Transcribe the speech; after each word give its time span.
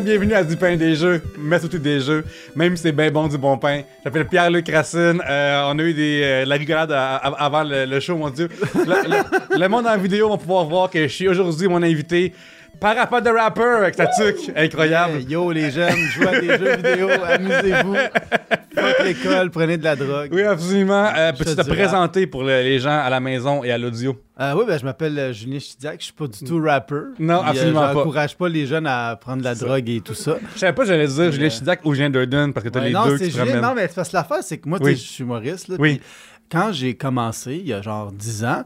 Bienvenue 0.00 0.34
à 0.34 0.44
Du 0.44 0.56
pain 0.56 0.76
des 0.76 0.94
jeux, 0.94 1.22
mais 1.38 1.58
surtout 1.58 1.78
des 1.78 2.00
jeux, 2.00 2.24
même 2.54 2.76
si 2.76 2.82
c'est 2.84 2.92
bien 2.92 3.10
bon 3.10 3.26
du 3.28 3.38
bon 3.38 3.56
pain. 3.56 3.82
J'appelle 4.04 4.26
Pierre-Luc 4.26 4.68
Racine. 4.70 5.22
Euh, 5.28 5.70
on 5.72 5.78
a 5.78 5.82
eu 5.82 5.94
des, 5.94 6.20
euh, 6.22 6.44
la 6.44 6.56
rigolade 6.56 6.92
avant 6.92 7.64
le, 7.64 7.98
show, 8.00 8.16
mon 8.16 8.30
Dieu. 8.30 8.48
Le, 8.74 8.80
le- 8.84 9.58
le 9.58 9.68
monde 9.68 9.86
en 9.86 9.96
vidéo 9.96 10.28
va 10.28 10.36
pouvoir 10.36 10.64
voir 10.66 10.90
que 10.90 11.02
je 11.02 11.12
suis 11.12 11.28
aujourd'hui 11.28 11.68
mon 11.68 11.82
invité. 11.82 12.32
Parapet 12.80 13.22
de 13.22 13.30
rapper 13.30 13.62
avec 13.62 13.94
sa 13.94 14.06
tuque. 14.06 14.50
Incroyable. 14.54 15.20
Yo 15.28 15.50
les 15.50 15.70
jeunes, 15.70 15.96
jouez 16.14 16.26
à 16.28 16.40
des 16.40 16.58
jeux 16.58 16.76
vidéo, 16.76 17.08
amusez-vous. 17.26 17.94
Faites 18.74 19.04
l'école, 19.04 19.50
prenez 19.50 19.78
de 19.78 19.84
la 19.84 19.96
drogue. 19.96 20.28
Oui, 20.32 20.42
absolument. 20.42 21.06
Euh, 21.16 21.32
Je 21.34 21.42
Peux-tu 21.44 21.56
te 21.56 21.66
présenter 21.66 22.26
pour 22.26 22.42
le- 22.42 22.60
les 22.62 22.78
gens 22.78 22.90
à 22.98 23.08
la 23.08 23.20
maison 23.20 23.64
et 23.64 23.70
à 23.72 23.78
l'audio? 23.78 24.16
Euh, 24.38 24.52
oui, 24.56 24.64
ben, 24.66 24.78
je 24.78 24.84
m'appelle 24.84 25.18
euh, 25.18 25.32
Julien 25.32 25.58
Chidiac, 25.58 25.96
je 26.00 26.04
suis 26.04 26.12
pas 26.12 26.26
du 26.26 26.38
tout 26.44 26.60
rapper. 26.62 26.94
Non, 27.18 27.38
Puis, 27.38 27.46
euh, 27.46 27.50
absolument 27.50 27.80
pas. 27.80 27.92
J'encourage 27.94 28.36
pas 28.36 28.48
les 28.50 28.66
jeunes 28.66 28.86
à 28.86 29.16
prendre 29.18 29.38
de 29.38 29.44
la 29.44 29.54
drogue 29.54 29.88
et 29.88 30.00
tout 30.02 30.14
ça. 30.14 30.36
Je 30.54 30.58
savais 30.60 30.74
pas 30.74 30.84
j'allais 30.84 31.06
dire 31.06 31.32
Julien 31.32 31.48
Chidac 31.48 31.80
ou 31.84 31.94
Julien 31.94 32.10
Durden 32.10 32.52
parce 32.52 32.64
que 32.64 32.68
t'as 32.68 32.80
Ouais, 32.80 32.88
les 32.88 32.92
non, 32.92 33.06
deux 33.06 33.16
c'est 33.16 33.24
qui 33.26 33.30
se 33.32 33.38
ramènent. 33.38 33.60
Non, 33.62 33.72
mais 33.74 33.88
parce 33.88 34.10
que 34.10 34.16
l'affaire, 34.16 34.42
c'est 34.42 34.58
que 34.58 34.68
moi, 34.68 34.78
Oui. 34.82 34.94
tu 34.94 35.00
je 35.00 35.06
suis 35.08 35.24
humoriste. 35.24 35.68
Là, 35.68 35.76
Oui. 35.78 36.00
quand 36.52 36.70
j'ai 36.72 36.94
commencé, 36.94 37.54
il 37.54 37.66
y 37.68 37.72
a 37.72 37.80
genre 37.80 38.12
10 38.12 38.44
ans, 38.44 38.62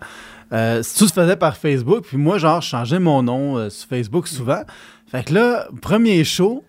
euh, 0.53 0.83
tout 0.97 1.07
se 1.07 1.13
faisait 1.13 1.37
par 1.37 1.57
Facebook. 1.57 2.05
Puis 2.07 2.17
moi, 2.17 2.39
genre, 2.39 2.61
je 2.61 2.69
changeais 2.69 2.99
mon 2.99 3.23
nom 3.23 3.57
euh, 3.57 3.71
sur 3.71 3.89
Facebook 3.89 4.27
souvent. 4.29 4.63
Fait 5.07 5.25
que 5.25 5.35
là, 5.35 5.69
premier 5.81 6.25
show, 6.25 6.65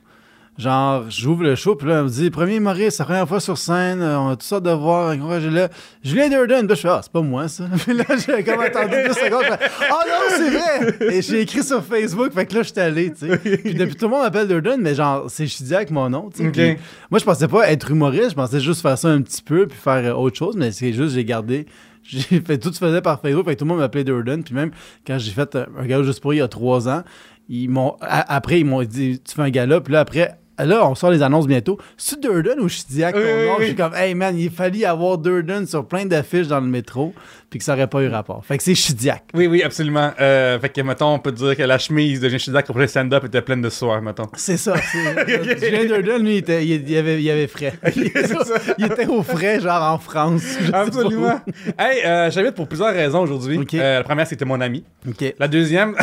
genre, 0.58 1.06
j'ouvre 1.10 1.44
le 1.44 1.56
show, 1.56 1.76
puis 1.76 1.88
là, 1.88 2.02
on 2.02 2.04
me 2.04 2.10
dit, 2.10 2.30
premier 2.30 2.60
Maurice, 2.60 3.00
la 3.00 3.06
première 3.06 3.28
fois 3.28 3.40
sur 3.40 3.58
scène, 3.58 4.02
euh, 4.02 4.20
on 4.20 4.30
a 4.30 4.32
toutes 4.32 4.44
sortes 4.44 4.64
de 4.64 4.72
voir. 4.72 5.16
là, 5.16 5.70
Julien 6.04 6.30
Durden. 6.30 6.68
Là, 6.68 6.76
je 6.76 6.82
fais, 6.82 6.88
ah, 6.90 7.00
c'est 7.02 7.12
pas 7.12 7.22
moi, 7.22 7.48
ça. 7.48 7.66
Puis 7.78 7.94
là, 7.94 8.04
j'ai 8.10 8.44
comme 8.44 8.60
attendu 8.62 8.96
deux 9.08 9.14
secondes. 9.14 9.44
je 9.44 9.54
fais, 9.54 9.88
Ah 9.90 10.04
non, 10.08 10.36
c'est 10.38 10.50
vrai! 10.50 11.16
Et 11.16 11.22
j'ai 11.22 11.42
écrit 11.42 11.64
sur 11.64 11.84
Facebook, 11.84 12.34
fait 12.34 12.46
que 12.46 12.56
là, 12.56 12.64
je 12.64 12.70
suis 12.72 12.80
allé, 12.80 13.12
tu 13.12 13.28
sais. 13.28 13.38
Puis 13.38 13.74
depuis, 13.74 13.96
tout 13.96 14.06
le 14.06 14.12
monde 14.12 14.24
m'appelle 14.24 14.48
Durden, 14.48 14.80
mais 14.80 14.94
genre, 14.96 15.26
c'est 15.30 15.48
Chidiac 15.48 15.90
mon 15.90 16.10
nom, 16.10 16.30
tu 16.30 16.52
sais. 16.54 16.80
Moi, 17.10 17.20
je 17.20 17.26
pensais 17.26 17.48
pas 17.48 17.70
être 17.72 17.90
humoriste, 17.90 18.32
je 18.32 18.36
pensais 18.36 18.60
juste 18.60 18.82
faire 18.82 18.98
ça 18.98 19.10
un 19.10 19.22
petit 19.22 19.42
peu, 19.42 19.68
puis 19.68 19.78
faire 19.78 20.04
euh, 20.04 20.14
autre 20.14 20.38
chose, 20.38 20.56
mais 20.56 20.72
c'est 20.72 20.94
juste, 20.94 21.16
j'ai 21.16 21.26
gardé. 21.26 21.66
J'ai 22.04 22.42
fait 22.42 22.58
tout 22.58 22.74
se 22.74 22.80
faisait 22.80 23.02
par 23.02 23.22
Facebook, 23.22 23.46
que 23.46 23.54
tout 23.54 23.66
le 23.66 23.70
monde 23.70 23.80
m'appelait 23.80 24.04
Durden. 24.04 24.44
Puis 24.44 24.54
même 24.56 24.72
quand 25.06 25.18
j'ai 25.18 25.32
fait 25.32 25.56
euh, 25.56 25.66
un 25.78 25.86
gala 25.86 26.04
juste 26.04 26.20
pour 26.22 26.34
il 26.34 26.38
y 26.38 26.42
a 26.42 26.48
trois 26.48 26.90
ans, 26.90 27.04
ils 27.50 27.70
m'ont 27.70 27.96
après 28.02 28.60
ils 28.60 28.66
m'ont 28.66 28.84
dit 28.84 29.22
tu 29.24 29.36
fais 29.36 29.42
un 29.42 29.50
gala, 29.50 29.82
puis 29.82 29.94
là 29.94 30.02
après 30.02 30.38
là 30.60 30.88
on 30.88 30.96
sort 30.96 31.12
les 31.12 31.22
annonces 31.24 31.48
bientôt. 31.48 31.78
C'est 31.98 32.20
Durden 32.20 32.60
ou 32.60 32.70
Chidiac 32.70 33.16
Oui, 33.16 33.22
ton 33.22 33.28
oui, 33.28 33.46
nom? 33.46 33.52
oui. 33.58 33.62
Je 33.62 33.66
suis 33.68 33.76
comme 33.76 33.94
hey 33.96 34.14
man, 34.16 34.38
il 34.38 34.50
fallait 34.52 34.86
avoir 34.86 35.18
Durden 35.18 35.66
sur 35.68 35.88
plein 35.88 36.06
d'affiches 36.06 36.48
dans 36.48 36.60
le 36.60 36.68
métro, 36.68 37.14
puis 37.52 37.60
que 37.60 37.66
ça 37.66 37.74
aurait 37.74 37.88
pas 37.88 38.02
eu 38.02 38.08
rapport. 38.08 38.46
Fait 38.46 38.58
que 38.58 38.64
c'est 38.64 38.74
Chidiac. 38.74 39.26
Oui, 39.34 39.46
oui, 39.46 39.62
absolument. 39.62 40.14
Euh, 40.22 40.58
fait 40.58 40.70
que, 40.70 40.80
mettons, 40.80 41.16
on 41.16 41.20
peut 41.20 41.34
dire 41.34 41.58
que 41.58 41.64
la 41.64 41.78
chemise 41.78 42.22
de 42.22 42.30
Julien 42.30 42.38
Chidac 42.38 42.66
pour 42.66 42.80
le 42.80 42.88
stand-up 42.88 43.26
était 43.26 43.42
pleine 43.42 43.62
de 43.62 43.70
soie, 43.70 44.00
mettons. 44.00 44.30
C'est 44.38 44.56
ça. 44.56 44.74
Julien 45.60 45.84
Durden, 45.84 46.24
lui, 46.24 46.36
il, 46.36 46.38
était, 46.38 46.66
il, 46.66 46.98
avait, 46.98 47.22
il 47.22 47.30
avait 47.30 47.48
frais. 47.48 47.74
Il 47.94 48.08
était, 48.08 48.24
il 48.78 48.86
était 48.86 49.06
au 49.06 49.22
frais, 49.22 49.60
genre 49.60 49.84
en 49.84 49.98
France. 50.00 50.44
Absolument. 50.72 51.42
hey, 51.78 52.06
euh, 52.06 52.32
j'invite 52.32 52.56
pour 52.56 52.70
plusieurs 52.70 52.94
raisons 52.94 53.20
aujourd'hui. 53.20 53.58
Ok. 53.58 53.74
Euh, 53.74 53.98
la 53.98 54.04
première, 54.06 54.28
c'était 54.28 54.46
mon 54.46 54.62
ami. 54.62 54.86
où. 55.06 55.10
OK. 55.10 55.36
La 55.38 55.50
deuxième, 55.50 55.94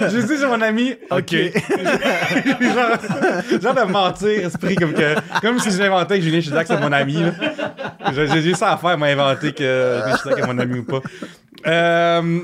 je 0.00 0.26
dis 0.26 0.36
c'est 0.36 0.46
mon 0.48 0.60
ami. 0.60 0.96
Ok. 1.12 1.32
genre, 2.60 3.62
genre 3.62 3.86
de 3.86 3.92
mentir, 3.92 4.46
esprit, 4.46 4.74
comme 4.74 4.94
que, 4.94 5.14
comme 5.40 5.60
si 5.60 5.70
j'inventais 5.70 6.18
que 6.18 6.24
Julien 6.24 6.40
Chidac 6.40 6.66
c'est 6.66 6.80
mon 6.80 6.90
ami. 6.90 7.18
J'ai 8.12 8.54
ça 8.54 8.72
à 8.72 8.76
faire, 8.76 8.98
m'inventer 9.28 9.52
que 9.52 10.00
Julien 10.00 10.16
Chidac 10.16 10.38
est 10.38 10.46
mon 10.46 10.58
ami 10.58 10.78
ou 10.80 10.84
pas. 10.84 11.02
Euh, 11.66 12.40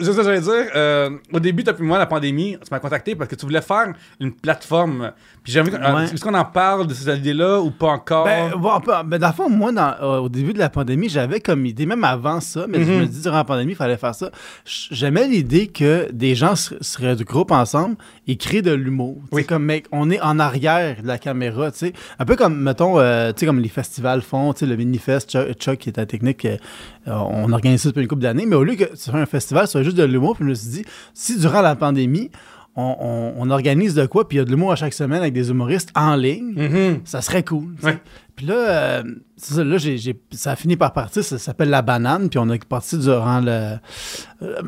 c'est 0.00 0.12
ça 0.12 0.18
que 0.18 0.22
j'allais 0.24 0.40
dire. 0.40 0.70
Euh, 0.74 1.10
au 1.32 1.40
début, 1.40 1.62
depuis 1.62 1.84
moi, 1.84 1.98
la 1.98 2.06
pandémie, 2.06 2.56
tu 2.62 2.68
m'as 2.70 2.78
contacté 2.78 3.14
parce 3.14 3.28
que 3.30 3.34
tu 3.36 3.44
voulais 3.46 3.60
faire 3.60 3.92
une 4.20 4.32
plateforme. 4.32 5.12
Puis 5.42 5.52
j'ai 5.52 5.60
envie. 5.60 5.70
qu'on- 5.70 5.78
Ouais. 5.78 6.04
Est-ce 6.04 6.22
qu'on 6.24 6.34
en 6.34 6.44
parle 6.44 6.86
de 6.86 6.94
cette 6.94 7.18
idée-là 7.18 7.60
ou 7.60 7.70
pas 7.70 7.88
encore? 7.88 8.24
Ben, 8.24 8.50
bon, 8.56 8.72
ben, 9.06 9.18
dans 9.18 9.26
le 9.28 9.32
fond, 9.32 9.48
moi, 9.48 9.72
dans- 9.72 9.94
euh, 10.02 10.18
au 10.18 10.28
début 10.28 10.52
de 10.52 10.58
la 10.58 10.68
pandémie, 10.68 11.08
j'avais 11.08 11.40
comme 11.40 11.64
idée, 11.66 11.86
même 11.86 12.04
avant 12.04 12.40
ça, 12.40 12.66
mais 12.68 12.84
je 12.84 12.92
me 12.92 13.06
dis 13.06 13.22
durant 13.22 13.36
la 13.36 13.44
pandémie, 13.44 13.72
il 13.72 13.76
fallait 13.76 13.96
faire 13.96 14.14
ça. 14.14 14.30
J'aimais 14.64 15.26
l'idée 15.28 15.68
que 15.68 16.10
des 16.12 16.34
gens 16.34 16.54
se, 16.56 16.74
se 16.80 16.98
regroupent 17.00 17.50
ensemble 17.52 17.96
et 18.26 18.36
créent 18.36 18.62
de 18.62 18.72
l'humour. 18.72 19.16
Tu 19.30 19.36
Oui. 19.36 19.44
Comme, 19.46 19.64
mec, 19.64 19.86
on 19.92 20.10
est 20.10 20.20
en 20.20 20.38
arrière 20.38 21.02
de 21.02 21.06
la 21.06 21.18
caméra, 21.18 21.70
tu 21.70 21.78
sais. 21.78 21.92
Un 22.18 22.24
peu 22.24 22.36
comme, 22.36 22.60
mettons, 22.60 22.98
euh, 23.00 23.32
tu 23.32 23.40
sais, 23.40 23.46
comme 23.46 23.60
les 23.60 23.68
festivals 23.68 24.22
font, 24.22 24.52
tu 24.52 24.60
sais, 24.60 24.66
le 24.66 24.76
Minifest, 24.76 25.30
Chuck, 25.30 25.52
Chuck, 25.58 25.78
qui 25.78 25.88
est 25.88 25.96
la 25.96 26.06
technique, 26.06 26.44
euh, 26.44 26.56
on 27.06 27.50
organise 27.52 27.82
ça 27.82 27.88
depuis 27.88 28.02
une 28.02 28.08
couple 28.08 28.22
d'années, 28.22 28.44
mais 28.46 28.56
au 28.56 28.64
lieu 28.64 28.74
que 28.74 28.94
ce 28.94 29.10
soit 29.10 29.18
un 29.20 29.26
festival, 29.26 29.66
soit 29.66 29.82
juste 29.88 29.98
de 29.98 30.04
l'humour, 30.04 30.34
puis 30.36 30.44
je 30.44 30.48
me 30.50 30.54
suis 30.54 30.68
dit, 30.70 30.84
si 31.14 31.38
durant 31.38 31.60
la 31.62 31.74
pandémie, 31.76 32.30
on, 32.76 32.94
on- 33.00 33.34
on 33.42 33.50
organise 33.50 33.94
de 33.94 34.06
quoi, 34.06 34.28
puis 34.28 34.36
il 34.36 34.38
y 34.38 34.42
a 34.42 34.44
de 34.44 34.50
l'humour 34.50 34.70
à 34.72 34.76
chaque 34.76 34.94
semaine 34.94 35.20
avec 35.20 35.32
des 35.34 35.50
humoristes 35.50 35.90
en 35.96 36.14
ligne, 36.14 36.52
Mhm. 36.56 37.00
ça 37.04 37.20
serait 37.22 37.42
cool. 37.42 37.74
Ouais. 37.82 37.98
Puis 38.36 38.46
là, 38.46 38.54
euh, 38.54 39.02
ça, 39.36 39.64
là 39.64 39.76
ça 40.30 40.52
a 40.52 40.56
fini 40.56 40.76
par 40.76 40.92
partir. 40.92 41.24
Ça 41.24 41.38
s'appelle 41.38 41.70
La 41.70 41.82
Banane. 41.82 42.28
Puis 42.28 42.38
on 42.38 42.48
est 42.50 42.64
parti 42.64 42.96
durant 42.96 43.40
le 43.40 43.78
euh, 44.42 44.62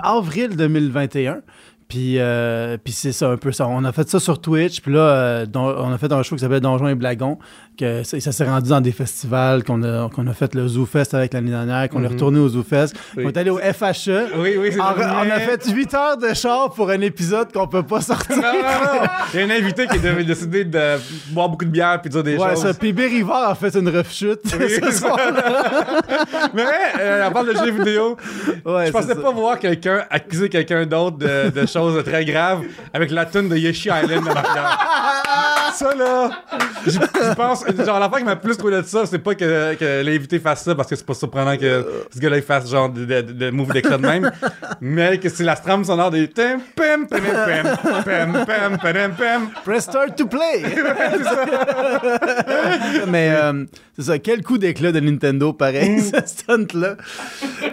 avril 0.00 0.54
2021. 0.56 1.38
Puis, 1.88 2.16
euh, 2.18 2.76
puis 2.82 2.92
c'est 2.92 3.12
ça, 3.12 3.28
un 3.30 3.36
peu 3.36 3.52
ça. 3.52 3.68
On 3.68 3.84
a 3.84 3.92
fait 3.92 4.08
ça 4.08 4.18
sur 4.18 4.40
Twitch. 4.40 4.80
Puis 4.80 4.92
là, 4.92 4.98
euh, 5.00 5.46
don- 5.46 5.72
on 5.78 5.92
a 5.92 5.98
fait 5.98 6.10
un 6.12 6.22
show 6.24 6.34
qui 6.34 6.40
s'appelle 6.40 6.58
Donjons 6.60 6.88
et 6.88 6.96
Blagons. 6.96 7.38
Que 7.78 8.02
ça, 8.02 8.18
ça 8.18 8.32
s'est 8.32 8.44
rendu 8.44 8.70
dans 8.70 8.80
des 8.80 8.90
festivals. 8.90 9.62
Qu'on 9.62 9.82
a, 9.84 10.08
qu'on 10.10 10.26
a 10.26 10.32
fait 10.32 10.52
le 10.56 10.66
Zoo 10.66 10.84
Fest 10.86 11.14
avec 11.14 11.32
l'année 11.34 11.50
dernière. 11.52 11.88
Qu'on 11.88 12.02
est 12.02 12.08
retourné 12.08 12.40
au 12.40 12.48
Zoo 12.48 12.64
Fest. 12.68 12.96
Oui. 13.16 13.22
On 13.24 13.28
est 13.28 13.36
allé 13.36 13.50
au 13.50 13.58
FHE. 13.58 14.32
Oui, 14.38 14.56
oui, 14.58 14.70
On, 14.80 14.82
on 14.82 15.30
a 15.30 15.38
fait 15.38 15.64
8 15.70 15.94
heures 15.94 16.16
de 16.16 16.34
char 16.34 16.70
pour 16.72 16.90
un 16.90 17.00
épisode 17.02 17.52
qu'on 17.52 17.68
peut 17.68 17.84
pas 17.84 18.00
sortir. 18.00 18.36
Non, 18.36 18.42
non, 18.42 18.50
non. 19.02 19.08
Il 19.34 19.40
y 19.40 19.42
a 19.42 19.46
un 19.46 19.50
invité 19.50 19.86
qui 19.86 19.98
a 20.04 20.22
décidé 20.24 20.64
de 20.64 20.96
boire 21.30 21.48
beaucoup 21.50 21.66
de 21.66 21.70
bière 21.70 22.00
puis 22.00 22.08
de 22.10 22.14
dire 22.14 22.24
des 22.24 22.36
Ouais, 22.36 22.50
choses. 22.54 22.62
ça. 22.62 22.74
Puis 22.74 22.92
Bill 22.92 23.06
Rivard 23.06 23.50
a 23.50 23.54
fait 23.54 23.74
une 23.76 23.88
rechute 23.90 24.40
ce 24.44 24.90
soir-là. 24.90 26.02
Mais 26.54 26.64
euh, 26.98 27.26
on 27.28 27.32
parle 27.32 27.48
de 27.54 27.58
jeux 27.64 27.70
vidéo. 27.72 28.16
Ouais, 28.64 28.86
je 28.86 28.90
pensais 28.92 29.14
pas 29.14 29.30
voir 29.30 29.58
quelqu'un 29.60 30.04
accuser 30.10 30.48
quelqu'un 30.48 30.84
d'autre 30.86 31.18
de, 31.18 31.50
de 31.50 31.66
chose 31.76 31.96
de 31.96 32.02
très 32.02 32.24
grave 32.24 32.62
avec 32.92 33.10
la 33.10 33.26
tune 33.26 33.48
de 33.48 33.56
Yoshi 33.56 33.88
Island 33.88 34.26
en 34.26 34.34
arrière. 34.34 34.78
ça, 35.74 35.94
là, 35.94 36.30
je, 36.86 37.34
pense, 37.34 37.64
genre, 37.84 38.00
l'affaire 38.00 38.18
qui 38.18 38.24
m'a 38.24 38.36
plus 38.36 38.56
trouvé 38.56 38.76
de 38.76 38.82
ça, 38.82 39.04
c'est 39.04 39.18
pas 39.18 39.34
que, 39.34 39.74
que 39.74 40.02
l'invité 40.02 40.38
fasse 40.38 40.64
ça 40.64 40.74
parce 40.74 40.88
que 40.88 40.96
c'est 40.96 41.04
pas 41.04 41.14
surprenant 41.14 41.56
que 41.56 42.04
ce 42.14 42.18
gars-là, 42.18 42.40
fasse 42.40 42.70
genre 42.70 42.88
de, 42.88 43.04
de, 43.04 43.20
de 43.20 43.50
move 43.50 43.72
d'éclat 43.72 43.98
de 43.98 44.06
même, 44.06 44.32
mais 44.80 45.18
que 45.18 45.28
c'est 45.28 45.44
la 45.44 45.56
trame 45.56 45.84
sonore 45.84 46.10
des 46.10 46.28
pam 46.28 46.60
pam 46.74 47.06
pam 47.06 47.20
pam 48.46 48.78
pam 48.78 49.12
pam. 49.16 49.50
Press 49.64 49.84
start 49.84 50.16
to 50.16 50.26
play! 50.26 50.64
mais, 53.06 53.30
euh, 53.30 53.64
c'est 53.96 54.02
ça, 54.04 54.18
quel 54.18 54.42
coup 54.42 54.58
d'éclat 54.58 54.92
de 54.92 55.00
Nintendo, 55.00 55.52
pareil, 55.52 56.00
ce 56.02 56.16
stunt-là. 56.26 56.96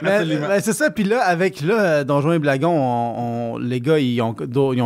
Mais, 0.02 0.60
c'est 0.62 0.74
ça, 0.74 0.90
puis 0.90 1.04
là, 1.04 1.22
avec 1.24 1.62
là, 1.62 1.80
euh, 1.80 2.04
Donjons 2.04 2.34
et 2.34 2.40
Blagons, 2.40 2.76
on, 2.78 3.54
on- 3.56 3.58
les 3.58 3.80
gars, 3.82 4.00
ils 4.00 4.22
ont 4.22 4.34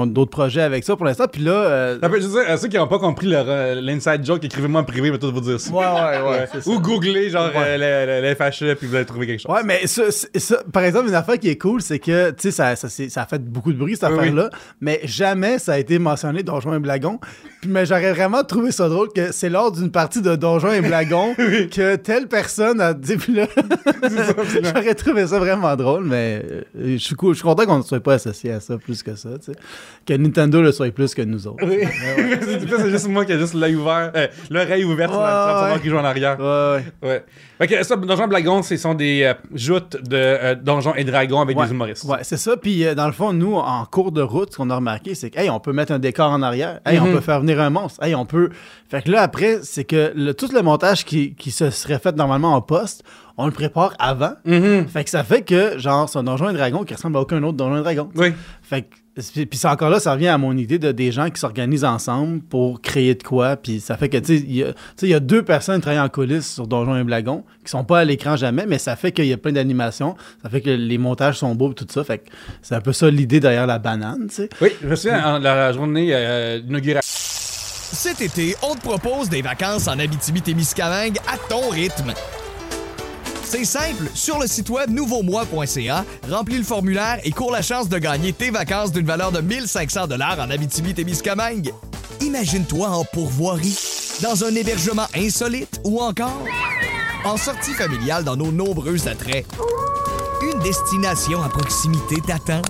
d'autres 0.07 0.31
projets 0.31 0.61
avec 0.61 0.83
ça 0.83 0.95
pour 0.95 1.05
l'instant, 1.05 1.25
puis 1.31 1.41
là... 1.41 1.51
euh, 1.51 1.97
Ça 2.01 2.09
peut, 2.09 2.19
je 2.19 2.27
veux 2.27 2.41
dire, 2.41 2.49
à 2.51 2.57
ceux 2.57 2.67
qui 2.67 2.77
n'ont 2.77 2.87
pas 2.87 2.99
compris 2.99 3.27
euh, 3.33 3.79
l'inside 3.81 4.25
joke, 4.25 4.43
écrivez-moi 4.43 4.81
en 4.81 4.83
privé, 4.83 5.07
je 5.07 5.13
vais 5.13 5.19
tout 5.19 5.31
vous 5.31 5.41
dire 5.41 5.59
ça. 5.59 5.71
Ouais, 5.71 5.85
ouais, 5.85 6.29
ouais. 6.29 6.47
Ou 6.67 6.79
googlez 6.79 7.29
genre 7.29 7.47
Ouais. 7.47 7.63
euh, 7.79 8.21
le, 8.21 8.35
FHE 8.35 8.75
puis 8.75 8.87
vous 8.87 8.95
allez 8.95 9.05
trouver 9.05 9.25
quelque 9.27 9.39
chose. 9.41 9.51
Ouais, 9.51 9.61
mais 9.63 9.87
ça, 9.87 10.57
par 10.73 10.83
exemple, 10.83 11.07
une 11.07 11.15
affaire 11.15 11.39
qui 11.39 11.49
est 11.49 11.57
cool, 11.57 11.81
c'est 11.81 11.99
que, 11.99 12.31
tu 12.31 12.35
sais, 12.39 12.51
ça, 12.51 12.75
ça, 12.75 12.89
c'est- 12.89 13.09
ça 13.09 13.21
a 13.23 13.25
fait 13.25 13.41
beaucoup 13.43 13.71
de 13.71 13.77
bruit, 13.77 13.95
cette 13.95 14.09
Oui, 14.11 14.17
affaire-là, 14.19 14.49
mais 14.81 14.99
jamais 15.05 15.59
ça 15.59 15.73
a 15.73 15.77
été 15.77 15.97
mentionné 15.99 16.43
Donjons 16.43 16.73
et 16.75 16.79
Blagons. 16.79 17.19
Puis, 17.61 17.69
mais 17.69 17.85
j'aurais 17.85 18.11
vraiment 18.13 18.43
trouvé 18.43 18.71
ça 18.71 18.89
drôle 18.89 19.09
que 19.13 19.31
c'est 19.31 19.49
lors 19.49 19.71
d'une 19.71 19.91
partie 19.91 20.21
de 20.21 20.35
Donjons 20.35 20.71
et 20.71 20.81
Blagons 20.81 21.26
que 21.35 21.95
telle 21.95 22.27
personne 22.27 22.81
a 22.81 22.93
dit, 22.93 23.17
puis 23.17 23.33
là, 23.33 23.47
j'aurais 24.63 24.95
trouvé 24.95 25.27
ça 25.27 25.39
vraiment 25.39 25.75
drôle, 25.75 26.05
mais 26.05 26.41
euh, 26.49 26.61
je 26.75 26.97
suis 26.97 27.15
cool, 27.15 27.33
je 27.33 27.39
suis 27.39 27.43
content 27.47 27.65
qu'on 27.65 27.77
ne 27.79 27.83
soit 27.83 27.99
pas 27.99 28.13
associé 28.13 28.51
à 28.51 28.59
ça 28.59 28.77
plus 28.77 29.03
que 29.03 29.15
ça, 29.15 29.29
tu 29.39 29.51
sais. 29.51 29.59
Que 30.05 30.13
Nintendo 30.13 30.61
le 30.61 30.71
soit 30.71 30.91
plus 30.91 31.13
que 31.13 31.21
nous 31.21 31.47
autres. 31.47 31.65
Oui. 31.65 31.79
c'est 32.41 32.67
c'est 32.69 32.89
juste 32.89 33.07
moi 33.07 33.25
qui 33.25 33.33
ai 33.33 33.39
juste 33.39 33.53
l'œil 33.53 33.75
ouvert, 33.75 34.11
euh, 34.15 34.27
l'oreille 34.49 34.83
ouverte 34.83 35.11
Ouais, 35.11 35.17
savoir 35.17 35.73
ouais. 35.73 35.79
qui 35.81 35.89
joue 35.89 35.97
en 35.97 36.05
arrière. 36.05 36.37
Ouais. 37.01 37.23
Fait 37.57 37.67
que 37.67 37.83
ça, 37.83 37.95
Donjons 37.95 38.27
Blagons, 38.27 38.61
ce 38.61 38.77
sont 38.77 38.93
des 38.93 39.23
euh, 39.23 39.33
joutes 39.53 39.97
de 40.03 40.15
euh, 40.15 40.55
Donjons 40.55 40.93
et 40.95 41.03
Dragons 41.03 41.41
avec 41.41 41.57
Ouais. 41.57 41.65
des 41.65 41.71
humoristes. 41.71 42.03
Ouais, 42.03 42.19
c'est 42.21 42.37
ça. 42.37 42.55
Puis 42.55 42.85
euh, 42.85 42.93
dans 42.93 43.07
le 43.07 43.11
fond, 43.13 43.33
nous, 43.33 43.55
en 43.55 43.83
cours 43.85 44.11
de 44.11 44.21
route, 44.21 44.51
ce 44.51 44.57
qu'on 44.57 44.69
a 44.69 44.75
remarqué, 44.75 45.15
c'est 45.15 45.29
que, 45.31 45.39
hey, 45.39 45.49
on 45.49 45.59
peut 45.59 45.73
mettre 45.73 45.91
un 45.91 45.99
décor 45.99 46.29
en 46.31 46.41
arrière. 46.43 46.79
Hey, 46.85 46.99
on 46.99 47.05
Mhm. 47.07 47.13
peut 47.15 47.21
faire 47.21 47.39
venir 47.39 47.59
un 47.59 47.69
monstre. 47.71 48.03
Hey, 48.03 48.13
on 48.13 48.25
peut. 48.25 48.49
Fait 48.89 49.01
que 49.01 49.09
là, 49.11 49.21
après, 49.23 49.59
c'est 49.63 49.85
que 49.85 50.11
le- 50.15 50.33
tout 50.33 50.49
le 50.53 50.61
montage 50.61 51.03
qui, 51.03 51.33
qui 51.35 51.49
se 51.51 51.69
serait 51.71 51.99
fait 51.99 52.15
normalement 52.15 52.53
en 52.53 52.61
poste, 52.61 53.03
on 53.37 53.45
le 53.47 53.51
prépare 53.51 53.93
avant. 53.97 54.33
Mhm. 54.45 54.87
Fait 54.87 55.03
que 55.03 55.09
ça 55.09 55.23
fait 55.23 55.41
que, 55.41 55.77
genre, 55.79 56.07
c'est 56.09 56.19
un 56.19 56.23
donjon 56.23 56.49
et 56.49 56.53
dragon 56.53 56.83
qui 56.83 56.93
ressemble 56.93 57.17
à 57.17 57.21
aucun 57.21 57.41
autre 57.43 57.57
donjon 57.57 57.77
et 57.79 57.83
dragon. 57.83 58.09
Oui. 58.15 58.33
Fait 58.61 58.83
que. 58.83 58.87
Puis 59.33 59.45
puis 59.45 59.57
c'est 59.57 59.67
encore 59.67 59.89
là, 59.89 59.99
ça 59.99 60.13
revient 60.13 60.27
à 60.27 60.37
mon 60.37 60.55
idée 60.55 60.77
de 60.79 60.91
des 60.91 61.11
gens 61.11 61.29
qui 61.29 61.39
s'organisent 61.39 61.83
ensemble 61.85 62.41
pour 62.41 62.81
créer 62.81 63.15
de 63.15 63.23
quoi. 63.23 63.55
Puis 63.55 63.79
ça 63.79 63.97
fait 63.97 64.09
que, 64.09 64.17
tu 64.17 64.37
sais, 64.37 64.43
il 64.47 64.55
y, 64.55 64.63
a- 64.63 64.73
tu 64.73 64.79
sais, 64.97 65.05
il 65.07 65.09
y 65.09 65.13
a 65.15 65.19
deux 65.19 65.41
personnes 65.43 65.75
qui 65.77 65.81
travaillent 65.81 65.99
en 66.01 66.09
coulisses 66.09 66.53
sur 66.53 66.67
Donjon 66.67 66.95
et 66.97 67.03
Blagon 67.03 67.43
qui 67.65 67.71
sont 67.71 67.83
pas 67.83 67.99
à 67.99 68.05
l'écran 68.05 68.35
jamais, 68.35 68.65
mais 68.67 68.77
ça 68.77 68.95
fait 68.95 69.11
qu'il 69.11 69.25
y 69.25 69.33
a 69.33 69.37
plein 69.37 69.51
d'animations. 69.51 70.15
Ça 70.43 70.49
fait 70.49 70.61
que 70.61 70.69
les 70.69 70.97
montages 70.97 71.37
sont 71.39 71.55
beaux 71.55 71.71
et 71.71 71.73
tout 71.75 71.87
ça. 71.89 72.03
Fait 72.03 72.19
que 72.19 72.29
c'est 72.61 72.75
un 72.75 72.81
peu 72.81 72.93
ça 72.93 73.09
l'idée 73.09 73.39
derrière 73.39 73.67
la 73.67 73.79
banane, 73.79 74.27
tu 74.29 74.35
sais. 74.35 74.49
Oui, 74.61 74.69
je 74.81 74.87
me 74.87 74.95
souviens, 74.95 75.35
en- 75.35 75.39
la, 75.39 75.73
journée 75.73 76.09
euh, 76.11 76.59
Cet 77.01 78.21
été, 78.21 78.55
on 78.61 78.75
te 78.75 78.81
propose 78.81 79.29
des 79.29 79.41
vacances 79.41 79.87
en 79.87 79.97
Abitibi-Témiscamingue 79.97 81.17
à 81.27 81.37
ton 81.49 81.69
rythme. 81.69 82.13
C'est 83.49 83.63
simple, 83.63 84.09
sur 84.13 84.39
le 84.39 84.45
site 84.45 84.69
web 84.69 84.89
nouveaumois.ca, 84.89 86.03
remplis 86.29 86.57
le 86.57 86.65
formulaire 86.65 87.19
et 87.23 87.31
cours 87.31 87.49
la 87.49 87.61
chance 87.61 87.87
de 87.87 87.97
gagner 87.97 88.33
tes 88.33 88.51
vacances 88.51 88.91
d'une 88.91 89.05
valeur 89.05 89.31
de 89.31 89.39
1500 89.39 90.07
dollars 90.07 90.37
en 90.41 90.49
Abitibi-Témiscamingue. 90.49 91.71
Imagine-toi 92.19 92.89
en 92.89 93.05
pourvoirie, 93.05 93.79
dans 94.21 94.43
un 94.43 94.53
hébergement 94.53 95.07
insolite 95.15 95.79
ou 95.85 96.01
encore 96.01 96.43
en 97.23 97.37
sortie 97.37 97.71
familiale 97.71 98.25
dans 98.25 98.35
nos 98.35 98.51
nombreux 98.51 99.07
attraits. 99.07 99.45
Une 100.41 100.59
destination 100.59 101.41
à 101.41 101.47
proximité 101.47 102.17
t'attend. 102.27 102.61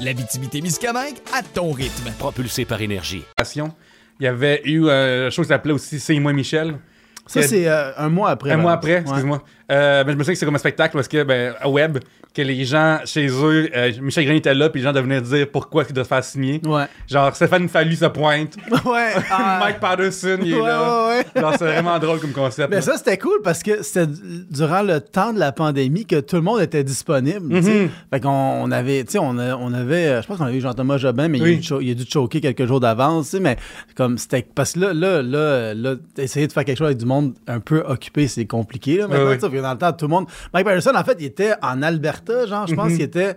L'Abitibi-Témiscamingue 0.00 1.18
à 1.32 1.42
ton 1.44 1.70
rythme. 1.70 2.10
propulsé 2.18 2.64
par 2.64 2.82
énergie. 2.82 3.22
il 3.54 4.24
y 4.24 4.26
avait 4.26 4.60
eu 4.64 4.88
euh, 4.88 5.30
show 5.30 5.42
qui 5.42 5.48
s'appelait 5.48 5.74
aussi 5.74 6.00
C'est 6.00 6.18
moi 6.18 6.32
Michel. 6.32 6.80
Ça, 7.28 7.42
c'est 7.42 7.68
euh, 7.68 7.92
un 7.96 8.08
mois 8.08 8.30
après. 8.30 8.52
Un 8.52 8.56
mois 8.56 8.72
après. 8.72 9.04
Ouais. 9.04 9.38
Euh, 9.70 10.04
ben, 10.04 10.12
je 10.12 10.16
me 10.16 10.22
souviens 10.22 10.34
que 10.34 10.38
c'est 10.38 10.46
comme 10.46 10.54
un 10.54 10.58
spectacle 10.58 10.94
parce 10.94 11.08
que, 11.08 11.22
ben, 11.24 11.54
à 11.60 11.68
web, 11.68 11.98
que 12.34 12.42
les 12.42 12.64
gens 12.64 12.98
chez 13.04 13.26
eux, 13.26 13.68
euh, 13.74 13.92
Michel 14.00 14.24
Green 14.24 14.36
était 14.36 14.54
là, 14.54 14.70
puis 14.70 14.80
les 14.80 14.86
gens 14.86 14.92
devenaient 14.92 15.20
dire 15.20 15.50
pourquoi 15.50 15.84
il 15.88 15.92
doit 15.92 16.04
se 16.04 16.08
faire 16.08 16.24
signer. 16.24 16.60
Ouais. 16.64 16.84
Genre, 17.08 17.34
Stéphane 17.34 17.68
Fallu 17.68 17.96
se 17.96 18.06
pointe. 18.06 18.56
ouais. 18.84 19.12
ah, 19.30 19.58
Mike 19.60 19.80
Patterson, 19.80 20.38
il 20.42 20.52
est 20.52 20.60
ouais, 20.60 20.66
là. 20.66 21.08
ouais. 21.08 21.40
Genre, 21.40 21.54
c'est 21.58 21.64
vraiment 21.64 21.98
drôle 21.98 22.20
comme 22.20 22.32
concept. 22.32 22.70
Mais 22.70 22.76
là. 22.76 22.82
ça, 22.82 22.96
c'était 22.96 23.18
cool 23.18 23.40
parce 23.42 23.62
que 23.62 23.82
c'était 23.82 24.10
durant 24.50 24.82
le 24.82 25.00
temps 25.00 25.32
de 25.32 25.38
la 25.38 25.52
pandémie 25.52 26.06
que 26.06 26.20
tout 26.20 26.36
le 26.36 26.42
monde 26.42 26.60
était 26.60 26.84
disponible. 26.84 27.54
Mhm. 27.54 27.90
Fait 28.10 28.20
qu'on 28.20 28.30
on 28.30 28.70
avait, 28.70 29.04
tu 29.04 29.12
sais, 29.12 29.18
on, 29.18 29.36
on 29.36 29.74
avait, 29.74 30.06
euh, 30.06 30.22
je 30.22 30.26
pense 30.28 30.38
qu'on 30.38 30.44
avait 30.44 30.56
eu 30.56 30.60
Jean-Thomas 30.60 30.98
Jobin, 30.98 31.28
mais 31.28 31.38
il, 31.38 31.44
a 31.44 31.56
dû 31.56 31.84
il 31.84 31.90
a 31.90 31.94
dû 31.94 32.04
choquer 32.08 32.40
quelques 32.40 32.66
jours 32.66 32.80
d'avance, 32.80 33.34
mais 33.34 33.56
comme 33.96 34.16
c'était, 34.16 34.46
parce 34.54 34.72
que 34.72 34.80
là, 34.80 34.92
là, 34.92 35.22
là, 35.22 35.74
là, 35.74 35.94
essayer 36.16 36.46
de 36.46 36.52
faire 36.52 36.64
quelque 36.64 36.78
chose 36.78 36.86
avec 36.86 36.98
du 36.98 37.06
monde 37.06 37.34
un 37.46 37.60
peu 37.60 37.82
occupé, 37.86 38.28
c'est 38.28 38.46
compliqué, 38.46 38.98
là, 38.98 39.08
maintenant, 39.08 39.48
Que 39.58 39.62
dans 39.62 39.72
le 39.72 39.78
temps, 39.78 39.92
tout 39.92 40.06
le 40.06 40.10
monde, 40.10 40.26
Mike 40.54 40.64
Patterson, 40.64 40.92
en 40.94 41.04
fait, 41.04 41.16
il 41.20 41.26
était 41.26 41.54
en 41.62 41.82
Alberta, 41.82 42.46
genre, 42.46 42.66
je 42.66 42.74
pense. 42.74 42.92
Qu'il 42.92 43.02
était 43.02 43.36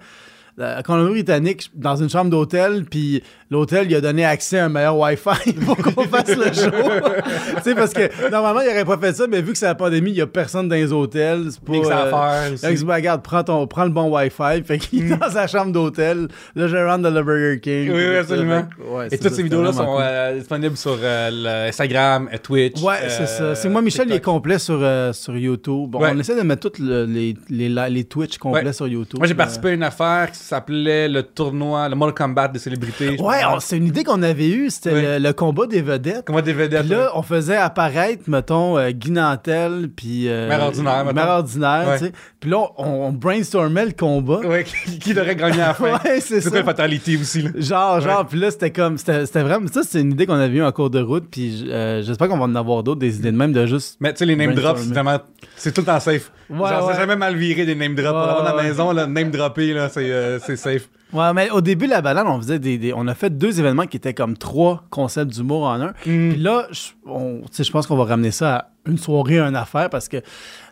euh, 0.61 0.77
à 0.79 0.83
Colombie-Britannique, 0.83 1.71
dans 1.75 1.95
une 1.95 2.09
chambre 2.09 2.29
d'hôtel, 2.29 2.85
puis 2.89 3.23
l'hôtel 3.49 3.87
lui 3.87 3.95
a 3.95 4.01
donné 4.01 4.23
accès 4.25 4.59
à 4.59 4.65
un 4.65 4.69
meilleur 4.69 4.97
Wi-Fi 4.97 5.53
pour 5.65 5.77
qu'on 5.77 6.03
fasse 6.03 6.29
le 6.35 6.45
show. 6.53 6.71
tu 7.57 7.61
sais, 7.63 7.75
parce 7.75 7.93
que 7.93 8.29
normalement, 8.29 8.61
il 8.61 8.69
aurait 8.69 8.85
pas 8.85 8.97
fait 8.97 9.13
ça, 9.13 9.25
mais 9.27 9.41
vu 9.41 9.51
que 9.53 9.57
c'est 9.57 9.65
la 9.65 9.75
pandémie, 9.75 10.11
il 10.11 10.17
y 10.17 10.21
a 10.21 10.27
personne 10.27 10.67
dans 10.69 10.75
les 10.75 10.91
hôtels. 10.91 11.47
C'est 11.51 11.63
pas. 11.63 11.73
Euh, 11.73 12.57
faire 12.57 12.87
là, 12.87 12.95
regarde, 12.95 13.21
prends, 13.23 13.43
ton, 13.43 13.67
prends 13.67 13.83
le 13.85 13.89
bon 13.91 14.09
Wi-Fi. 14.15 14.63
Fait 14.65 14.77
qu'il 14.77 15.11
est 15.11 15.15
dans 15.17 15.29
sa 15.29 15.47
chambre 15.47 15.71
d'hôtel, 15.71 16.27
le 16.55 16.67
gérant 16.67 16.97
de 16.97 17.07
la 17.09 17.21
Burger 17.23 17.59
King. 17.59 17.89
Mm. 17.89 17.93
Oui, 17.95 18.15
absolument. 18.17 18.55
Fait 18.77 18.83
que, 18.83 18.89
ouais, 18.89 19.07
Et 19.11 19.17
toutes 19.17 19.29
ça, 19.29 19.35
ces 19.35 19.43
vidéos-là 19.43 19.73
sont 19.73 19.97
euh, 19.99 20.37
disponibles 20.39 20.77
sur 20.77 20.97
euh, 21.01 21.29
le 21.31 21.69
Instagram, 21.69 22.29
euh, 22.33 22.37
Twitch. 22.41 22.81
Ouais, 22.81 22.95
euh, 23.03 23.09
c'est 23.09 23.25
ça. 23.27 23.55
C'est 23.55 23.69
moi, 23.69 23.81
Michel, 23.81 24.07
il 24.07 24.11
est 24.11 24.15
TikTok. 24.15 24.33
complet 24.33 24.59
sur, 24.59 24.79
euh, 24.81 25.13
sur 25.13 25.35
YouTube. 25.37 25.89
Bon, 25.89 26.01
Ouais. 26.01 26.11
On 26.13 26.19
essaie 26.19 26.35
de 26.35 26.41
mettre 26.41 26.69
tous 26.69 26.81
le- 26.81 27.05
les, 27.05 27.35
les, 27.49 28.03
Twitch 28.05 28.37
complets 28.37 28.63
Ouais. 28.65 28.73
sur 28.73 28.87
YouTube. 28.87 29.19
Moi, 29.19 29.27
j'ai 29.27 29.33
Euh, 29.33 29.37
participé 29.37 29.69
à 29.69 29.71
une 29.73 29.83
affaire 29.83 30.31
qui 30.31 30.39
s'appelait 30.51 31.07
le 31.09 31.23
tournoi, 31.23 31.89
le 31.89 31.95
Mortal 31.95 32.13
Kombat 32.27 32.47
des 32.49 32.59
célébrités. 32.59 33.19
Ouais, 33.21 33.39
c'est 33.59 33.77
une 33.77 33.87
idée 33.87 34.03
qu'on 34.03 34.21
avait 34.23 34.49
eue. 34.49 34.69
C'était 34.69 35.19
le, 35.19 35.23
le 35.27 35.33
combat 35.33 35.65
des 35.67 35.81
vedettes. 35.81 36.23
Comment 36.25 36.41
des 36.41 36.53
vedettes. 36.53 36.81
Puis 36.81 36.89
là, 36.89 37.11
on 37.15 37.21
faisait 37.23 37.55
apparaître, 37.57 38.23
mettons, 38.27 38.77
euh, 38.77 38.91
Guy 38.91 39.11
Nantel, 39.11 39.89
puis... 39.95 40.27
euh, 40.27 40.47
Mère 40.47 40.63
ordinaire, 40.63 41.03
mettons. 41.05 41.15
Mère 41.15 41.29
ordinaire, 41.29 41.85
Ouais. 41.87 41.97
tu 41.99 42.05
sais. 42.05 42.11
Puis 42.39 42.49
là, 42.49 42.57
on, 42.77 42.83
on 43.07 43.11
brainstormait 43.11 43.85
le 43.85 43.91
combat. 43.91 44.39
Ouais, 44.39 44.63
qui, 44.63 44.99
qui 44.99 45.13
devrait 45.13 45.35
gagner 45.35 45.61
à 45.61 45.67
la 45.67 45.73
fin. 45.75 45.93
Ouais, 46.03 46.19
c'est 46.19 46.41
ça. 46.41 46.63
Fatality 46.63 47.17
aussi, 47.17 47.41
là? 47.43 47.49
Genre, 47.55 48.01
genre, 48.01 48.25
puis 48.27 48.39
là, 48.39 48.51
c'était 48.51 48.71
comme... 48.71 48.97
C'était 48.97 49.25
c'était 49.25 49.41
vraiment... 49.43 49.67
Ça, 49.71 49.81
c'est 49.83 50.01
une 50.01 50.11
idée 50.11 50.25
qu'on 50.25 50.33
avait 50.35 50.57
eue 50.57 50.63
en 50.63 50.71
cours 50.71 50.89
de 50.89 50.99
route, 51.01 51.25
puis 51.31 51.65
euh, 51.69 52.01
j'espère 52.01 52.27
qu'on 52.27 52.37
va 52.37 52.45
en 52.45 52.55
avoir 52.55 52.83
d'autres, 52.83 52.99
des 52.99 53.17
idées 53.17 53.31
de 53.31 53.37
même 53.37 53.53
de 53.53 53.65
juste... 53.65 53.97
Mais 53.99 54.11
tu 54.13 54.19
sais, 54.19 54.25
les 54.25 54.35
name 54.35 54.53
drops, 54.53 54.81
c'est 54.81 54.93
vraiment. 54.93 55.19
C'est 55.55 55.71
tout 55.71 55.81
le 55.81 55.85
temps 55.87 55.99
safe. 55.99 56.31
Ouais, 56.49 56.57
Genre, 56.69 56.85
ouais. 56.87 56.93
c'est 56.93 56.99
jamais 56.99 57.15
mal 57.15 57.35
viré 57.35 57.65
des 57.65 57.75
name 57.75 57.95
drops. 57.95 58.11
Pour 58.35 58.43
dans 58.43 58.55
la 58.55 58.63
maison, 58.63 58.91
là, 58.91 59.05
name 59.07 59.31
dropper, 59.31 59.73
là, 59.73 59.89
c'est 59.89 60.30
euh, 60.31 60.39
c'est 60.45 60.55
safe. 60.55 60.89
Ouais, 61.13 61.33
mais 61.33 61.49
au 61.49 61.59
début 61.61 61.85
de 61.87 61.91
la 61.91 62.01
balade, 62.01 62.25
on 62.27 62.37
faisait 62.39 62.57
des, 62.59 62.77
des- 62.77 62.93
On 62.93 63.05
a 63.07 63.13
fait 63.13 63.29
deux 63.37 63.59
événements 63.59 63.85
qui 63.85 63.97
étaient 63.97 64.13
comme 64.13 64.37
trois 64.37 64.83
concepts 64.89 65.31
d'humour 65.33 65.63
en 65.63 65.81
un. 65.81 65.87
Mm. 65.87 65.93
Puis 66.01 66.35
là, 66.37 66.67
je, 66.71 66.81
on- 67.05 67.41
je 67.51 67.69
pense 67.71 67.85
qu'on 67.87 67.97
va 67.97 68.05
ramener 68.05 68.31
ça 68.31 68.55
à 68.55 68.67
une 68.87 68.97
soirée, 68.97 69.39
une 69.39 69.55
affaire, 69.55 69.89
parce 69.89 70.07
que 70.07 70.17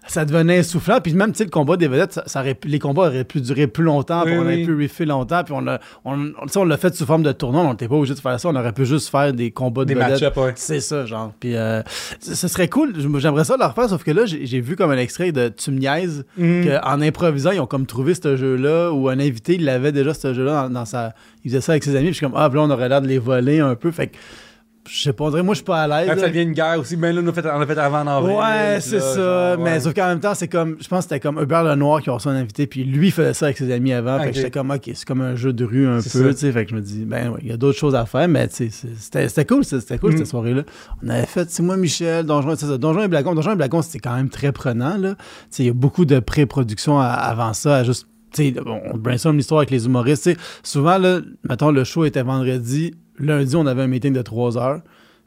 ça 0.10 0.26
devenait 0.26 0.58
essoufflant. 0.58 1.00
Puis 1.02 1.14
même, 1.14 1.32
tu 1.32 1.38
sais, 1.40 1.44
le 1.46 1.50
combat 1.50 1.78
des 1.78 1.88
vedettes, 1.88 2.14
ça, 2.14 2.24
ça 2.26 2.42
aurait 2.42 2.58
les 2.66 2.80
combats 2.80 3.04
auraient 3.08 3.24
pu 3.24 3.42
durer 3.42 3.68
plus 3.68 3.84
longtemps, 3.84 4.24
puis 4.24 4.34
Oui, 4.34 4.40
on 4.40 4.44
aurait 4.44 4.56
oui. 4.56 4.66
pu 4.66 4.76
riffer 4.76 5.06
longtemps, 5.06 5.44
puis 5.44 5.54
on 5.54 5.62
l'a 5.62 5.80
on, 6.06 6.32
on- 6.56 6.64
l'a 6.66 6.78
fait 6.78 6.94
sous 6.96 7.06
forme 7.06 7.24
de 7.24 7.32
tournoi, 7.32 7.62
on 7.62 7.72
n'était 7.72 7.88
pas 7.88 7.96
obligé 7.96 8.14
de 8.14 8.20
faire 8.20 8.40
ça, 8.40 8.50
on 8.50 8.56
aurait 8.56 8.74
pu 8.74 8.86
juste 8.86 9.10
faire 9.10 9.32
des 9.34 9.52
combats 9.52 9.84
de 9.86 9.94
Des 9.94 9.96
vedettes. 9.96 10.36
ouais. 10.38 10.54
C'est 10.56 10.80
ça, 10.82 11.06
genre. 11.06 11.32
Puis 11.40 11.56
euh, 11.56 11.82
ce 12.20 12.48
serait 12.48 12.68
cool, 12.68 12.94
j'aimerais 13.20 13.44
ça 13.46 13.56
le 13.58 13.66
refaire, 13.66 13.90
sauf 13.90 14.04
que 14.04 14.12
là, 14.12 14.24
j'ai 14.26 14.62
vu 14.62 14.76
comme 14.76 14.92
un 14.92 14.98
extrait 14.98 15.32
de 15.32 15.50
Tu 15.50 15.72
me 15.72 15.80
niaises, 15.80 16.26
Mm. 16.38 16.64
qu'en 16.66 17.02
improvisant, 17.02 17.52
ils 17.52 17.60
ont 17.60 17.66
comme 17.68 17.86
trouvé 17.86 18.14
ce 18.16 18.36
jeu-là, 18.36 18.92
ou 18.92 19.10
un 19.10 19.20
invité, 19.20 19.56
il 19.56 19.68
avait 19.70 19.92
déjà 19.92 20.14
ce 20.14 20.34
jeu-là 20.34 20.64
dans, 20.64 20.70
dans 20.74 20.86
sa. 20.86 21.14
Il 21.44 21.52
faisait 21.52 21.62
ça 21.62 21.74
avec 21.74 21.84
ses 21.84 21.92
amis, 21.96 22.06
puis 22.08 22.14
je 22.14 22.18
suis 22.18 22.26
comme, 22.26 22.36
ah, 22.36 22.50
là, 22.54 22.62
on 22.62 22.70
aurait 22.70 22.90
l'air 22.90 23.02
de 23.02 23.08
les 23.08 23.20
voler 23.20 23.60
un 23.60 23.76
peu. 23.76 23.92
Fait 23.92 24.08
que, 24.08 24.18
je 24.92 25.02
sais 25.04 25.14
pas, 25.14 25.30
moi, 25.30 25.54
je 25.54 25.58
suis 25.58 25.64
pas 25.64 25.84
à 25.84 25.88
l'aise. 25.88 26.10
Quand 26.14 26.20
ça 26.20 26.28
devient 26.30 26.42
une 26.42 26.54
guerre 26.54 26.80
aussi, 26.80 26.96
ben 26.96 27.16
là, 27.16 27.32
fait, 27.32 27.46
on 27.46 27.62
a 27.62 27.66
fait 27.68 27.78
avant 27.78 28.02
en 28.02 28.08
avril. 28.08 28.36
Ouais, 28.38 28.80
c'est 28.82 29.00
ça. 29.00 29.56
genre, 29.56 29.64
Mais 29.64 29.80
sauf 29.80 29.94
qu'en 29.94 30.08
même 30.08 30.20
temps, 30.20 30.34
c'est 30.34 30.48
comme. 30.48 30.78
Je 30.82 30.88
pense 30.88 31.06
que 31.06 31.10
c'était 31.10 31.20
comme 31.20 31.40
Hubert 31.42 31.64
Lenoir 31.64 32.02
qui 32.02 32.10
a 32.10 32.14
reçu 32.14 32.28
un 32.28 32.36
invité, 32.36 32.66
puis 32.68 32.84
lui 32.84 33.12
faisait 33.12 33.34
ça 33.34 33.46
avec 33.46 33.58
ses 33.58 33.72
amis 33.72 33.94
avant. 33.94 34.18
Fait 34.20 34.24
Ok. 34.26 34.30
que 34.32 34.36
j'étais 34.38 34.52
comme, 34.52 34.72
ok, 34.72 34.82
c'est 34.94 35.06
comme 35.06 35.22
un 35.22 35.36
jeu 35.36 35.54
de 35.54 35.64
rue 35.64 35.88
un 35.88 35.98
peu, 36.02 36.32
tu 36.34 36.38
sais. 36.38 36.52
Fait 36.52 36.66
que 36.66 36.72
je 36.72 36.76
me 36.76 36.82
dis, 36.82 37.06
ben 37.06 37.30
ouais, 37.30 37.40
il 37.44 37.50
y 37.50 37.52
a 37.52 37.58
d'autres 37.58 37.78
choses 37.78 37.96
à 37.96 38.06
faire, 38.06 38.28
mais 38.28 38.48
tu 38.48 38.70
sais, 38.70 38.88
c'est- 38.98 39.28
c'était 39.28 39.46
cool, 39.46 39.64
c'était 39.64 39.98
cool 40.00 40.14
Mm. 40.14 40.18
cette 40.18 40.28
soirée-là. 40.28 40.64
On 41.04 41.10
avait 41.10 41.26
fait, 41.26 41.50
c'est 41.50 41.62
moi, 41.64 41.78
Michel, 41.78 42.26
Donjon, 42.26 42.56
ça, 42.56 42.78
Donjon 42.78 43.04
et 43.04 43.08
Blagon. 43.08 43.36
Donjon 43.36 43.52
et 43.52 43.56
Blagon, 43.56 43.82
c'était 43.82 44.00
quand 44.00 44.16
même 44.16 44.30
très 44.30 44.52
prenant, 44.52 44.98
là. 44.98 45.16
Tu 45.16 45.24
sais, 45.52 45.64
il 45.64 45.68
y 45.68 45.70
a 45.70 45.74
beaucoup 45.74 46.06
de 46.06 46.20
pré-production 46.20 47.00
avant 47.00 47.54
ça, 47.54 47.78
à 47.78 47.84
juste. 47.84 48.08
Tu 48.32 48.54
sais, 48.54 48.56
on 48.66 48.98
brainstorm 48.98 49.38
l'histoire 49.38 49.60
avec 49.60 49.72
les 49.72 49.86
humoristes. 49.86 50.30
Souvent, 50.64 50.98
là, 50.98 51.20
mettons, 51.48 51.72
le 51.72 51.84
show 51.84 52.06
était 52.06 52.24
vendredi. 52.24 52.94
Lundi, 53.18 53.56
on 53.56 53.66
avait 53.66 53.82
un 53.84 53.88
meeting 53.88 54.14
de 54.14 54.22
3 54.22 54.58
heures. 54.58 54.82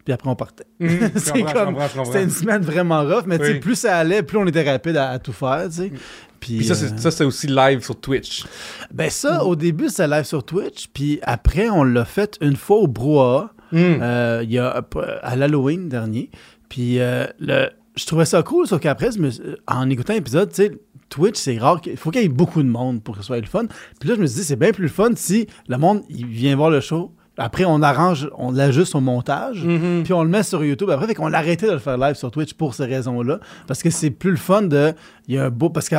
Puis 0.04 0.12
après, 0.12 0.28
on 0.28 0.34
partait. 0.36 0.64
Mm, 0.80 0.88
je 0.88 1.06
C'est 1.18 1.42
comme-. 1.42 1.76
C'était 2.04 2.24
une 2.24 2.30
semaine 2.30 2.62
vraiment 2.62 3.02
rough, 3.04 3.24
mais 3.26 3.38
Oui. 3.40 3.60
plus 3.60 3.76
ça 3.76 3.98
allait, 3.98 4.22
plus 4.22 4.38
on 4.38 4.46
était 4.46 4.68
rapide 4.68 4.96
à, 4.96 5.10
à 5.10 5.18
tout 5.18 5.32
faire, 5.32 5.66
sais. 5.70 5.92
Puis, 6.40 6.56
Puis 6.56 6.64
ça, 6.66 6.72
euh, 6.72 6.76
c'est 6.76 6.98
ça, 6.98 7.10
c'est 7.12 7.24
aussi 7.24 7.46
live 7.46 7.84
sur 7.84 7.94
Twitch. 8.00 8.44
ben 8.92 9.08
ça, 9.08 9.44
au 9.44 9.54
début, 9.54 9.88
c'était 9.88 10.08
live 10.08 10.24
sur 10.24 10.44
Twitch, 10.44 10.88
puis 10.92 11.20
après, 11.22 11.70
on 11.70 11.84
l'a 11.84 12.04
fait 12.04 12.36
une 12.40 12.56
fois 12.56 12.78
au 12.78 12.88
Brouhaha, 12.88 13.52
euh, 13.74 14.40
il 14.42 14.50
y 14.50 14.58
a, 14.58 14.76
euh, 14.96 15.18
à 15.22 15.36
l'Halloween 15.36 15.88
dernier. 15.88 16.30
Puis 16.68 16.98
euh, 16.98 17.26
le, 17.38 17.68
je 17.96 18.06
trouvais 18.06 18.24
ça 18.24 18.42
cool, 18.42 18.66
sauf 18.66 18.80
qu'après, 18.80 19.12
suis- 19.12 19.40
en 19.66 19.88
écoutant 19.90 20.14
l'épisode, 20.14 20.48
tu 20.50 20.56
sais, 20.56 20.72
Twitch, 21.08 21.36
c'est 21.36 21.58
rare. 21.58 21.80
qu'il- 21.80 21.92
Il 21.92 21.98
faut 21.98 22.10
qu'il 22.10 22.22
y 22.22 22.24
ait 22.24 22.28
beaucoup 22.28 22.62
de 22.62 22.68
monde 22.68 23.02
pour 23.02 23.14
que 23.14 23.20
ce 23.20 23.26
soit 23.26 23.38
le 23.40 23.46
fun. 23.46 23.66
Puis 24.00 24.08
là, 24.08 24.14
je 24.16 24.20
me 24.20 24.26
suis 24.26 24.40
dit, 24.40 24.44
c'est 24.46 24.56
bien 24.56 24.72
plus 24.72 24.84
le 24.84 24.88
fun 24.88 25.10
si 25.14 25.46
le 25.68 25.76
monde 25.76 26.02
il 26.08 26.26
vient 26.26 26.56
voir 26.56 26.70
le 26.70 26.80
show. 26.80 27.12
Après, 27.38 27.64
on 27.64 27.80
arrange, 27.82 28.28
on 28.36 28.50
l'ajuste 28.52 28.94
au 28.94 29.00
montage, 29.00 29.64
Mhm. 29.64 30.02
puis 30.04 30.12
on 30.12 30.22
le 30.22 30.28
met 30.28 30.42
sur 30.42 30.62
YouTube 30.64 30.90
après. 30.90 31.06
Fait 31.06 31.14
qu'on 31.14 31.32
a 31.32 31.38
arrêté 31.38 31.66
de 31.66 31.72
le 31.72 31.78
faire 31.78 31.96
live 31.96 32.14
sur 32.14 32.30
Twitch 32.30 32.52
pour 32.54 32.74
ces 32.74 32.84
raisons-là. 32.84 33.40
Parce 33.66 33.82
que 33.82 33.88
c'est 33.90 34.10
plus 34.10 34.30
le 34.32 34.36
fun 34.36 34.62
de. 34.62 34.92
Il 35.28 35.34
y 35.34 35.38
a 35.38 35.46
un 35.46 35.50
beau. 35.50 35.70
Parce 35.70 35.88
que 35.88 35.96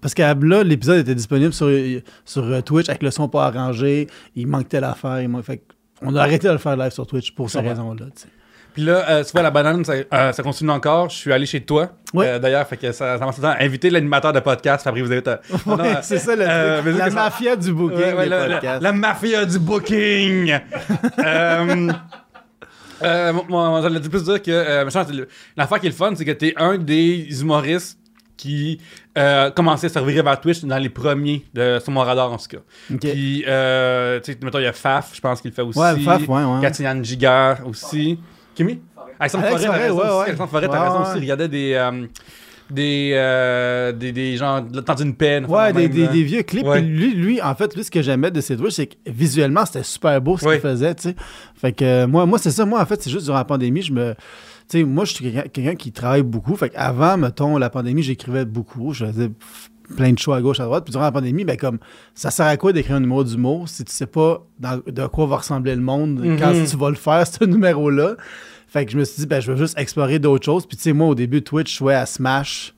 parce 0.00 0.14
qu'à 0.14 0.34
là, 0.34 0.62
l'épisode 0.62 0.98
était 0.98 1.14
disponible 1.16 1.52
sur, 1.52 1.68
sur 2.24 2.44
euh, 2.44 2.60
Twitch 2.60 2.88
avec 2.88 3.02
le 3.02 3.10
son 3.10 3.28
pas 3.28 3.46
arrangé. 3.46 4.06
Il 4.36 4.46
manque 4.46 4.68
telle 4.68 4.84
affaire. 4.84 5.20
il 5.22 5.28
manque- 5.28 5.44
fait 5.44 5.62
on 6.02 6.14
a 6.14 6.20
arrêté 6.22 6.46
de 6.46 6.52
le 6.52 6.58
faire 6.58 6.76
live 6.76 6.90
sur 6.90 7.06
Twitch 7.06 7.32
pour 7.34 7.50
ces 7.50 7.60
raisons-là. 7.60 8.06
Puis 8.76 8.84
là, 8.84 9.08
euh, 9.08 9.24
tu 9.24 9.32
vois, 9.32 9.40
la 9.40 9.50
banane, 9.50 9.82
ça, 9.86 9.94
euh, 10.12 10.32
ça 10.32 10.42
continue 10.42 10.70
encore. 10.70 11.08
Je 11.08 11.16
suis 11.16 11.32
allé 11.32 11.46
chez 11.46 11.62
toi. 11.62 11.92
Ouais. 12.12 12.26
Euh, 12.28 12.38
D'ailleurs, 12.38 12.66
fait 12.68 12.76
que 12.76 12.92
ça, 12.92 13.16
ça 13.18 13.24
m'a 13.24 13.32
tout 13.32 13.40
le 13.40 13.48
temps 13.48 13.54
invité 13.58 13.88
l'animateur 13.88 14.34
de 14.34 14.40
podcast. 14.40 14.86
Après, 14.86 15.00
vous 15.00 15.10
Ouais, 15.10 15.22
euh, 15.26 15.94
c'est 16.02 16.18
ça 16.18 16.36
le 16.36 16.82
truc. 16.82 16.98
La 16.98 17.08
ça- 17.08 17.14
mafia 17.14 17.56
du 17.56 17.72
booking 17.72 17.96
Ouais, 17.98 18.12
ouais, 18.12 18.24
des 18.24 18.28
la, 18.28 18.46
la- 18.48 18.54
podcasts. 18.56 18.82
la 18.82 18.92
mafia 18.92 19.44
du 19.46 19.58
booking. 19.58 20.58
Moi, 23.48 23.80
j'allais 23.82 24.00
plus 24.00 24.24
dire 24.24 24.42
que 24.42 24.84
l'affaire 25.56 25.80
qui 25.80 25.86
est 25.86 25.90
le 25.90 25.94
fun, 25.94 26.12
c'est 26.14 26.24
que 26.24 26.32
t'es 26.32 26.52
un 26.56 26.78
des 26.78 27.40
humoristes 27.40 27.98
qui 28.36 28.78
euh, 29.16 29.50
commençait 29.50 29.86
à 29.86 29.90
servir 29.90 30.22
vers 30.22 30.38
Twitch 30.38 30.62
dans 30.64 30.76
les 30.76 30.90
premiers 30.90 31.46
de, 31.54 31.78
sur 31.82 31.90
mon 31.90 32.00
radar 32.02 32.30
en 32.30 32.36
tout 32.36 32.48
cas. 32.48 32.58
Puis, 33.00 33.42
euh, 33.48 34.20
tu 34.20 34.32
sais, 34.32 34.38
mettons, 34.42 34.58
il 34.58 34.64
y 34.64 34.66
a 34.66 34.74
Faf, 34.74 35.12
je 35.14 35.20
pense 35.22 35.40
qu'il 35.40 35.50
le 35.50 35.54
fait 35.54 35.62
aussi. 35.62 35.78
Ouais, 35.78 35.98
Faf, 36.00 36.28
ouais, 36.28 36.44
ouais. 36.44 37.02
Giger 37.02 37.54
aussi. 37.64 38.20
Kimi? 38.56 38.80
Alexandre 39.20 39.44
Alex 39.44 39.64
Forêt, 39.64 39.66
t'as 39.68 39.72
Forêt, 39.72 39.82
raison 39.86 39.96
ouais, 39.98 40.02
aussi. 40.04 40.12
ouais. 40.18 40.24
Alexandre 40.24 40.50
Forêt, 40.50 40.68
t'as 40.68 40.72
Ouais, 40.80 40.88
raison 40.88 40.96
ouais. 41.04 41.08
aussi. 41.10 41.18
Il 41.18 41.20
regardait 41.22 41.48
des. 41.48 41.72
euh, 41.74 42.06
des, 42.68 43.12
euh, 43.14 43.92
des, 43.92 44.10
des 44.10 44.36
gens, 44.36 44.60
temps 44.84 44.94
d'une 44.96 45.14
peine. 45.14 45.46
Ouais, 45.46 45.72
des, 45.72 45.88
des, 45.88 46.08
des 46.08 46.22
vieux 46.24 46.42
clips. 46.42 46.66
Ouais. 46.66 46.80
Puis 46.80 46.88
lui, 46.90 47.14
lui, 47.14 47.40
en 47.40 47.54
fait, 47.54 47.72
lui, 47.76 47.84
ce 47.84 47.92
que 47.92 48.02
j'aimais 48.02 48.32
de 48.32 48.40
ses 48.40 48.56
Twitch, 48.56 48.74
c'est 48.74 48.86
que 48.88 48.96
visuellement, 49.06 49.64
c'était 49.64 49.84
super 49.84 50.20
beau 50.20 50.36
ce 50.36 50.44
Ouais. 50.46 50.54
qu'il 50.54 50.62
faisait, 50.62 50.92
tu 50.96 51.02
sais. 51.10 51.16
Fait 51.54 51.72
que 51.72 51.84
euh, 51.84 52.06
moi, 52.08 52.26
moi 52.26 52.38
c'est 52.40 52.50
ça. 52.50 52.64
Moi, 52.66 52.80
en 52.80 52.84
fait, 52.86 53.00
c'est 53.00 53.10
juste 53.10 53.26
durant 53.26 53.38
la 53.38 53.44
pandémie, 53.44 53.82
je 53.82 53.92
me. 53.92 54.14
Tu 54.68 54.78
sais, 54.80 54.82
moi, 54.84 55.04
je 55.04 55.12
suis 55.14 55.32
quelqu'un 55.52 55.76
qui 55.76 55.92
travaille 55.92 56.24
beaucoup. 56.24 56.56
Fait 56.56 56.70
qu'avant, 56.70 57.16
mettons, 57.16 57.56
la 57.56 57.70
pandémie, 57.70 58.02
j'écrivais 58.02 58.44
beaucoup. 58.44 58.92
Je 58.92 59.06
faisais 59.06 59.30
plein 59.94 60.12
de 60.12 60.18
shows 60.18 60.32
à 60.32 60.40
gauche, 60.40 60.58
à 60.60 60.64
droite. 60.64 60.84
Puis 60.84 60.92
durant 60.92 61.04
la 61.04 61.12
pandémie, 61.12 61.44
ben 61.44 61.56
comme, 61.56 61.78
ça 62.14 62.30
sert 62.30 62.46
à 62.46 62.56
quoi 62.56 62.72
d'écrire 62.72 62.96
un 62.96 63.00
numéro 63.00 63.22
d'humour 63.24 63.68
si 63.68 63.84
tu 63.84 63.92
sais 63.92 64.06
pas 64.06 64.44
dans- 64.58 64.80
de 64.86 65.06
quoi 65.06 65.26
va 65.26 65.36
ressembler 65.36 65.74
le 65.74 65.82
monde 65.82 66.20
quand 66.38 66.54
Mhm. 66.54 66.66
tu 66.66 66.76
vas 66.76 66.88
le 66.90 66.96
faire, 66.96 67.24
ce 67.26 67.44
numéro-là? 67.44 68.16
Fait 68.68 68.84
que 68.84 68.92
je 68.92 68.98
me 68.98 69.04
suis 69.04 69.20
dit, 69.20 69.26
ben, 69.26 69.40
je 69.40 69.52
vais 69.52 69.58
juste 69.58 69.78
explorer 69.78 70.18
d'autres 70.18 70.44
choses. 70.44 70.66
Puis 70.66 70.76
tu 70.76 70.82
sais, 70.84 70.92
moi, 70.92 71.06
au 71.08 71.14
début, 71.14 71.42
Twitch, 71.42 71.72
je 71.72 71.78
jouais 71.78 71.94
à 71.94 72.04
Smash. 72.06 72.74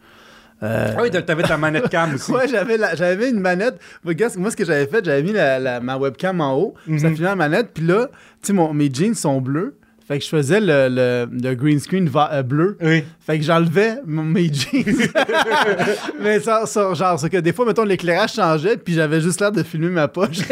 Euh, 0.63 0.93
Ah 0.97 1.03
oui, 1.03 1.11
t'a- 1.11 1.23
t'avais 1.23 1.45
ta 1.45 1.57
manette 1.57 1.89
cam 1.91 2.15
aussi. 2.15 2.33
Ouais, 2.33 2.47
j'avais, 2.49 3.31
une 3.31 3.39
manette. 3.41 3.79
Regarde, 4.05 4.37
moi, 4.37 4.51
ce 4.51 4.57
que 4.57 4.65
j'avais 4.65 4.87
fait, 4.87 5.05
j'avais 5.05 5.23
mis 5.23 5.33
la, 5.33 5.59
la- 5.61 5.81
ma 5.81 5.97
webcam 5.97 6.41
en 6.41 6.55
haut, 6.57 6.75
puis 6.85 6.99
ça 7.01 7.09
Mhm. 7.09 7.15
filmait 7.15 7.31
la 7.31 7.37
manette, 7.37 7.71
puis 7.73 7.87
là, 7.87 8.09
tu 8.43 8.55
sais, 8.55 8.73
mes 8.75 8.91
jeans 8.93 9.15
sont 9.15 9.41
bleus. 9.41 9.78
Fait 10.09 10.19
que 10.19 10.25
je 10.25 10.31
faisais 10.31 10.59
le, 10.59 10.89
le- 10.89 11.29
le 11.31 11.55
green 11.55 11.79
screen 11.79 12.09
va- 12.09 12.31
euh, 12.33 12.43
bleu. 12.43 12.79
Oui. 12.81 13.05
Fait 13.21 13.39
que 13.39 13.45
j'enlevais 13.45 13.97
mes 14.07 14.51
jeans. 14.53 14.83
mais 16.21 16.41
ça, 16.41 16.65
ça- 16.65 16.95
genre, 16.95 17.21
c'est 17.21 17.29
que 17.29 17.37
des 17.37 17.53
fois, 17.53 17.67
mettons, 17.67 17.85
l'éclairage 17.85 18.33
changeait, 18.33 18.79
puis 18.79 18.95
j'avais 18.95 19.21
juste 19.21 19.39
l'air 19.41 19.53
de 19.53 19.63
filmer 19.63 19.91
ma 19.91 20.09
poche. 20.09 20.39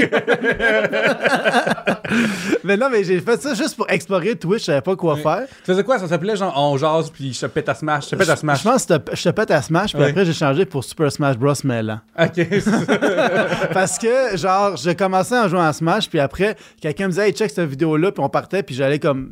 mais 2.64 2.76
non, 2.76 2.88
mais 2.90 3.04
j'ai 3.04 3.20
fait 3.20 3.40
ça 3.40 3.54
juste 3.54 3.76
pour 3.76 3.88
explorer 3.90 4.36
Twitch, 4.36 4.60
je 4.60 4.64
savais 4.66 4.80
pas 4.80 4.96
quoi 4.96 5.14
Oui. 5.14 5.22
faire. 5.22 5.46
Tu 5.48 5.72
faisais 5.72 5.82
quoi? 5.84 5.98
Ça 5.98 6.08
s'appelait 6.08 6.36
genre 6.36 6.52
on 6.56 6.76
jase 6.76 7.10
puis 7.10 7.32
je 7.32 7.40
te 7.40 7.46
pète 7.46 7.68
à 7.68 7.74
Smash. 7.74 8.04
Je 8.06 8.10
te 8.10 8.16
pète 8.16 8.28
à 8.28 8.36
Smash. 8.36 8.58
Je 8.58 8.64
pense 8.68 8.86
que 8.86 8.94
je 9.14 9.22
te 9.22 9.28
pète 9.30 9.50
à 9.50 9.62
Smash, 9.62 9.92
puis 9.94 10.02
Oui. 10.02 10.10
après, 10.10 10.24
j'ai 10.24 10.32
changé 10.32 10.64
pour 10.64 10.84
Super 10.84 11.10
Smash 11.10 11.36
Bros. 11.36 11.52
Mêlant. 11.64 12.00
Ok. 12.18 12.46
Parce 13.72 13.98
que, 13.98 14.36
genre, 14.36 14.76
je 14.76 14.90
commençais 14.92 15.38
en 15.38 15.48
jouant 15.48 15.62
à 15.66 15.72
Smash, 15.72 16.08
puis 16.08 16.20
après, 16.20 16.56
quelqu'un 16.80 17.06
me 17.06 17.10
disait, 17.12 17.28
hey, 17.28 17.32
check 17.32 17.50
cette 17.50 17.68
vidéo-là, 17.68 18.12
puis 18.12 18.22
on 18.22 18.28
partait, 18.28 18.62
puis 18.62 18.74
j'allais 18.74 18.98
comme. 18.98 19.30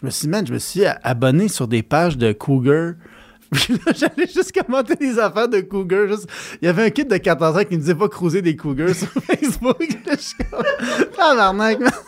Je 0.00 0.06
me 0.06 0.10
suis 0.10 0.28
man, 0.28 0.46
je 0.46 0.52
me 0.52 0.58
suis 0.58 0.82
abonné 1.02 1.48
sur 1.48 1.66
des 1.68 1.82
pages 1.82 2.16
de 2.18 2.32
Cougar. 2.32 2.92
J'allais 3.52 4.26
juste 4.34 4.52
commenter 4.52 4.96
des 4.96 5.18
affaires 5.18 5.48
de 5.48 5.60
Cougar. 5.60 6.08
juste- 6.08 6.28
Il 6.60 6.66
y 6.66 6.68
avait 6.68 6.84
un 6.84 6.90
kid 6.90 7.08
de 7.08 7.16
14 7.16 7.56
ans 7.58 7.64
qui 7.64 7.74
me 7.76 7.80
disait 7.80 7.94
pas 7.94 8.08
cruiser 8.08 8.42
des 8.42 8.56
Cougars 8.56 8.94
sur 8.94 9.08
Facebook. 9.26 9.88
Tabarnak, 11.16 11.80
man. 11.80 11.90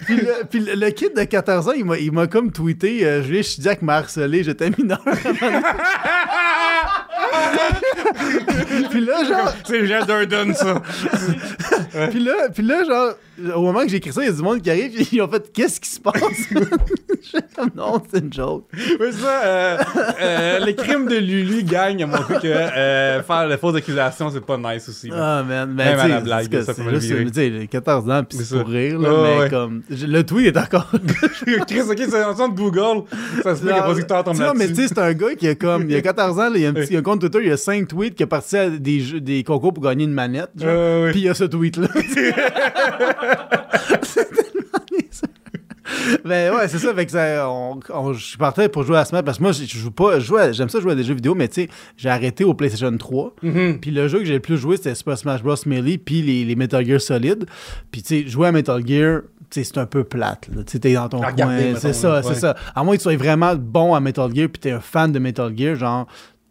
puis 0.00 0.16
le, 0.16 0.44
puis 0.48 0.60
le- 0.60 0.74
le 0.74 0.90
kid 0.90 1.14
de 1.16 1.24
14 1.24 1.68
ans, 1.68 1.72
il 1.76 1.84
m'a, 1.84 1.98
il 1.98 2.12
m'a 2.12 2.26
comme 2.26 2.52
tweeté 2.52 3.04
euh, 3.06 3.22
Julien 3.22 3.42
Chidiac 3.42 3.82
m'a 3.82 3.96
harcelé, 3.96 4.42
j'étais 4.44 4.70
mineur. 4.76 5.02
puis 8.90 9.00
là, 9.04 9.24
genre, 9.24 9.52
C'est 9.66 9.86
Jean 9.86 10.04
Durden, 10.06 10.54
ça. 11.92 12.08
puis 12.08 12.20
là, 12.24 12.32
puis 12.54 12.62
là, 12.62 12.82
genre, 12.84 13.56
au 13.56 13.62
moment 13.62 13.80
que 13.82 13.88
j'ai 13.88 13.96
écrit 13.96 14.12
ça, 14.12 14.22
il 14.22 14.26
y 14.26 14.30
a 14.30 14.32
du 14.32 14.42
monde 14.42 14.60
qui 14.62 14.70
arrive, 14.70 14.92
puis 14.92 15.08
ils 15.12 15.22
ont 15.22 15.28
fait 15.28 15.50
Qu'est-ce 15.52 15.80
qui 15.80 15.88
se 15.90 16.00
passe? 16.00 16.14
Comme 17.56 17.70
non, 17.76 18.00
c'est 18.12 18.20
une 18.20 18.32
joke. 18.32 18.64
Oui, 18.72 19.06
c'est 19.10 19.12
ça. 19.12 19.40
Euh, 19.44 19.76
euh, 20.22 20.58
les 20.64 20.74
crimes 20.74 21.08
de 21.08 21.16
Lulu 21.16 21.62
gagnent 21.64 22.04
à 22.04 22.06
montrer 22.06 22.34
que 22.36 22.46
euh, 22.46 23.22
faire 23.22 23.46
les 23.48 23.56
fausses 23.56 23.76
accusations, 23.76 24.30
c'est 24.30 24.44
pas 24.44 24.56
nice 24.58 24.88
aussi. 24.88 25.10
Ah, 25.12 25.42
man. 25.46 25.72
Même 25.72 25.76
Ben, 25.76 25.98
à 25.98 26.02
tu 26.04 26.08
la 26.10 26.20
blague, 26.20 26.48
que 26.48 26.62
ça 26.62 26.74
peut 26.74 26.82
virer. 26.82 27.24
tu 27.26 27.32
sais, 27.34 27.52
j'ai 27.60 27.66
14 27.66 28.10
ans, 28.10 28.22
puis 28.24 28.38
C'est 28.38 28.58
pour 28.58 28.68
rire, 28.68 28.98
là, 28.98 29.12
Ouais, 29.12 29.22
mais 29.36 29.38
ouais. 29.40 29.50
comme. 29.50 29.82
Le 29.90 30.22
tweet 30.22 30.54
est 30.54 30.58
encore. 30.58 30.90
Chris, 31.66 31.80
ok, 31.90 31.96
c'est 32.08 32.22
un 32.22 32.36
son 32.36 32.48
de 32.48 32.54
Google. 32.56 33.04
Ça 33.42 33.56
se 33.56 33.62
peut 33.62 33.68
que 33.70 33.74
le 33.74 33.82
producteur 33.82 34.24
tombe 34.24 34.34
Tu 34.36 34.42
vois, 34.42 34.54
mais 34.54 34.66
tu 34.66 34.72
là-dessus. 34.72 34.88
sais, 34.88 34.94
c'est 34.94 35.00
un 35.00 35.12
gars 35.14 35.34
qui 35.34 35.48
a 35.48 35.54
comme. 35.54 35.90
Il 35.90 35.96
a 35.96 36.02
14 36.02 36.38
ans, 36.38 36.50
là, 36.50 36.56
il 36.58 36.64
a 36.66 36.68
un 36.68 36.72
petit 36.74 36.96
un 36.96 37.02
compte 37.02 37.20
Twitter, 37.20 37.40
il 37.44 37.52
a 37.52 37.56
5 37.56 37.88
tweets, 37.88 38.14
qui 38.14 38.22
a 38.22 38.26
parti 38.26 38.56
à 38.56 38.70
des, 38.70 39.00
jeux- 39.00 39.20
des 39.20 39.42
concours 39.44 39.72
pour 39.74 39.82
gagner 39.82 40.04
une 40.04 40.12
manette. 40.12 40.50
genre. 40.56 40.68
Ouais, 40.68 41.02
ouais. 41.04 41.10
Puis 41.10 41.20
il 41.20 41.24
y 41.26 41.28
a 41.28 41.34
ce 41.34 41.44
c'est 44.02 44.28
tellement. 44.30 44.62
Mais 46.24 46.50
ouais, 46.50 46.66
c'est 46.68 46.78
ça. 46.78 46.92
Fait 46.94 47.06
que 47.06 47.12
ça, 47.12 47.48
on, 47.48 47.78
on- 47.94 48.12
je 48.12 48.36
partais 48.36 48.68
pour 48.68 48.82
jouer 48.82 48.98
à 48.98 49.04
Smash 49.04 49.22
parce 49.22 49.38
que 49.38 49.42
moi, 49.44 49.52
je 49.52 49.64
joue 49.66 49.90
pas. 49.92 50.18
J'aime 50.18 50.68
ça 50.68 50.80
jouer 50.80 50.92
à 50.92 50.94
des 50.96 51.04
jeux 51.04 51.14
vidéo, 51.14 51.34
mais 51.34 51.46
tu 51.48 51.62
sais, 51.62 51.68
j'ai 51.96 52.08
arrêté 52.08 52.42
au 52.44 52.54
PlayStation 52.54 52.94
3. 52.96 53.34
Mhm. 53.42 53.78
Puis 53.80 53.90
le 53.92 54.08
jeu 54.08 54.18
que 54.18 54.24
j'ai 54.24 54.34
le 54.34 54.40
plus 54.40 54.58
joué, 54.58 54.76
c'était 54.76 54.94
Super 54.96 55.16
Smash 55.16 55.42
Bros. 55.42 55.54
Melee, 55.66 55.98
puis 55.98 56.22
les, 56.22 56.44
les 56.44 56.56
Metal 56.56 56.84
Gear 56.84 57.00
Solid. 57.00 57.46
Puis 57.92 58.02
tu 58.02 58.22
sais, 58.22 58.28
jouer 58.28 58.48
à 58.48 58.52
Metal 58.52 58.84
Gear, 58.86 59.20
c'est 59.50 59.78
un 59.78 59.86
peu 59.86 60.02
plate. 60.02 60.48
Tu 60.50 60.56
sais, 60.66 60.78
t'es 60.80 60.94
dans 60.94 61.08
ton 61.08 61.20
coin. 61.44 61.56
C'est 61.80 61.92
ça, 61.92 62.20
c'est 62.22 62.34
ça. 62.40 62.56
À 62.74 62.82
moins 62.82 62.94
que 62.94 62.98
tu 63.00 63.04
sois 63.04 63.16
vraiment 63.16 63.54
bon 63.54 63.94
à 63.94 64.00
Metal 64.00 64.28
Gear, 64.34 64.48
puis 64.52 64.60
t'es 64.60 64.72
un 64.72 64.80
fan 64.80 65.12
de 65.12 65.18
Metal 65.20 65.52
Gear, 65.56 65.76
genre. 65.76 66.06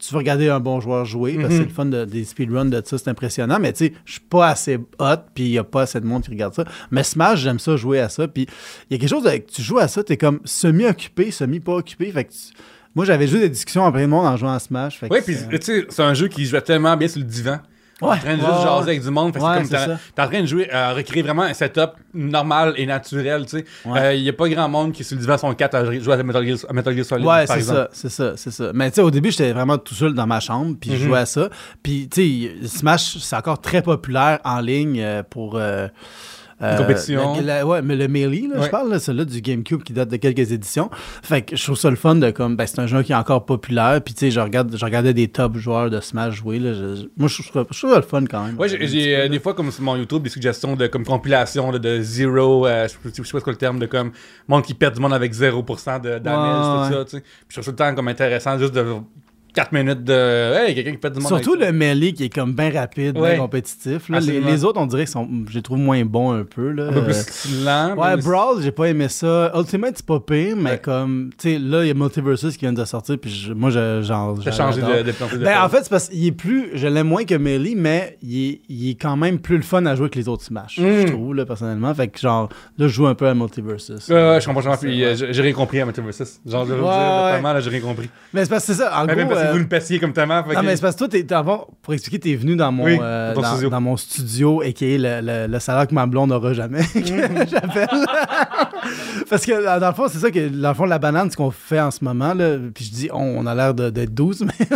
Tu 0.07 0.13
veux 0.13 0.19
regarder 0.19 0.49
un 0.49 0.59
bon 0.59 0.79
joueur 0.79 1.05
jouer, 1.05 1.35
parce 1.35 1.47
que 1.47 1.53
Mhm. 1.53 1.59
c'est 1.59 1.65
le 1.67 1.73
fun 1.73 1.85
de- 1.85 2.05
des 2.05 2.23
speedruns 2.25 2.65
de 2.65 2.81
ça, 2.85 2.97
c'est 2.97 3.09
impressionnant. 3.09 3.57
Mais 3.59 3.73
tu 3.73 3.85
sais, 3.87 3.93
je 4.05 4.11
suis 4.13 4.21
pas 4.21 4.49
assez 4.49 4.75
hot, 4.99 5.15
puis 5.33 5.45
il 5.45 5.51
y 5.51 5.57
a 5.57 5.63
pas 5.63 5.83
assez 5.83 5.99
de 5.99 6.05
monde 6.05 6.21
qui 6.23 6.29
regarde 6.31 6.53
ça. 6.53 6.65
Mais 6.91 7.03
Smash, 7.03 7.39
j'aime 7.41 7.59
ça 7.59 7.75
jouer 7.77 7.99
à 7.99 8.09
ça. 8.09 8.27
Puis 8.27 8.47
il 8.89 8.93
y 8.93 8.95
a 8.95 8.99
quelque 8.99 9.09
chose 9.09 9.25
avec 9.25 9.47
tu 9.47 9.61
joues 9.61 9.79
à 9.79 9.87
ça, 9.87 10.03
t'es 10.03 10.17
comme 10.17 10.39
semi-occupé, 10.45 11.31
semi-pas 11.31 11.73
occupé. 11.73 12.11
Fait 12.11 12.25
que 12.25 12.31
tu- 12.31 12.53
moi, 12.93 13.05
j'avais 13.05 13.27
juste 13.27 13.41
des 13.41 13.49
discussions 13.49 13.85
avec 13.85 14.01
le 14.01 14.07
monde 14.07 14.25
en 14.25 14.37
jouant 14.37 14.53
à 14.53 14.59
Smash. 14.59 14.99
Fait 14.99 15.07
Oui, 15.11 15.19
puis 15.25 15.35
tu 15.35 15.61
sais, 15.61 15.85
c'est 15.89 16.03
un 16.03 16.13
jeu 16.13 16.27
qui 16.27 16.45
jouait 16.45 16.61
tellement 16.61 16.95
bien 16.97 17.07
sur 17.07 17.19
le 17.19 17.25
divan. 17.25 17.57
Ouais, 18.01 18.09
en 18.09 18.17
train 18.17 18.33
de 18.35 18.39
juste 18.41 18.51
ouais, 18.51 18.63
jaser 18.63 18.89
avec 18.89 19.01
du 19.03 19.09
monde. 19.09 19.33
Fait 19.33 19.39
que 19.39 19.45
Ouais, 19.45 19.63
c'est 19.63 19.75
comme 19.87 19.97
t'es 20.15 20.21
en 20.21 20.27
train 20.27 20.41
de 20.41 20.45
jouer, 20.45 20.69
à 20.69 20.93
recréer 20.93 21.23
vraiment 21.23 21.43
un 21.43 21.53
setup 21.53 21.91
normal 22.13 22.73
et 22.75 22.85
naturel, 22.85 23.45
tu 23.45 23.59
sais. 23.59 23.65
Ouais. 23.85 24.17
Il 24.17 24.23
y 24.23 24.29
a 24.29 24.33
pas 24.33 24.49
grand 24.49 24.67
monde 24.67 24.91
qui 24.91 25.03
sur 25.05 25.15
le 25.15 25.21
divan 25.21 25.37
sont 25.37 25.53
quatre 25.53 25.75
à 25.75 25.85
jouer 25.99 26.13
à 26.13 26.23
Metal 26.23 26.45
Gear, 26.45 26.57
à 26.69 26.73
Metal 26.73 26.93
Gear 26.93 27.05
Solid, 27.05 27.25
Ouais, 27.25 27.47
c'est 27.47 27.61
ça, 27.61 27.87
c'est 27.93 28.09
ça, 28.09 28.33
c'est 28.35 28.51
ça. 28.51 28.71
Mais 28.73 28.89
tu 28.91 28.95
sais, 28.95 29.01
au 29.01 29.11
début, 29.11 29.31
j'étais 29.31 29.53
vraiment 29.53 29.77
tout 29.77 29.93
seul 29.95 30.13
dans 30.13 30.27
ma 30.27 30.41
chambre, 30.41 30.75
puis 30.79 30.89
je 30.91 30.95
Mhm. 30.97 31.07
jouais 31.07 31.19
à 31.19 31.25
ça. 31.25 31.49
Puis 31.83 32.09
tu 32.09 32.49
sais, 32.61 32.67
Smash, 32.67 33.17
c'est 33.19 33.35
encore 33.37 33.61
très 33.61 33.81
populaire 33.81 34.39
en 34.43 34.59
ligne 34.59 34.99
euh, 35.01 35.23
pour. 35.23 35.55
euh, 35.55 35.87
euh, 36.61 36.77
compétition. 36.77 37.35
la- 37.37 37.41
la- 37.59 37.65
ouais, 37.67 37.81
mais 37.81 37.95
le 37.95 38.07
Melee, 38.07 38.47
là, 38.47 38.59
Ouais. 38.59 38.65
je 38.65 38.69
parle, 38.69 38.89
là, 38.89 38.99
celui-là 38.99 39.25
du 39.25 39.41
GameCube 39.41 39.83
qui 39.83 39.91
date 39.93 40.09
de 40.09 40.15
quelques 40.17 40.51
éditions. 40.51 40.89
Fait 41.21 41.41
que 41.41 41.55
je 41.55 41.63
trouve 41.63 41.77
ça 41.77 41.89
le 41.89 41.95
fun 41.95 42.15
de 42.15 42.31
comme, 42.31 42.55
ben, 42.55 42.65
c'est 42.65 42.79
un 42.79 42.87
jeu 42.87 43.03
qui 43.03 43.11
est 43.11 43.15
encore 43.15 43.45
populaire. 43.45 43.99
Puis 44.03 44.13
tu 44.13 44.21
sais, 44.21 44.31
je, 44.31 44.39
regarde, 44.39 44.75
je 44.75 44.85
regardais 44.85 45.13
des 45.13 45.27
top 45.27 45.57
joueurs 45.57 45.89
de 45.89 45.99
Smash 45.99 46.35
jouer. 46.35 46.59
Là, 46.59 46.73
je- 46.73 46.95
je- 46.95 47.05
moi, 47.17 47.27
je 47.27 47.41
trouve, 47.41 47.63
ça- 47.63 47.67
je 47.71 47.77
trouve 47.77 47.91
ça 47.91 47.97
le 47.97 48.01
fun 48.03 48.23
quand 48.25 48.45
même. 48.45 48.57
Ouais, 48.57 48.69
j'ai- 48.69 49.15
euh, 49.15 49.27
des 49.27 49.39
fois, 49.39 49.53
comme 49.53 49.71
sur 49.71 49.83
mon 49.83 49.95
YouTube, 49.97 50.23
des 50.23 50.29
suggestions 50.29 50.75
de 50.75 50.87
comme 50.87 51.03
compilation 51.05 51.71
là, 51.71 51.79
de 51.79 51.99
zero, 52.01 52.65
euh, 52.65 52.87
je 52.87 52.89
sais 52.93 52.97
je 53.17 53.23
sais 53.23 53.31
pas 53.33 53.39
ce 53.39 53.43
que 53.45 53.49
le 53.49 53.55
terme, 53.57 53.79
de 53.79 53.85
comme 53.85 54.11
monde 54.47 54.63
qui 54.63 54.73
perd 54.73 54.93
du 54.95 55.01
monde 55.01 55.13
avec 55.13 55.33
0% 55.33 55.99
de 55.99 56.19
damage, 56.19 56.89
Ouais, 56.89 56.89
tout 56.89 56.93
ça, 56.99 57.05
tu 57.05 57.11
sais. 57.17 57.21
Puis 57.21 57.29
je 57.49 57.53
trouve 57.55 57.65
ça 57.65 57.71
le 57.71 57.75
temps 57.77 57.95
comme 57.95 58.07
intéressant, 58.07 58.57
juste 58.57 58.73
de 58.73 58.85
4 59.55 59.71
minutes 59.71 60.03
de. 60.03 60.53
Hey, 60.55 60.75
quelqu'un 60.75 60.91
qui 60.91 60.97
perd 60.97 61.13
du 61.15 61.19
monde. 61.21 61.29
Surtout 61.29 61.53
avec 61.53 61.67
le 61.67 61.71
melee 61.73 62.13
qui 62.13 62.25
est 62.25 62.29
comme 62.33 62.53
bien 62.53 62.71
rapide, 62.71 63.17
Ouais. 63.17 63.31
bien 63.31 63.39
compétitif. 63.39 64.09
là. 64.09 64.19
Les, 64.19 64.63
autres, 64.63 64.79
on 64.79 64.85
dirait 64.85 65.05
sont, 65.05 65.27
je 65.49 65.55
les 65.55 65.61
trouve 65.61 65.77
moins 65.79 66.03
bons 66.05 66.31
un 66.33 66.43
peu. 66.43 66.71
Là. 66.71 66.87
un 66.89 66.91
peu 66.93 67.01
plus 67.03 67.63
lent. 67.63 67.95
Ouais, 67.97 68.17
Brawl, 68.17 68.61
j'ai 68.61 68.71
pas 68.71 68.85
aimé 68.89 69.07
ça. 69.07 69.51
Ultimate, 69.55 69.93
c'est 69.95 70.05
pas 70.05 70.19
pire, 70.19 70.55
mais 70.57 70.71
Ouais. 70.71 70.77
comme, 70.79 71.29
tu 71.37 71.53
sais, 71.53 71.59
là, 71.59 71.83
il 71.83 71.87
y 71.87 71.91
a 71.91 71.93
Multiversus 71.93 72.53
qui 72.57 72.65
vient 72.65 72.73
de 72.73 72.83
sortir, 72.85 73.17
puis 73.17 73.29
je- 73.31 73.53
moi, 73.53 73.69
je, 73.69 74.01
genre. 74.01 74.37
T'as 74.43 74.51
changé 74.51 74.81
de, 74.81 74.87
de 75.03 75.37
de 75.37 75.43
Ben, 75.43 75.61
en 75.63 75.69
fait, 75.69 75.83
c'est 75.83 75.89
parce 75.89 76.09
qu'il 76.09 76.25
est 76.25 76.31
plus. 76.31 76.71
Je 76.73 76.87
l'aime 76.87 77.07
moins 77.07 77.23
que 77.23 77.35
Melee, 77.35 77.75
mais 77.75 78.17
il 78.21 78.49
est, 78.49 78.61
il 78.69 78.89
est 78.91 78.95
quand 78.95 79.15
même 79.15 79.39
plus 79.39 79.55
le 79.57 79.63
fun 79.63 79.85
à 79.85 79.95
jouer 79.95 80.09
que 80.09 80.19
les 80.19 80.27
autres 80.27 80.43
Smash, 80.43 80.77
Mm. 80.79 80.83
je 80.83 81.07
trouve, 81.13 81.33
là, 81.35 81.45
personnellement. 81.45 81.93
Fait 81.95 82.07
que, 82.09 82.19
genre, 82.19 82.49
là, 82.77 82.87
je 82.87 82.93
joue 82.93 83.07
un 83.07 83.15
peu 83.15 83.27
à 83.27 83.33
Multiversus. 83.33 84.09
Ouais, 84.09 84.15
ouais, 84.15 84.41
je 84.41 84.45
comprends, 84.45 84.75
Puis 84.77 85.03
euh, 85.03 85.15
j'ai 85.31 85.41
rien 85.41 85.53
compris 85.53 85.79
à 85.79 85.85
Multiversus. 85.85 86.39
Genre, 86.45 86.65
là, 86.65 87.59
j'ai 87.61 87.69
rien 87.69 87.79
compris. 87.79 88.09
Mais 88.33 88.43
c'est 88.43 88.49
parce 88.49 88.65
que 88.65 88.73
c'est 88.73 88.79
ça. 88.79 89.01
En 89.01 89.05
gros. 89.05 89.15
Que 89.45 89.49
euh, 89.49 89.53
vous 89.53 89.59
me 89.59 89.67
passiez 89.67 89.99
comme 89.99 90.13
tellement. 90.13 90.41
Non, 90.45 90.53
que- 90.61 90.65
mais 90.65 90.75
c'est 90.75 90.81
parce 90.81 90.95
que 90.95 90.99
toi, 90.99 91.07
t'es, 91.07 91.31
avant- 91.33 91.67
pour 91.81 91.93
expliquer, 91.93 92.19
t'es 92.19 92.35
venu 92.35 92.55
dans 92.55 92.71
mon, 92.71 92.83
Oui, 92.85 92.97
euh, 93.01 93.33
dans 93.69 93.81
mon 93.81 93.97
studio, 93.97 94.61
et 94.63 94.73
qui 94.73 94.85
est 94.93 94.97
le, 94.97 95.19
le, 95.21 95.47
le 95.51 95.59
salaire 95.59 95.87
que 95.87 95.93
ma 95.93 96.05
blonde 96.05 96.29
n'aura 96.29 96.53
jamais, 96.53 96.83
que 96.93 96.99
j'appelle. 97.49 97.87
parce 99.29 99.45
que, 99.45 99.79
dans 99.79 99.87
le 99.87 99.93
fond, 99.93 100.07
c'est 100.09 100.19
ça 100.19 100.31
que, 100.31 100.47
dans 100.49 100.69
le 100.69 100.75
fond, 100.75 100.85
la 100.85 100.99
banane, 100.99 101.31
ce 101.31 101.37
qu'on 101.37 101.51
fait 101.51 101.79
en 101.79 101.91
ce 101.91 102.03
moment, 102.03 102.33
là, 102.33 102.57
puis 102.73 102.85
je 102.85 102.91
dis, 102.91 103.09
on, 103.13 103.39
on 103.39 103.45
a 103.45 103.55
l'air 103.55 103.73
de- 103.73 103.89
d'être 103.89 104.13
12, 104.13 104.45
mais 104.45 104.67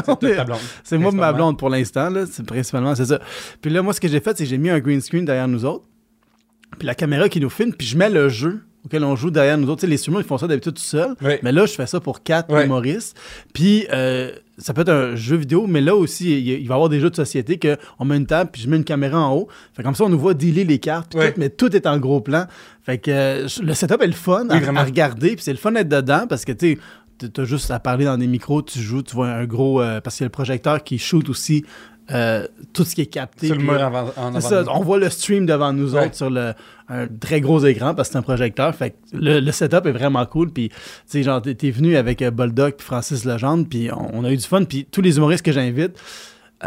C'est 0.83 0.97
moi 0.97 1.11
ma 1.11 1.33
blonde 1.33 1.57
pour 1.57 1.69
l'instant, 1.69 2.09
là, 2.09 2.25
c'est 2.29 2.45
principalement, 2.45 2.95
c'est 2.95 3.05
ça. 3.05 3.19
Puis 3.61 3.71
là, 3.71 3.81
moi, 3.81 3.93
ce 3.93 4.01
que 4.01 4.07
j'ai 4.07 4.19
fait, 4.19 4.37
c'est 4.37 4.43
que 4.43 4.49
j'ai 4.49 4.57
mis 4.57 4.69
un 4.69 4.79
green 4.79 5.01
screen 5.01 5.25
derrière 5.25 5.47
nous 5.47 5.65
autres, 5.65 5.85
puis 6.77 6.85
la 6.87 6.95
caméra 6.95 7.29
qui 7.29 7.39
nous 7.39 7.49
filme, 7.49 7.73
puis 7.73 7.87
je 7.87 7.97
mets 7.97 8.09
le 8.09 8.29
jeu 8.29 8.61
auquel 8.89 9.03
on 9.03 9.15
joue 9.15 9.29
derrière 9.29 9.57
nous 9.57 9.69
autres. 9.69 9.81
Tu 9.81 9.85
sais, 9.85 9.91
les 9.91 9.97
streamers, 9.97 10.21
ils 10.21 10.27
font 10.27 10.37
ça 10.37 10.47
d'habitude 10.47 10.73
tout. 10.73 11.25
Ouais. 11.25 11.39
Mais 11.43 11.51
là, 11.51 11.65
je 11.65 11.73
fais 11.73 11.85
ça 11.85 11.99
pour 11.99 12.23
quatre 12.23 12.51
Ouais. 12.51 12.65
humoristes. 12.65 13.15
Puis, 13.53 13.85
euh, 13.93 14.31
ça 14.57 14.73
peut 14.73 14.81
être 14.81 14.89
un 14.89 15.15
jeu 15.15 15.37
vidéo, 15.37 15.67
mais 15.67 15.79
là 15.79 15.95
aussi, 15.95 16.41
il, 16.41 16.67
va 16.67 16.73
y 16.73 16.75
avoir 16.75 16.89
des 16.89 16.99
jeux 16.99 17.09
de 17.09 17.15
société 17.15 17.57
que 17.57 17.77
on 17.99 18.05
met 18.05 18.17
une 18.17 18.25
table, 18.25 18.49
puis 18.51 18.61
je 18.61 18.69
mets 18.69 18.77
une 18.77 18.83
caméra 18.83 19.19
en 19.19 19.33
haut. 19.35 19.47
Fait 19.73 19.83
comme 19.83 19.95
ça, 19.95 20.03
on 20.03 20.09
nous 20.09 20.19
voit 20.19 20.33
dealer 20.33 20.65
les 20.65 20.79
cartes, 20.79 21.15
puis 21.15 21.27
tout, 21.27 21.33
mais 21.37 21.49
tout 21.49 21.73
est 21.75 21.85
en 21.87 21.97
gros 21.97 22.19
plan. 22.19 22.45
Fait 22.83 22.97
que 22.97 23.11
euh, 23.11 23.47
le 23.61 23.73
setup 23.73 24.01
est 24.01 24.07
le 24.07 24.13
fun 24.13 24.47
à, 24.49 24.57
Oui, 24.57 24.65
regarder, 24.85 25.35
puis 25.35 25.43
c'est 25.43 25.51
le 25.53 25.57
fun 25.59 25.71
d'être 25.71 25.87
dedans 25.89 26.25
parce 26.27 26.43
que, 26.43 26.51
tu 26.51 26.73
sais, 26.73 27.27
t'as 27.27 27.43
juste 27.43 27.69
à 27.71 27.79
parler 27.79 28.05
dans 28.05 28.17
des 28.17 28.27
micros, 28.27 28.61
tu 28.61 28.79
joues, 28.79 29.03
tu 29.03 29.15
vois 29.15 29.27
un 29.29 29.45
gros... 29.45 29.81
euh, 29.81 30.01
parce 30.01 30.15
qu'il 30.15 30.23
y 30.23 30.25
a 30.25 30.29
le 30.29 30.31
projecteur 30.31 30.83
qui 30.83 30.97
shoot 30.97 31.29
aussi 31.29 31.65
euh, 32.11 32.47
tout 32.73 32.83
ce 32.83 32.95
qui 32.95 33.01
est 33.01 33.05
capté. 33.05 33.47
Sur 33.47 33.55
le 33.55 33.63
mur 33.63 33.81
avant, 33.83 34.11
en 34.17 34.27
avant. 34.27 34.41
ça, 34.41 34.63
on 34.73 34.81
voit 34.81 34.97
le 34.97 35.09
stream 35.09 35.45
devant 35.45 35.73
nous 35.73 35.93
Ouais. 35.95 36.05
autres 36.05 36.15
sur 36.15 36.29
le, 36.29 36.53
un 36.87 37.07
très 37.07 37.39
gros 37.41 37.63
écran 37.65 37.93
parce 37.93 38.09
que 38.09 38.13
c'est 38.13 38.17
un 38.19 38.23
projecteur. 38.23 38.73
Fait 38.75 38.91
que 38.91 38.95
le, 39.13 39.39
le 39.39 39.51
setup 39.51 39.85
est 39.85 39.91
vraiment 39.91 40.25
cool. 40.25 40.51
Puis, 40.51 40.69
tu 40.69 40.75
sais, 41.05 41.23
genre, 41.23 41.41
t'es 41.41 41.71
venu 41.71 41.95
avec 41.95 42.21
euh, 42.21 42.31
puis 42.31 42.73
Francis 42.79 43.25
Legendre, 43.25 43.67
puis 43.69 43.89
on, 43.91 44.19
on 44.19 44.23
a 44.25 44.31
eu 44.31 44.37
du 44.37 44.45
fun. 44.45 44.63
Puis 44.63 44.85
tous 44.91 45.01
les 45.01 45.17
humoristes 45.17 45.45
que 45.45 45.51
j'invite, 45.51 45.97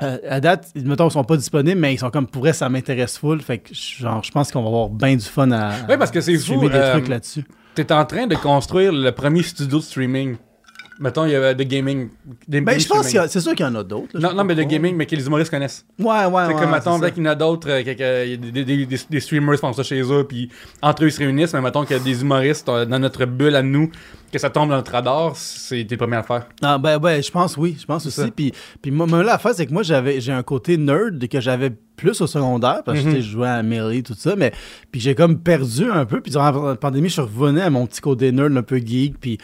euh, 0.03 0.17
à 0.29 0.41
date, 0.41 0.69
mettons, 0.75 1.09
ils 1.09 1.13
sont 1.13 1.25
pas 1.25 1.37
disponibles, 1.37 1.79
mais 1.81 1.93
ils 1.95 1.99
sont 1.99 2.11
comme 2.11 2.27
pour 2.27 2.43
vrai, 2.43 2.53
ça 2.53 2.69
m'intéresse 2.69 3.19
full. 3.19 3.41
Fait 3.43 3.59
que, 3.59 3.75
genre, 3.75 4.23
je 4.25 4.31
pense 4.31 4.51
qu'on 4.51 4.63
va 4.63 4.69
avoir 4.69 4.89
bien 4.89 5.17
du 5.17 5.25
fun 5.25 5.51
à. 5.51 5.73
Ouais, 5.89 5.99
parce 5.99 6.11
que 6.11 6.21
c'est 6.21 6.39
fou, 6.39 6.61
des 6.69 6.75
euh, 6.75 6.93
trucs 6.93 7.09
là-dessus. 7.09 7.45
T'es 7.75 7.91
en 7.93 8.05
train 8.05 8.27
de 8.27 8.35
construire 8.35 8.93
le 8.93 9.11
premier 9.13 9.43
studio 9.43 9.79
de 9.79 9.83
streaming. 9.83 10.37
Mettons, 11.01 11.25
il 11.25 11.33
y 11.33 11.35
a 11.37 11.55
de 11.55 11.63
gaming. 11.65 12.09
Des 12.47 12.61
Ben, 12.61 12.75
des 12.75 12.81
je 12.81 12.89
pense 12.89 13.15
a- 13.15 13.27
c'est 13.29 13.41
sûr 13.41 13.55
qu'il 13.55 13.65
y 13.65 13.69
en 13.69 13.75
a 13.75 13.83
d'autres. 13.83 14.19
Non, 14.19 14.45
mais 14.45 14.55
de 14.55 14.63
gaming, 14.63 14.95
mais 14.95 15.07
que 15.07 15.17
les 15.17 15.27
humoristes 15.27 15.51
connaissent. 15.51 15.85
Ouais, 15.99 16.07
ouais, 16.07 16.43
C'est 16.47 16.55
ouais. 16.55 16.61
comme, 16.61 16.71
mettons, 16.71 17.01
peut-être 17.01 17.15
qu'il 17.15 17.25
y 17.25 17.29
en 17.29 17.31
a 17.31 17.35
d'autres, 17.35 17.69
euh, 17.71 17.83
que- 17.83 17.93
que- 17.95 18.37
des, 18.37 18.65
des- 18.65 18.87
des- 18.87 18.99
des 19.11 19.21
streamers 19.21 19.55
qui 19.55 19.61
font 19.61 19.73
ça 19.73 19.83
chez 19.83 20.01
eux, 20.03 20.25
puis 20.29 20.51
entre 20.83 21.05
eux, 21.05 21.09
ils 21.09 21.13
se 21.13 21.19
réunissent, 21.19 21.55
mais 21.55 21.61
mettons 21.61 21.85
qu'il 21.85 21.97
y 21.97 22.01
a 22.01 22.03
des 22.03 22.21
humoristes 22.23 22.69
euh, 22.69 22.85
dans 22.85 22.99
notre 22.99 23.25
bulle 23.25 23.57
à 23.57 23.63
nous, 23.63 23.91
que 24.33 24.39
ça 24.39 24.51
tombe 24.51 24.71
dans 24.71 24.77
notre 24.77 24.91
radar, 24.91 25.37
c'est 25.37 25.85
t'es 25.85 25.97
le 25.97 26.07
le 26.07 26.23
faire. 26.23 26.47
Ah, 26.63 26.79
ben, 26.79 26.99
ben, 26.99 27.23
je 27.23 27.31
pense 27.31 27.57
oui, 27.57 27.77
je 27.79 27.85
pense 27.85 28.09
C'est 28.09 28.23
aussi. 28.23 28.31
Puis, 28.31 28.53
puis 28.81 28.91
moi, 28.91 29.07
là, 29.07 29.23
l'affaire, 29.23 29.53
c'est 29.55 29.67
que 29.67 29.73
moi, 29.73 29.83
j'avais, 29.83 30.21
j'ai 30.21 30.33
un 30.33 30.43
côté 30.43 30.77
nerd 30.77 31.29
que 31.29 31.41
j'avais 31.41 31.71
plus 31.97 32.21
au 32.21 32.27
secondaire, 32.27 32.83
parce 32.85 32.99
que 32.99 33.05
tu 33.05 33.11
sais, 33.13 33.21
je 33.23 33.31
jouais 33.31 33.49
à 33.49 33.63
Melee, 33.63 34.03
tout 34.03 34.15
ça, 34.15 34.35
mais 34.35 34.53
puis 34.91 35.01
j'ai 35.01 35.15
comme 35.15 35.39
perdu 35.39 35.91
un 35.91 36.05
peu. 36.07 36.21
Puis 36.21 36.33
durant 36.33 36.51
la 36.71 36.75
pandémie, 36.77 37.09
je 37.09 37.13
suis 37.13 37.23
revenu 37.23 37.61
à 37.61 37.71
mon 37.71 37.87
petit 37.87 38.01
côté 38.01 38.33
nerd 38.33 38.57
un 38.57 38.63
peu 38.63 38.79
geek. 38.79 39.21
Puis 39.21 39.39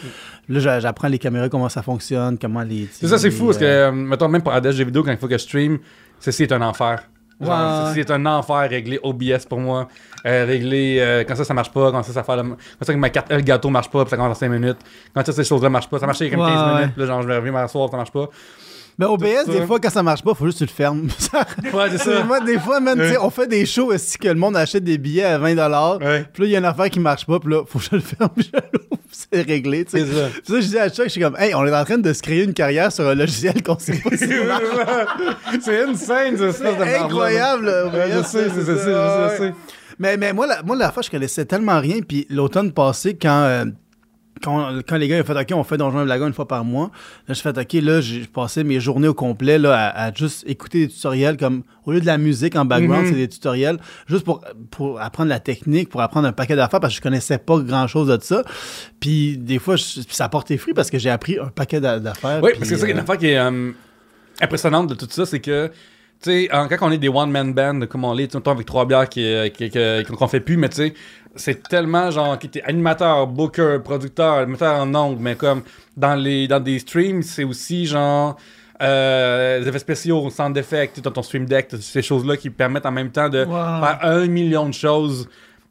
là, 0.48 0.58
j'a- 0.58 0.80
j'apprends 0.80 1.08
les 1.08 1.18
caméras, 1.18 1.48
comment 1.48 1.68
ça 1.68 1.82
fonctionne, 1.82 2.38
comment 2.38 2.62
les. 2.62 2.88
C'est 2.90 3.06
ça, 3.08 3.18
c'est 3.18 3.30
fou, 3.30 3.46
parce 3.46 3.58
que, 3.58 3.64
euh, 3.64 3.92
mettons, 3.92 4.28
même 4.28 4.42
pour 4.42 4.52
ADS 4.52 4.72
jeux 4.72 4.84
vidéo, 4.84 5.02
quand 5.04 5.12
il 5.12 5.18
faut 5.18 5.28
que 5.28 5.34
je 5.38 5.42
stream, 5.42 5.78
ceci 6.18 6.44
est 6.44 6.52
un 6.52 6.62
enfer. 6.62 7.02
Genre, 7.40 7.50
Ouais. 7.84 7.88
ceci 7.90 8.00
est 8.00 8.10
un 8.10 8.26
enfer, 8.26 8.68
régler 8.68 8.98
OBS 9.02 9.44
pour 9.48 9.60
moi, 9.60 9.86
euh, 10.26 10.44
régler 10.46 10.98
euh, 11.00 11.24
quand 11.26 11.34
ça, 11.36 11.44
ça 11.44 11.54
marche 11.54 11.70
pas, 11.72 11.90
quand 11.92 12.02
ça, 12.02 12.12
ça 12.12 12.22
fait 12.22 12.36
le- 12.36 12.42
quand 12.42 12.84
ça, 12.84 12.92
que 12.92 12.98
ma 12.98 13.10
carte 13.10 13.30
le 13.32 13.40
gâteau 13.40 13.70
marche 13.70 13.90
pas, 13.90 14.04
puis 14.04 14.10
ça 14.10 14.16
commence 14.16 14.36
en 14.36 14.40
5 14.40 14.48
minutes, 14.48 14.78
quand 15.14 15.24
ça, 15.24 15.32
ces 15.32 15.44
choses-là 15.44 15.68
marchent 15.70 15.88
pas, 15.88 15.98
ça 15.98 16.06
marchait 16.06 16.26
il 16.26 16.30
y 16.30 16.34
a 16.34 16.36
comme 16.36 16.46
Ouais, 16.46 16.52
15 16.52 16.80
minutes, 16.80 16.96
là, 16.96 17.06
genre, 17.06 17.22
je 17.22 17.28
me 17.28 17.36
reviens 17.36 17.52
m'asseoir, 17.52 17.90
ça 17.90 17.96
marche 17.96 18.12
pas. 18.12 18.28
Ben, 18.98 19.06
OBS, 19.06 19.46
des 19.46 19.64
fois, 19.64 19.78
quand 19.78 19.90
ça 19.90 20.02
marche 20.02 20.24
pas, 20.24 20.34
faut 20.34 20.46
juste 20.46 20.58
que 20.58 20.64
tu 20.64 20.70
le 20.72 20.74
fermes. 20.74 21.06
Ouais, 21.72 21.84
c'est 21.92 21.98
ça. 21.98 22.24
Moi, 22.24 22.40
des 22.40 22.58
fois, 22.58 22.80
man, 22.80 22.98
tu 22.98 23.04
sais, 23.04 23.10
Ouais. 23.12 23.18
on 23.22 23.30
fait 23.30 23.46
des 23.46 23.64
shows 23.64 23.92
aussi 23.92 24.18
que 24.18 24.26
le 24.26 24.34
monde 24.34 24.56
achète 24.56 24.82
des 24.82 24.98
billets 24.98 25.22
à 25.22 25.38
20$. 25.38 25.98
Ouais. 26.04 26.24
Puis 26.32 26.42
là, 26.42 26.48
il 26.48 26.50
y 26.50 26.56
a 26.56 26.58
une 26.58 26.64
affaire 26.64 26.90
qui 26.90 26.98
marche 26.98 27.24
pas, 27.24 27.38
puis 27.38 27.52
là, 27.52 27.62
faut 27.64 27.78
que 27.78 27.84
je 27.84 27.94
le 27.94 28.00
ferme, 28.18 28.30
je 28.38 28.48
l'ouvre, 28.72 29.00
c'est 29.12 29.42
réglé, 29.42 29.84
tu 29.84 29.92
sais. 30.00 30.04
C'est 30.04 30.12
ça. 30.12 30.26
Puis 30.32 30.42
ça, 30.52 30.60
je 30.60 30.66
dis 30.66 30.78
à 30.80 30.88
Chuck, 30.88 31.04
je 31.04 31.10
suis 31.10 31.20
comme, 31.20 31.36
hey, 31.38 31.54
on 31.54 31.64
est 31.64 31.72
en 31.76 31.84
train 31.84 31.98
de 31.98 32.12
se 32.12 32.20
créer 32.22 32.42
une 32.42 32.54
carrière 32.54 32.90
sur 32.90 33.06
un 33.06 33.14
logiciel 33.14 33.62
qu'on 33.62 33.78
sait 33.78 34.00
pas 34.02 34.16
si 34.16 34.26
c'est 35.62 35.82
insane, 35.84 36.36
ça, 36.36 36.52
C'est 36.52 36.96
incroyable, 36.98 37.66
là. 37.66 37.84
Je 38.08 38.22
sais, 38.24 38.48
ça, 38.48 38.54
je 38.66 39.36
sais. 39.38 39.54
Mais, 39.98 40.16
mais 40.16 40.32
moi, 40.32 40.46
la, 40.46 40.62
moi, 40.62 40.76
la 40.76 40.92
fois, 40.92 41.02
je 41.02 41.10
connaissais 41.10 41.44
tellement 41.44 41.80
rien. 41.80 42.00
Puis 42.06 42.26
l'automne 42.30 42.72
passé, 42.72 43.16
quand, 43.20 43.42
euh, 43.42 43.64
quand, 44.42 44.78
quand 44.88 44.96
les 44.96 45.08
gars 45.08 45.20
ont 45.20 45.24
fait 45.24 45.36
OK, 45.40 45.48
on 45.58 45.64
fait 45.64 45.76
Donjon 45.76 46.06
et 46.08 46.16
une 46.16 46.32
fois 46.32 46.46
par 46.46 46.64
mois, 46.64 46.90
là, 47.26 47.34
je 47.34 47.40
fais 47.40 47.48
OK, 47.58 47.72
là, 47.74 48.00
j'ai 48.00 48.20
passé 48.26 48.62
mes 48.62 48.78
journées 48.78 49.08
au 49.08 49.14
complet 49.14 49.58
là, 49.58 49.74
à, 49.76 50.04
à 50.06 50.14
juste 50.14 50.44
écouter 50.46 50.86
des 50.86 50.92
tutoriels. 50.92 51.36
comme 51.36 51.64
Au 51.84 51.90
lieu 51.92 52.00
de 52.00 52.06
la 52.06 52.18
musique 52.18 52.54
en 52.54 52.64
background, 52.64 53.04
Mhm. 53.06 53.08
c'est 53.10 53.16
des 53.16 53.28
tutoriels 53.28 53.78
juste 54.06 54.24
pour, 54.24 54.44
pour 54.70 55.00
apprendre 55.00 55.30
la 55.30 55.40
technique, 55.40 55.88
pour 55.88 56.00
apprendre 56.02 56.28
un 56.28 56.32
paquet 56.32 56.54
d'affaires 56.54 56.78
parce 56.80 56.92
que 56.92 56.98
je 56.98 57.02
connaissais 57.02 57.38
pas 57.38 57.58
grand 57.58 57.88
chose 57.88 58.06
de 58.08 58.22
ça. 58.22 58.44
Puis 59.00 59.36
des 59.38 59.58
fois, 59.58 59.74
je- 59.76 60.02
ça 60.08 60.26
a 60.26 60.28
porté 60.28 60.56
fruit 60.58 60.74
parce 60.74 60.90
que 60.90 60.98
j'ai 60.98 61.10
appris 61.10 61.38
un 61.40 61.48
paquet 61.48 61.80
d'a- 61.80 61.98
d'affaires. 61.98 62.40
Oui, 62.42 62.50
parce 62.52 62.60
que 62.60 62.76
c'est 62.76 62.76
ça, 62.76 62.86
a 62.86 62.90
une 62.90 62.98
euh, 62.98 63.02
affaire 63.02 63.18
qui 63.18 63.26
est 63.28 63.38
euh, 63.38 63.72
impressionnante 64.40 64.88
de 64.88 64.94
tout 64.94 65.08
ça, 65.10 65.26
c'est 65.26 65.40
que, 65.40 65.70
tu 66.22 66.30
sais, 66.30 66.48
quand 66.50 66.88
on 66.88 66.90
est 66.90 66.98
des 66.98 67.08
one-man 67.08 67.52
band, 67.52 67.80
comme 67.86 68.04
on 68.04 68.12
l'est, 68.12 68.26
tu 68.28 68.32
sais, 68.32 68.38
mettons, 68.38 68.50
avec 68.52 68.66
trois 68.66 68.84
bières 68.86 69.08
qui, 69.08 69.24
euh, 69.24 69.48
qui- 69.48 69.70
qui- 69.70 70.04
qu'on 70.16 70.28
fait 70.28 70.40
plus, 70.40 70.56
mais 70.56 70.68
tu 70.68 70.76
sais, 70.76 70.94
c'est 71.36 71.62
tellement 71.68 72.10
genre, 72.10 72.38
qui 72.38 72.46
était 72.48 72.62
animateur, 72.62 73.26
booker, 73.26 73.78
producteur, 73.84 74.34
animateur 74.34 74.80
en 74.82 74.94
ondes, 74.94 75.18
mais 75.20 75.36
comme 75.36 75.62
dans, 75.96 76.14
les, 76.16 76.48
dans 76.48 76.60
des 76.60 76.78
streams, 76.80 77.22
c'est 77.22 77.44
aussi 77.44 77.86
genre. 77.86 78.36
Euh, 78.80 79.58
les 79.58 79.66
effets 79.68 79.80
spéciaux, 79.80 80.30
sound 80.30 80.54
d'effects, 80.54 81.00
tu 81.02 81.08
as 81.08 81.10
ton 81.10 81.22
stream 81.22 81.46
deck, 81.46 81.68
ces 81.80 82.00
choses-là 82.00 82.36
qui 82.36 82.48
permettent 82.48 82.86
en 82.86 82.92
même 82.92 83.10
temps 83.10 83.28
de 83.28 83.40
Wow. 83.44 83.50
faire 83.50 83.98
un 84.02 84.26
million 84.26 84.68
de 84.68 84.74
choses. 84.74 85.28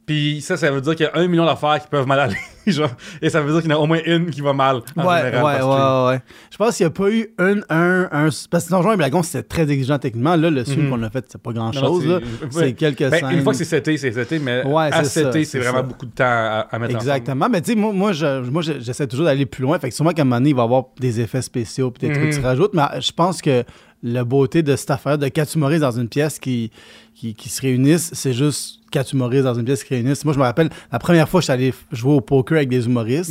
Puis 0.08 0.40
ça, 0.40 0.56
ça 0.56 0.70
veut 0.70 0.80
dire 0.80 0.96
qu'il 0.96 1.04
y 1.06 1.08
a 1.08 1.12
un 1.20 1.28
million 1.28 1.44
d'affaires 1.44 1.78
qui 1.80 1.86
peuvent 1.88 2.06
mal 2.06 2.18
aller. 2.18 2.36
genre, 2.66 2.90
et 3.22 3.30
ça 3.30 3.40
veut 3.40 3.52
dire 3.52 3.60
qu'il 3.62 3.70
y 3.70 3.74
en 3.74 3.76
a 3.76 3.80
au 3.80 3.86
moins 3.86 4.00
une 4.06 4.30
qui 4.30 4.40
va 4.40 4.52
mal. 4.52 4.76
en 4.96 5.06
Ouais, 5.06 5.18
général, 5.22 5.44
ouais, 5.44 5.62
ouais, 5.62 6.06
ouais. 6.14 6.20
Je 6.50 6.56
pense 6.56 6.76
qu'il 6.76 6.84
n'y 6.86 6.88
a 6.88 6.90
pas 6.90 7.10
eu 7.10 7.28
un, 7.38 7.58
un, 7.70 8.08
un. 8.10 8.28
Parce 8.50 8.64
que 8.64 8.70
Donjon 8.70 8.92
et 8.92 8.96
Dragon, 8.96 9.22
c'était 9.22 9.42
très 9.44 9.70
exigeant 9.70 9.98
techniquement. 9.98 10.34
Là, 10.34 10.50
le 10.50 10.64
stream 10.64 10.84
Mhm. 10.86 10.90
qu'on 10.90 11.02
a 11.04 11.10
fait, 11.10 11.24
c'est 11.28 11.40
pas 11.40 11.52
grand 11.52 11.72
non, 11.74 11.80
chose. 11.80 12.20
c'est- 12.50 12.72
quelques 12.72 13.08
Ben, 13.08 13.20
scènes. 13.20 13.30
une 13.32 13.42
fois 13.42 13.52
que 13.52 13.58
c'est 13.58 13.64
seté, 13.64 13.96
c'est 13.96 14.12
seté, 14.12 14.38
mais 14.38 14.64
Ouais, 14.66 14.88
à 14.92 15.04
seté, 15.04 15.44
c'est 15.44 15.58
vraiment 15.58 15.78
ça. 15.78 15.82
beaucoup 15.82 16.06
de 16.06 16.10
temps 16.12 16.24
à, 16.24 16.66
à 16.70 16.78
mettre 16.78 16.94
Exactement. 16.96 17.48
Mais 17.50 17.60
tu 17.60 17.70
sais, 17.72 17.76
moi, 17.78 17.92
moi, 17.92 18.12
je- 18.12 18.48
moi, 18.50 18.62
je- 18.62 18.80
j'essaie 18.80 19.06
toujours 19.06 19.26
d'aller 19.26 19.46
plus 19.46 19.62
loin. 19.62 19.78
Fait 19.78 19.90
que 19.90 19.94
sûrement 19.94 20.12
qu'à 20.12 20.22
un 20.22 20.24
moment 20.24 20.36
donné, 20.36 20.50
il 20.50 20.56
va 20.56 20.62
y 20.62 20.64
avoir 20.64 20.84
des 20.98 21.20
effets 21.20 21.42
spéciaux 21.42 21.90
puis 21.90 22.06
des 22.08 22.14
trucs 22.14 22.24
Mhm. 22.26 22.30
qui 22.30 22.36
se 22.36 22.42
rajoutent. 22.42 22.72
Mais 22.74 22.82
je 23.00 23.12
pense 23.12 23.42
que 23.42 23.62
la 24.02 24.22
beauté 24.24 24.62
de 24.62 24.76
cette 24.76 24.90
affaire 24.92 25.18
de 25.18 25.26
quatre 25.28 25.54
humoristes 25.56 25.80
dans 25.82 25.90
une 25.90 26.08
pièce 26.08 26.38
qui, 26.38 26.70
qui, 27.18 27.34
qui 27.34 27.48
se 27.48 27.60
réunissent, 27.62 28.10
c'est 28.14 28.32
juste 28.32 28.76
quatre 28.90 29.12
humoristes 29.12 29.44
dans 29.44 29.54
une 29.54 29.64
pièce 29.64 29.82
qui 29.82 29.88
se 29.90 29.94
réunissent. 29.94 30.24
Moi, 30.24 30.32
je 30.34 30.38
me 30.38 30.44
rappelle, 30.44 30.70
la 30.90 30.98
première 30.98 31.28
fois 31.28 31.40
que 31.40 31.42
je 31.42 31.46
suis 31.46 31.52
allé 31.52 31.74
jouer 31.92 32.12
au 32.14 32.20
poker 32.22 32.56
avec 32.56 32.68
des 32.70 32.86
humoristes, 32.86 33.30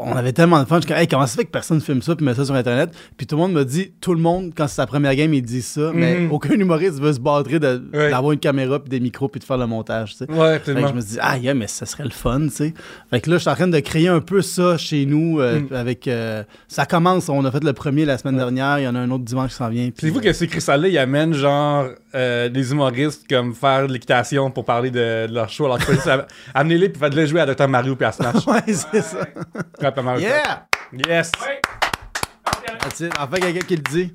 on 0.00 0.12
avait 0.16 0.32
tellement 0.32 0.60
de 0.62 0.66
fun. 0.66 0.80
Je 0.80 0.86
comme, 0.88 0.96
hey, 0.96 1.06
comment 1.06 1.26
ça 1.26 1.36
fait 1.36 1.44
que 1.44 1.50
personne 1.50 1.80
filme 1.80 2.02
ça 2.02 2.16
puis 2.16 2.24
met 2.24 2.34
ça 2.34 2.44
sur 2.44 2.54
Internet? 2.54 2.90
Puis 3.16 3.26
tout 3.26 3.36
le 3.36 3.42
monde 3.42 3.52
me 3.52 3.64
dit, 3.64 3.92
tout 4.00 4.14
le 4.14 4.20
monde, 4.20 4.52
quand 4.56 4.66
c'est 4.66 4.76
sa 4.76 4.86
première 4.86 5.14
game, 5.14 5.32
il 5.34 5.42
dit 5.42 5.62
ça, 5.62 5.92
mais 5.94 6.20
Mhm. 6.20 6.32
aucun 6.32 6.54
humoriste 6.54 6.98
veut 6.98 7.12
se 7.12 7.20
battre 7.20 7.50
d'avoir 7.58 8.32
une 8.32 8.38
caméra 8.38 8.80
puis 8.80 8.88
des 8.90 9.00
micros 9.00 9.28
puis 9.28 9.38
de 9.38 9.44
faire 9.44 9.58
le 9.58 9.66
montage, 9.66 10.12
tu 10.12 10.24
sais. 10.24 10.30
Ouais, 10.30 10.38
ouais 10.38 10.58
Fait 10.58 10.74
que 10.74 10.88
je 10.88 10.92
me 10.94 11.00
dis, 11.00 11.18
ah, 11.20 11.38
yeah, 11.38 11.54
mais 11.54 11.66
ça 11.66 11.86
serait 11.86 12.04
le 12.04 12.10
fun, 12.10 12.40
tu 12.40 12.50
sais. 12.50 12.74
Fait 13.10 13.20
que 13.20 13.30
là, 13.30 13.36
je 13.36 13.42
suis 13.42 13.50
en 13.50 13.54
train 13.54 13.68
de 13.68 13.78
créer 13.80 14.08
un 14.08 14.20
peu 14.20 14.42
ça 14.42 14.76
chez 14.78 15.06
nous. 15.06 15.40
euh, 15.40 15.60
Mm. 15.60 15.74
avec 15.74 16.08
euh, 16.08 16.42
Ça 16.68 16.86
commence, 16.86 17.28
on 17.28 17.44
a 17.44 17.50
fait 17.52 17.62
le 17.62 17.72
premier 17.74 18.04
la 18.04 18.16
semaine 18.18 18.36
dernière, 18.36 18.78
il 18.78 18.84
y 18.84 18.88
en 18.88 18.94
a 18.94 18.98
un 18.98 19.10
autre 19.10 19.24
dimanche 19.24 19.50
qui 19.50 19.56
s'en 19.56 19.68
vient. 19.68 19.90
C'est 19.98 20.08
vous 20.10 20.18
euh, 20.18 20.22
que 20.22 20.32
ces 20.32 20.46
Chris-là, 20.48 20.88
ils 20.88 20.98
amènent 20.98 21.34
genre 21.34 21.86
euh, 22.14 22.48
des 22.48 22.72
humoristes 22.72 23.26
comme 23.28 23.54
faire 23.54 23.86
de 23.86 23.92
l'équitation 23.92 24.50
pour 24.50 24.64
parler 24.64 24.90
de, 24.90 25.26
de 25.26 25.34
leur 25.34 25.48
show. 25.48 25.66
Alors, 25.66 25.78
que 25.78 25.92
amenez-les 26.54 26.88
puis 26.88 27.00
faites-les 27.00 27.26
jouer 27.26 27.40
à 27.40 27.46
Dr. 27.46 27.68
Mario 27.68 27.96
puis 27.96 28.06
à 28.06 28.12
Smash. 28.12 28.46
Ouais, 28.46 28.60
c'est 28.66 29.02
ça. 29.02 29.18
Dr. 29.80 30.02
Mario 30.02 30.28
Kart. 30.28 30.68
Yeah! 31.02 31.22
Yes! 31.22 31.32
Enfin, 32.84 33.36
quelqu'un 33.38 33.66
qui 33.66 33.76
le 33.76 33.82
dit. 33.82 34.12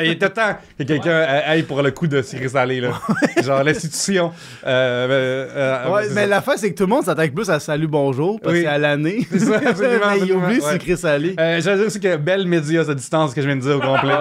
Il 0.00 0.10
était 0.10 0.30
temps 0.30 0.56
que 0.78 0.82
quelqu'un 0.82 1.20
aille 1.20 1.62
pour 1.62 1.82
le 1.82 1.90
coup 1.92 2.06
de 2.06 2.20
Cyril 2.22 2.50
Salé, 2.50 2.80
là. 2.80 2.90
Genre 3.44 3.62
l'institution. 3.62 4.32
Euh, 4.66 5.06
euh, 5.08 5.48
euh, 5.86 5.90
Ouais, 5.92 6.02
mais 6.12 6.22
ça. 6.22 6.26
la 6.26 6.42
fin, 6.42 6.56
c'est 6.56 6.72
que 6.72 6.76
tout 6.76 6.84
le 6.84 6.88
monde 6.88 7.04
s'attaque 7.04 7.32
plus 7.32 7.48
à 7.48 7.60
Salut 7.60 7.86
Bonjour, 7.86 8.40
parce 8.40 8.52
Oui. 8.54 8.60
que 8.62 8.66
c'est 8.68 8.74
à 8.74 8.78
l'année. 8.78 9.26
C'est 9.30 9.38
ça, 9.40 9.60
mais 9.60 10.18
il 10.20 10.32
oublie 10.32 10.60
ouais. 10.60 11.06
Ali. 11.06 11.34
Euh, 11.38 11.60
J'allais 11.60 11.76
dire 11.78 11.86
aussi 11.86 12.00
que 12.00 12.16
belle 12.16 12.46
média 12.46 12.84
cette 12.84 12.96
distance 12.96 13.34
que 13.34 13.40
je 13.40 13.46
viens 13.46 13.56
de 13.56 13.60
dire 13.60 13.76
au 13.76 13.80
complet. 13.80 14.14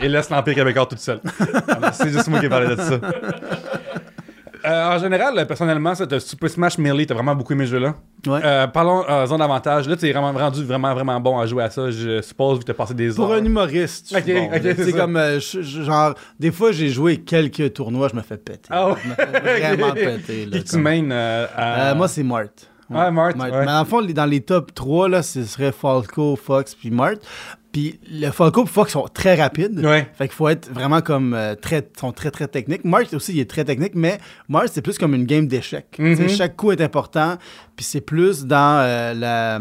Et 0.00 0.08
laisse 0.08 0.30
l'Empire 0.30 0.54
québécois 0.54 0.86
toute 0.86 0.98
seule. 0.98 1.20
C'est 1.92 2.10
juste 2.10 2.28
moi 2.28 2.40
qui 2.40 2.46
ai 2.46 2.48
parlé 2.48 2.74
de 2.74 2.80
ça. 2.80 3.00
Euh, 4.64 4.96
en 4.96 4.98
général, 4.98 5.46
personnellement, 5.46 5.94
cette 5.94 6.18
Super 6.20 6.48
Smash 6.48 6.78
Melee, 6.78 7.06
t'as 7.06 7.14
vraiment 7.14 7.34
beaucoup 7.34 7.52
aimé 7.52 7.66
ce 7.66 7.72
jeu-là. 7.72 7.94
Ouais. 8.26 8.40
Euh, 8.42 8.66
parlons 8.66 9.04
euh, 9.08 9.26
zone 9.26 9.38
d'avantage. 9.38 9.86
Là, 9.88 9.96
t'es 9.96 10.10
vraiment 10.12 10.32
rendu 10.32 10.64
vraiment, 10.64 10.94
vraiment 10.94 11.20
bon 11.20 11.38
à 11.38 11.46
jouer 11.46 11.64
à 11.64 11.70
ça. 11.70 11.90
Je 11.90 12.22
suppose 12.22 12.60
que 12.60 12.64
t'as 12.64 12.72
passé 12.74 12.94
des 12.94 13.10
Pour 13.10 13.30
heures. 13.30 13.40
un 13.40 13.44
humoriste. 13.44 14.14
Ok, 14.16 14.24
bon, 14.26 14.46
ok, 14.46 14.60
c'est 14.62 14.90
ça. 14.90 14.98
comme, 14.98 15.16
euh, 15.16 15.38
je- 15.40 15.60
genre, 15.60 16.14
des 16.40 16.50
fois, 16.50 16.72
j'ai 16.72 16.88
joué 16.88 17.18
quelques 17.18 17.74
tournois, 17.74 18.08
je 18.10 18.16
me 18.16 18.22
fais 18.22 18.38
péter. 18.38 18.68
Ah 18.70 18.88
ouais? 18.88 18.94
Je 19.04 19.08
me 19.08 19.14
fais 19.14 19.60
vraiment 19.74 19.92
péter. 19.94 20.46
là, 20.46 20.58
Qui 20.58 20.64
tu 20.64 20.76
euh, 20.86 21.46
à... 21.54 21.94
Moi, 21.94 22.08
c'est 22.08 22.22
Mart. 22.22 22.48
Ouais, 22.90 23.10
Mart, 23.10 23.34
ouais. 23.36 23.64
Mais 23.66 23.72
en 23.72 23.84
fond, 23.84 24.02
dans 24.02 24.26
les 24.26 24.40
top 24.40 24.74
3, 24.74 25.08
là, 25.08 25.22
ce 25.22 25.44
serait 25.44 25.72
Falco, 25.72 26.36
Fox, 26.36 26.74
puis 26.74 26.90
Mart. 26.90 27.16
Puis 27.74 27.98
le 28.08 28.30
Falco 28.30 28.62
et 28.62 28.68
Fox 28.68 28.92
sont 28.92 29.08
très 29.12 29.34
rapides. 29.34 29.80
Ouais. 29.84 30.08
Fait 30.16 30.28
qu'il 30.28 30.36
faut 30.36 30.48
être 30.48 30.70
vraiment 30.72 31.00
comme 31.00 31.34
euh, 31.34 31.56
très, 31.56 31.86
sont 31.98 32.12
très 32.12 32.30
très 32.30 32.46
techniques. 32.46 32.84
Mart 32.84 33.12
aussi, 33.14 33.32
il 33.32 33.40
est 33.40 33.50
très 33.50 33.64
technique, 33.64 33.96
mais 33.96 34.18
Mart, 34.48 34.68
c'est 34.72 34.80
plus 34.80 34.96
comme 34.96 35.12
une 35.12 35.24
game 35.24 35.48
d'échecs. 35.48 35.96
Mhm. 35.98 36.16
Sais, 36.16 36.28
Chaque 36.28 36.54
coup 36.54 36.70
est 36.70 36.80
important, 36.80 37.36
puis 37.74 37.84
c'est 37.84 38.00
plus 38.00 38.44
dans 38.46 38.78
euh, 38.80 39.12
la 39.12 39.58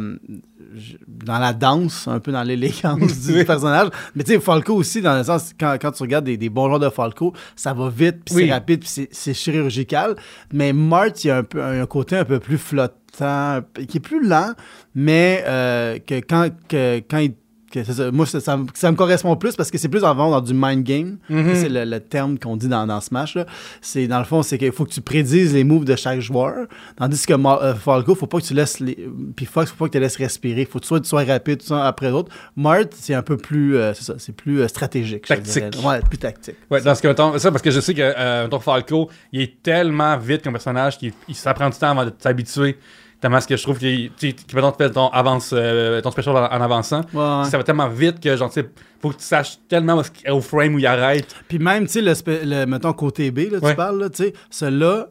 dans 1.08 1.40
la 1.40 1.54
danse, 1.54 2.08
un 2.08 2.20
peu 2.20 2.32
dans 2.32 2.44
l'élégance 2.44 3.20
du 3.28 3.44
personnage. 3.46 3.90
Mais 4.16 4.24
tu 4.24 4.34
sais, 4.34 4.40
Falco 4.40 4.76
aussi, 4.76 5.02
dans 5.02 5.18
le 5.18 5.24
sens, 5.24 5.52
quand, 5.60 5.76
quand 5.82 5.92
tu 5.92 6.04
regardes 6.04 6.26
des, 6.26 6.38
des 6.38 6.50
bons 6.50 6.68
joueurs 6.68 6.80
de 6.80 6.90
Falco, 6.90 7.34
ça 7.56 7.74
va 7.74 7.90
vite, 7.90 8.18
puis 8.26 8.36
Oui. 8.36 8.46
c'est 8.48 8.54
rapide, 8.54 8.80
puis 8.82 9.08
c'est- 9.12 9.34
chirurgical. 9.34 10.16
Mais 10.54 10.72
Mart, 10.72 11.24
il 11.24 11.28
y 11.28 11.32
a 11.32 11.38
un, 11.38 11.44
peu, 11.44 11.64
un 11.64 11.86
côté 11.88 12.16
un 12.18 12.26
peu 12.26 12.40
plus 12.40 12.58
flott, 12.60 12.94
temps, 13.18 13.60
qui 13.88 13.98
est 13.98 14.00
plus 14.00 14.24
lent, 14.28 14.54
mais 14.96 15.44
euh, 15.48 15.98
que 16.00 16.16
quand, 16.16 16.50
que, 16.68 17.00
quand 17.10 17.18
il 17.20 17.34
que 17.74 17.84
c'est 17.84 17.94
ça. 17.94 18.12
Moi, 18.12 18.26
ça, 18.26 18.40
ça 18.40 18.56
me- 18.58 18.68
ça 18.74 18.92
me 18.92 18.96
correspond 18.96 19.36
plus 19.36 19.56
parce 19.56 19.72
que 19.72 19.78
c'est 19.78 19.90
plus 19.90 20.04
en 20.04 20.14
dans 20.16 20.42
du 20.42 20.54
mind 20.54 20.84
game. 20.84 21.18
Mhm. 21.30 21.56
C'est 21.56 21.70
le, 21.70 21.86
le 21.86 22.00
terme 22.00 22.38
qu'on 22.38 22.56
dit 22.56 22.68
dans, 22.68 22.86
dans 22.86 23.02
Smash. 23.02 23.36
là. 23.36 23.46
C'est 23.82 24.08
dans 24.08 24.20
le 24.20 24.26
fond, 24.26 24.44
c'est 24.44 24.58
qu'il 24.58 24.72
faut 24.72 24.86
que 24.86 24.92
tu 24.92 25.02
prédises 25.02 25.54
les 25.54 25.64
moves 25.64 25.86
de 25.86 25.96
chaque 25.96 26.20
joueur. 26.20 26.68
Tandis 26.98 27.26
que 27.26 27.34
euh, 27.34 27.74
Falco, 27.76 28.16
faut 28.16 28.28
pas 28.28 28.40
que 28.40 28.46
tu 28.46 28.54
laisses 28.54 28.80
les. 28.80 29.10
Puis 29.36 29.46
Fox, 29.46 29.72
faut 29.72 29.78
pas 29.78 29.88
que 29.88 29.94
tu 29.98 30.00
laisses 30.00 30.18
respirer. 30.18 30.66
Faut 30.66 30.80
que 30.80 31.00
tu 31.00 31.04
sois 31.10 31.24
rapide, 31.24 31.60
tout 31.60 31.66
ça 31.68 31.86
après 31.88 32.10
l'autre. 32.12 32.32
Mart, 32.56 32.88
c'est 32.92 33.14
un 33.16 33.24
peu 33.24 33.38
plus. 33.38 33.76
euh, 33.78 33.94
c'est 33.94 34.04
ça, 34.04 34.14
c'est 34.18 34.36
plus 34.36 34.62
euh, 34.62 34.68
stratégique. 34.68 35.24
je 35.28 35.34
Tactique. 35.34 35.64
Ouais, 35.84 36.00
plus 36.08 36.18
tactique. 36.20 36.56
Ouais, 36.70 36.82
dans 36.82 36.94
ce 36.96 37.02
que, 37.02 37.08
mettons, 37.08 37.38
ça, 37.40 37.50
parce 37.52 37.62
que 37.64 37.72
je 37.72 37.80
sais 37.80 37.94
que, 37.94 38.02
euh, 38.02 38.44
mettons, 38.44 38.60
Falco, 38.60 39.10
il 39.32 39.42
est 39.42 39.62
tellement 39.64 40.18
vite 40.18 40.44
comme 40.44 40.54
personnage 40.54 40.98
qu'il 40.98 41.14
il- 41.28 41.36
ça 41.36 41.54
prend 41.54 41.70
du 41.70 41.78
temps 41.78 41.90
avant 41.92 42.06
de 42.06 42.14
s'habituer. 42.20 42.78
Tellement 43.24 43.40
ce 43.40 43.48
que 43.48 43.56
je 43.56 43.64
trouve 43.64 43.80
qu'il, 43.80 44.12
mettons, 44.54 44.72
tu 44.72 44.78
fais 44.78 44.90
ton, 44.92 45.08
avance, 45.08 45.52
euh, 45.54 46.02
ton 46.02 46.12
special 46.12 46.36
en, 46.36 46.44
en 46.44 46.62
avançant. 46.62 47.04
Ouais. 47.14 47.50
Ça 47.50 47.58
va 47.58 47.64
tellement 47.64 47.88
vite 47.88 48.20
que, 48.20 48.36
genre, 48.36 48.50
tu 48.50 48.60
sais, 48.60 48.70
faut 49.02 49.12
que 49.12 49.16
tu 49.16 49.24
saches 49.24 49.60
tellement 49.70 50.02
au 50.30 50.42
frame 50.42 50.76
où 50.76 50.80
il 50.80 50.86
arrête. 50.86 51.34
Puis 51.48 51.58
même, 51.58 51.88
tu 51.88 51.94
sais, 51.94 52.02
le, 52.02 52.66
mettons 52.66 52.92
côté 52.92 53.32
B, 53.32 53.50
là, 53.50 53.62
tu 53.62 53.66
Ouais. 53.66 53.76
parles, 53.76 53.98
là, 53.98 54.10
tu 54.10 54.24
sais, 54.26 54.34
celui-là, 54.50 55.08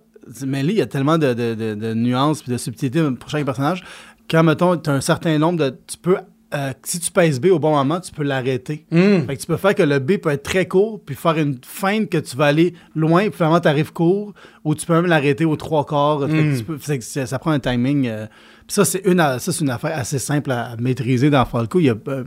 mais 0.47 0.63
là, 0.63 0.71
il 0.73 0.77
y 0.77 0.83
a 0.83 0.87
tellement 0.87 1.17
de, 1.17 1.33
de, 1.33 1.55
de, 1.55 1.75
de 1.75 1.95
nuances 1.95 2.43
et 2.47 2.51
de 2.51 2.59
subtilités 2.59 3.03
pour 3.19 3.31
chaque 3.31 3.47
personnage. 3.47 3.83
Quand, 4.31 4.43
mettons, 4.43 4.77
tu 4.77 4.91
as 4.91 4.93
un 4.93 5.01
certain 5.01 5.39
nombre 5.39 5.59
de. 5.61 5.71
Tu 5.71 5.97
peux. 5.97 6.19
Euh, 6.55 6.73
si 6.85 7.01
tu 7.01 7.11
pèses 7.11 7.41
B 7.41 7.47
au 7.47 7.59
bon 7.59 7.71
moment, 7.75 8.01
tu 8.01 8.13
peux 8.13 8.23
l'arrêter. 8.23 8.85
Hum. 8.93 9.27
Fait 9.27 9.37
que 9.37 9.41
tu 9.41 9.47
peux 9.47 9.57
faire 9.57 9.75
que 9.75 9.83
le 9.83 9.99
B 9.99 10.19
peut 10.19 10.31
être 10.31 10.43
très 10.43 10.67
court, 10.67 11.01
puis 11.05 11.15
faire 11.15 11.37
une 11.39 11.59
feinte 11.65 12.09
que 12.11 12.19
tu 12.19 12.37
vas 12.37 12.47
aller 12.47 12.75
loin, 12.95 13.23
puis 13.29 13.37
finalement 13.37 13.61
tu 13.61 13.69
arrives 13.69 13.93
court, 13.93 14.33
ou 14.65 14.75
tu 14.75 14.85
peux 14.87 14.95
même 14.95 15.07
l'arrêter 15.07 15.45
aux 15.45 15.57
trois 15.57 15.85
quarts. 15.87 16.21
Mm. 16.29 16.63
que 16.79 17.01
ça, 17.01 17.27
ça 17.27 17.39
prend 17.39 17.51
un 17.53 17.59
timing. 17.61 18.07
euh, 18.09 18.27
puis 18.67 18.75
ça, 18.75 18.85
c'est 18.85 19.03
une, 19.05 19.19
ça, 19.19 19.39
c'est 19.41 19.61
une 19.61 19.71
affaire 19.71 19.97
assez 19.99 20.19
simple 20.19 20.51
à, 20.53 20.73
à 20.73 20.77
maîtriser 20.77 21.31
dans 21.31 21.45
Falco. 21.45 21.79
Il 21.81 21.87
y 21.87 21.91
a, 21.91 21.95
euh, 22.09 22.25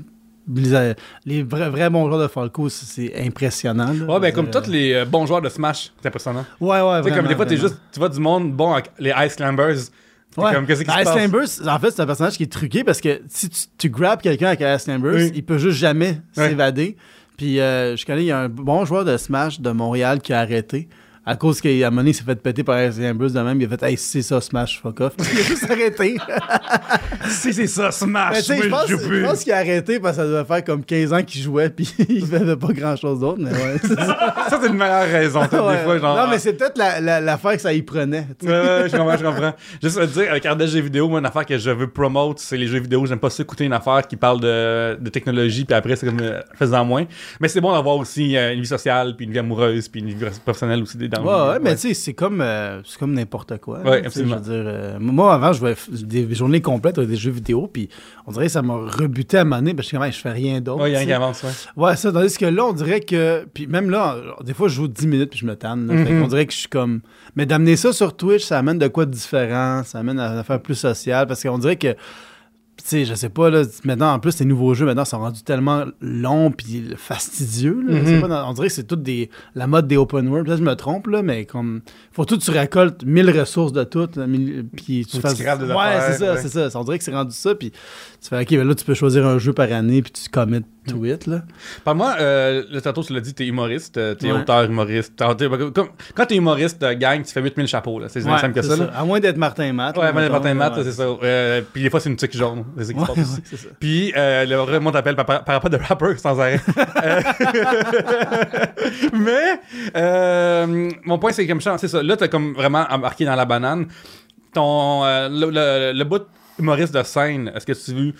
les, 0.54 0.94
les 1.26 1.44
vrais, 1.44 1.70
vrais 1.70 1.90
bons 1.90 2.08
joueurs 2.08 2.22
de 2.22 2.28
Falco, 2.28 2.70
c'est- 2.70 2.86
c'est 2.86 3.26
impressionnant. 3.26 3.92
là. 3.94 4.06
Ouais, 4.14 4.20
ben, 4.20 4.32
comme 4.34 4.48
Euh, 4.48 4.62
tous 4.62 4.70
les 4.70 4.94
euh, 4.94 5.06
bons 5.06 5.26
joueurs 5.26 5.42
de 5.42 5.50
Smash, 5.50 5.92
c'est 6.02 6.08
impressionnant. 6.08 6.46
Ouais, 6.60 6.82
ouais, 6.82 6.82
comme 7.02 7.10
vraiment, 7.12 7.28
des 7.30 7.36
fois, 7.36 7.48
juste, 7.48 7.78
tu 7.92 8.00
vois 8.00 8.10
du 8.10 8.20
monde 8.20 8.52
bon 8.54 8.74
avec 8.74 8.92
les 9.00 9.12
Ice 9.26 9.36
Climbers. 9.36 9.76
Ouais. 10.44 10.54
comme, 10.54 10.66
qu'est-ce 10.66 10.84
qui 10.84 10.90
se 10.90 10.96
passe? 10.96 11.08
Ice 11.08 11.12
Climbers, 11.14 11.68
en 11.68 11.80
fait, 11.80 11.92
c'est 11.92 12.02
un 12.02 12.06
personnage 12.06 12.38
qui 12.38 12.44
est 12.44 12.52
truqué 12.52 12.84
parce 12.84 13.00
que 13.02 13.22
si 13.30 13.50
tu, 13.50 13.60
tu 13.78 13.90
grabs 13.90 14.22
quelqu'un 14.22 14.48
avec 14.48 14.62
Ice 14.62 14.84
Climbers, 14.86 15.16
Oui. 15.16 15.32
il 15.36 15.44
peut 15.46 15.58
juste 15.58 15.78
jamais 15.78 16.22
s'évader. 16.34 16.98
Puis 17.38 17.60
euh, 17.60 17.96
je 17.98 18.06
connais, 18.06 18.24
il 18.24 18.28
y 18.28 18.32
a 18.32 18.40
un 18.40 18.50
bon 18.50 18.86
joueur 18.86 19.04
de 19.06 19.18
Smash 19.18 19.60
de 19.60 19.70
Montréal 19.72 20.20
qui 20.22 20.32
a 20.34 20.40
arrêté. 20.40 20.88
À 21.28 21.36
cause 21.36 21.60
qu'à 21.60 21.70
un 21.70 21.74
moment 21.90 21.98
donné, 22.02 22.12
il 22.12 22.14
s'est 22.14 22.24
fait 22.24 22.36
péter 22.36 22.64
par 22.64 22.80
Ice 22.84 22.96
Climbers 22.98 23.32
de 23.32 23.40
même. 23.40 23.60
Il 23.60 23.66
a 23.66 23.70
fait 23.78 23.84
Hey, 23.84 23.98
c'est 23.98 24.22
ça, 24.22 24.40
Smash, 24.42 24.80
fuck 24.80 25.02
off. 25.02 25.14
il 25.18 25.40
a 25.40 25.42
juste 25.44 25.64
arrêté. 25.72 26.18
Si 27.30 27.54
c'est 27.54 27.68
ça, 27.68 27.86
Ben, 27.86 27.92
Smash, 27.92 28.38
tu 28.38 28.44
sais, 28.44 28.62
je 28.64 28.70
pense, 28.70 28.88
je 28.88 28.96
je 28.96 29.02
joue 29.02 29.08
plus. 29.08 29.24
pense 29.24 29.44
qu'il 29.44 29.54
a 29.54 29.58
arrêté 29.58 30.00
parce 30.00 30.18
que 30.18 30.24
ça 30.24 30.28
devait 30.30 30.46
faire 30.46 30.64
comme 30.64 30.84
15 30.84 31.14
ans 31.14 31.24
qu'il 31.24 31.42
jouait. 31.42 31.70
Puis 31.70 31.92
il 32.10 32.26
faisait 32.26 32.56
pas 32.56 32.68
grand 32.74 32.96
chose 32.96 33.20
d'autre. 33.20 33.40
Mais 33.42 33.52
ouais. 33.52 33.78
ça. 33.82 34.36
Ça, 34.50 34.60
c'est 34.62 34.68
une 34.68 34.76
meilleure 34.78 35.08
raison, 35.10 35.42
tu 35.44 35.50
sais, 35.50 35.60
Ouais. 35.60 35.78
des 35.78 35.84
fois, 35.84 35.98
genre. 36.00 36.16
non, 36.18 36.28
mais 36.30 36.38
c'est 36.40 36.54
peut-être 36.54 36.78
la- 36.78 37.02
la- 37.02 37.22
l'affaire 37.22 37.54
que 37.54 37.62
ça 37.62 37.74
y 37.74 37.82
prenait. 37.82 38.28
je 38.42 38.96
comprends, 38.96 39.18
je 39.18 39.24
comprends. 39.24 39.54
Juste 39.82 39.98
à 39.98 40.06
dire, 40.06 40.30
avec 40.30 40.46
Ardèche 40.46 40.70
jeux 40.70 40.82
vidéo, 40.82 41.10
moi, 41.10 41.20
une 41.20 41.26
affaire 41.26 41.46
que 41.46 41.58
je 41.58 41.72
veux 41.72 41.88
promote, 41.90 42.40
c'est 42.40 42.58
les 42.58 42.68
jeux 42.68 42.80
vidéo. 42.80 43.06
J'aime 43.06 43.20
pas 43.20 43.30
ça 43.30 43.42
écouter 43.42 43.66
une 43.66 43.74
affaire 43.74 44.06
qui 44.08 44.16
parle 44.16 44.40
de, 44.42 44.96
de 45.00 45.10
technologie, 45.10 45.66
puis 45.66 45.76
après, 45.76 45.96
c'est 45.96 46.06
comme 46.06 46.20
euh, 46.22 46.40
faisant 46.54 46.86
moins. 46.86 47.06
Mais 47.40 47.48
c'est 47.48 47.62
bon 47.62 47.72
d'avoir 47.72 47.96
aussi 47.98 48.38
euh, 48.38 48.54
une 48.54 48.62
vie 48.62 48.68
sociale, 48.68 49.16
puis 49.16 49.26
une 49.26 49.32
vie 49.32 49.40
amoureuse, 49.40 49.88
puis 49.88 50.02
une 50.02 50.10
vie 50.10 50.16
professionnelle 50.44 50.82
aussi 50.84 50.98
Ouais, 51.24 51.60
mais 51.62 51.76
tu 51.76 51.82
sais, 51.82 51.94
c'est 51.94 52.14
comme, 52.14 52.42
euh, 52.42 52.82
c'est 52.84 52.98
comme 52.98 53.14
n'importe 53.14 53.58
quoi. 53.60 53.80
Ouais, 53.82 54.06
absolument. 54.06 54.38
Je 54.44 54.52
veux 54.52 54.64
dire, 54.64 54.72
euh, 54.74 54.98
moi, 55.00 55.34
avant, 55.34 55.54
je 55.54 55.60
jouais 55.60 55.76
des 55.90 56.34
journées 56.36 56.62
complètes 56.62 56.98
avec 56.98 57.10
des 57.10 57.16
jeux 57.16 57.32
vidéo, 57.32 57.70
puis 57.72 57.90
on 58.28 58.32
dirait 58.32 58.46
que 58.46 58.52
ça 58.52 58.62
m'a 58.62 58.76
rebuté 58.76 59.38
à 59.38 59.42
un 59.42 59.44
moment 59.44 59.58
donné, 59.58 59.74
parce 59.74 59.90
que 59.90 59.98
je 60.12 60.20
fais 60.20 60.32
rien 60.32 60.62
d'autre. 60.62 60.84
Ouais, 60.84 60.92
il 60.92 60.94
y 60.94 60.96
a 60.96 61.00
sais. 61.00 61.06
qui 61.06 61.14
avance, 61.14 61.44
ouais. 61.44 61.50
Ouais, 61.76 61.96
ça, 61.96 62.12
tandis 62.12 62.38
que 62.38 62.46
là, 62.46 62.66
on 62.66 62.74
dirait 62.74 63.02
que. 63.02 63.46
Puis 63.54 63.68
même 63.68 63.90
là, 63.90 64.18
des 64.44 64.54
fois, 64.54 64.68
je 64.68 64.76
joue 64.76 64.88
10 64.88 65.08
minutes 65.08 65.30
puis 65.30 65.40
je 65.40 65.46
me 65.46 65.56
tanne. 65.56 65.86
Mhm. 65.86 66.22
qu'on 66.22 66.28
dirait 66.28 66.46
que 66.46 66.54
je 66.54 66.60
suis 66.60 66.70
comme. 66.70 67.02
Mais 67.36 67.46
d'amener 67.46 67.76
ça 67.76 67.94
sur 67.94 68.16
Twitch, 68.16 68.44
ça 68.44 68.58
amène 68.58 68.80
de 68.80 68.88
quoi 68.88 69.06
de 69.06 69.12
différent. 69.12 69.84
Ça 69.84 70.00
amène 70.00 70.20
à 70.20 70.34
une 70.34 70.40
affaire 70.40 70.62
plus 70.62 70.76
sociale. 70.76 71.28
Parce 71.28 71.44
qu'on 71.44 71.58
dirait 71.58 71.78
que. 71.78 71.96
Tu 72.78 72.84
sais, 72.90 73.06
je 73.06 73.16
sais 73.16 73.30
pas, 73.30 73.50
là, 73.50 73.64
maintenant, 73.86 74.14
en 74.14 74.20
plus, 74.20 74.38
les 74.40 74.46
nouveaux 74.46 74.74
jeux, 74.74 74.86
maintenant, 74.86 75.06
sont 75.06 75.18
rendus 75.20 75.44
tellement 75.44 75.86
longs 76.02 76.52
puis 76.52 76.84
fastidieux. 76.98 77.82
là. 77.88 78.02
Mhm. 78.02 78.22
pas, 78.22 78.28
dans- 78.28 78.50
on 78.50 78.54
dirait 78.54 78.68
que 78.68 78.74
c'est 78.74 78.84
tout 78.84 78.98
des, 78.98 79.30
la 79.56 79.66
mode 79.66 79.88
des 79.88 79.98
open 79.98 80.28
world. 80.28 80.46
Peut-être 80.46 80.60
que 80.60 80.66
je 80.66 80.70
me 80.70 80.76
trompe, 80.76 81.08
là, 81.08 81.22
mais 81.24 81.46
comme. 81.46 81.82
Faut 82.12 82.26
tout, 82.26 82.38
tu 82.38 82.52
récoltes 82.52 83.04
1000 83.06 83.32
ressources 83.40 83.72
de 83.72 83.84
toutes, 83.86 84.20
puis 84.76 85.06
tu 85.06 85.18
que 85.18 85.22
fasses. 85.22 85.36
tu 85.38 85.44
ouais, 85.44 85.50
c'est 85.56 86.14
ça, 86.18 86.34
ouais. 86.34 86.40
c'est 86.42 86.50
ça. 86.70 86.80
On 86.80 86.84
dirait 86.84 86.98
que 86.98 87.04
c'est 87.06 87.14
rendu 87.14 87.34
ça, 87.34 87.56
puis 87.56 87.72
tu 87.72 88.30
fais, 88.30 88.42
OK, 88.42 88.50
ben 88.52 88.68
là, 88.68 88.76
tu 88.76 88.84
peux 88.86 88.94
choisir 88.94 89.26
un 89.26 89.38
jeu 89.40 89.54
par 89.54 89.72
année, 89.72 90.02
puis 90.02 90.12
tu 90.12 90.30
commit 90.30 90.62
to 90.88 91.04
it, 91.06 91.26
là. 91.28 91.42
Par-moi, 91.84 92.16
euh, 92.20 92.64
le 92.72 92.80
tantôt, 92.82 93.04
tu 93.04 93.14
l'as 93.14 93.20
dit, 93.22 93.34
t'es 93.34 93.48
humoriste, 93.48 93.98
euh, 93.98 94.14
t'es 94.16 94.32
Ouais. 94.32 94.40
auteur 94.42 94.64
humoriste. 94.66 95.14
T'as- 95.16 95.34
t'es- 95.34 95.48
comme- 95.50 95.88
quand 96.14 96.26
t'es 96.28 96.36
humoriste, 96.36 96.84
euh, 96.84 96.94
gang, 96.94 97.24
tu 97.24 97.32
fais 97.32 97.42
8000 97.42 97.68
chapeaux, 97.68 98.00
là. 98.00 98.08
C'est 98.10 98.24
Ouais, 98.24 98.38
simple 98.38 98.54
que 98.54 98.62
ça. 98.62 98.76
À 98.96 99.04
moins 99.06 99.20
d'être 99.20 99.38
Martin 99.38 99.74
Matt. 99.74 99.98
Ouais, 99.98 100.04
là, 100.04 100.14
mais 100.14 100.22
mettons, 100.22 100.34
Martin 100.34 100.54
Matt, 100.54 100.74
c'est 100.84 100.92
ça. 100.92 101.04
Euh, 101.24 101.62
puis 101.74 101.82
des 101.82 101.90
fois, 101.90 102.00
c'est 102.00 102.10
une 102.10 102.16
tique 102.18 102.36
jaune. 102.38 102.65
C'est 102.78 102.84
ça 102.86 102.94
qui 102.94 103.00
se 103.00 103.02
Ouais, 103.02 103.08
passe 103.08 103.18
ouais, 103.18 103.24
aussi. 103.24 103.42
c'est 103.46 103.58
ça. 103.58 103.68
Puis 103.80 104.14
euh, 104.16 104.46
le 104.46 104.56
vrai 104.56 104.80
monde 104.80 104.94
t'appelle 104.94 105.16
par, 105.16 105.26
par, 105.26 105.44
rapport 105.46 105.70
de 105.70 105.78
rapper 105.78 106.18
sans 106.18 106.40
arrêt. 106.40 106.60
Euh, 107.04 107.22
Mais 109.14 109.60
euh, 109.96 110.92
mon 111.06 111.18
point, 111.20 111.32
c'est 111.32 111.48
comme 111.48 111.62
ça, 111.62 111.78
c'est 111.78 111.88
ça. 111.88 112.02
Là, 112.04 112.18
t'as 112.18 112.28
comme 112.28 112.54
vraiment 112.54 112.86
embarqué 112.90 113.26
dans 113.26 113.36
la 113.36 113.46
banane. 113.46 113.88
Ton, 114.54 115.04
le, 115.04 115.50
le, 115.52 115.92
le 115.98 116.04
bout 116.04 116.24
humoriste 116.60 116.94
de 116.94 117.04
scène, 117.04 117.52
est-ce 117.56 117.66
que 117.66 117.74
tu 117.74 118.14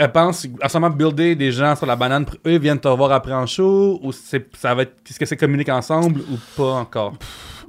euh, 0.00 0.06
penses 0.08 0.46
à 0.60 0.68
seulement 0.68 0.90
builder 0.90 1.34
des 1.34 1.50
gens 1.50 1.74
sur 1.74 1.86
la 1.86 1.96
banane 1.96 2.24
pour 2.24 2.36
eux 2.46 2.58
viennent 2.58 2.78
te 2.78 2.86
voir 2.88 3.10
après 3.10 3.32
en 3.32 3.46
show 3.46 3.98
ou 4.02 4.12
c'est, 4.12 4.46
ça 4.56 4.72
va 4.74 4.82
être, 4.82 4.94
est-ce 5.08 5.18
que 5.18 5.26
c'est 5.26 5.36
communique 5.36 5.68
ensemble 5.68 6.20
ou 6.20 6.38
pas 6.56 6.72
encore? 6.74 7.14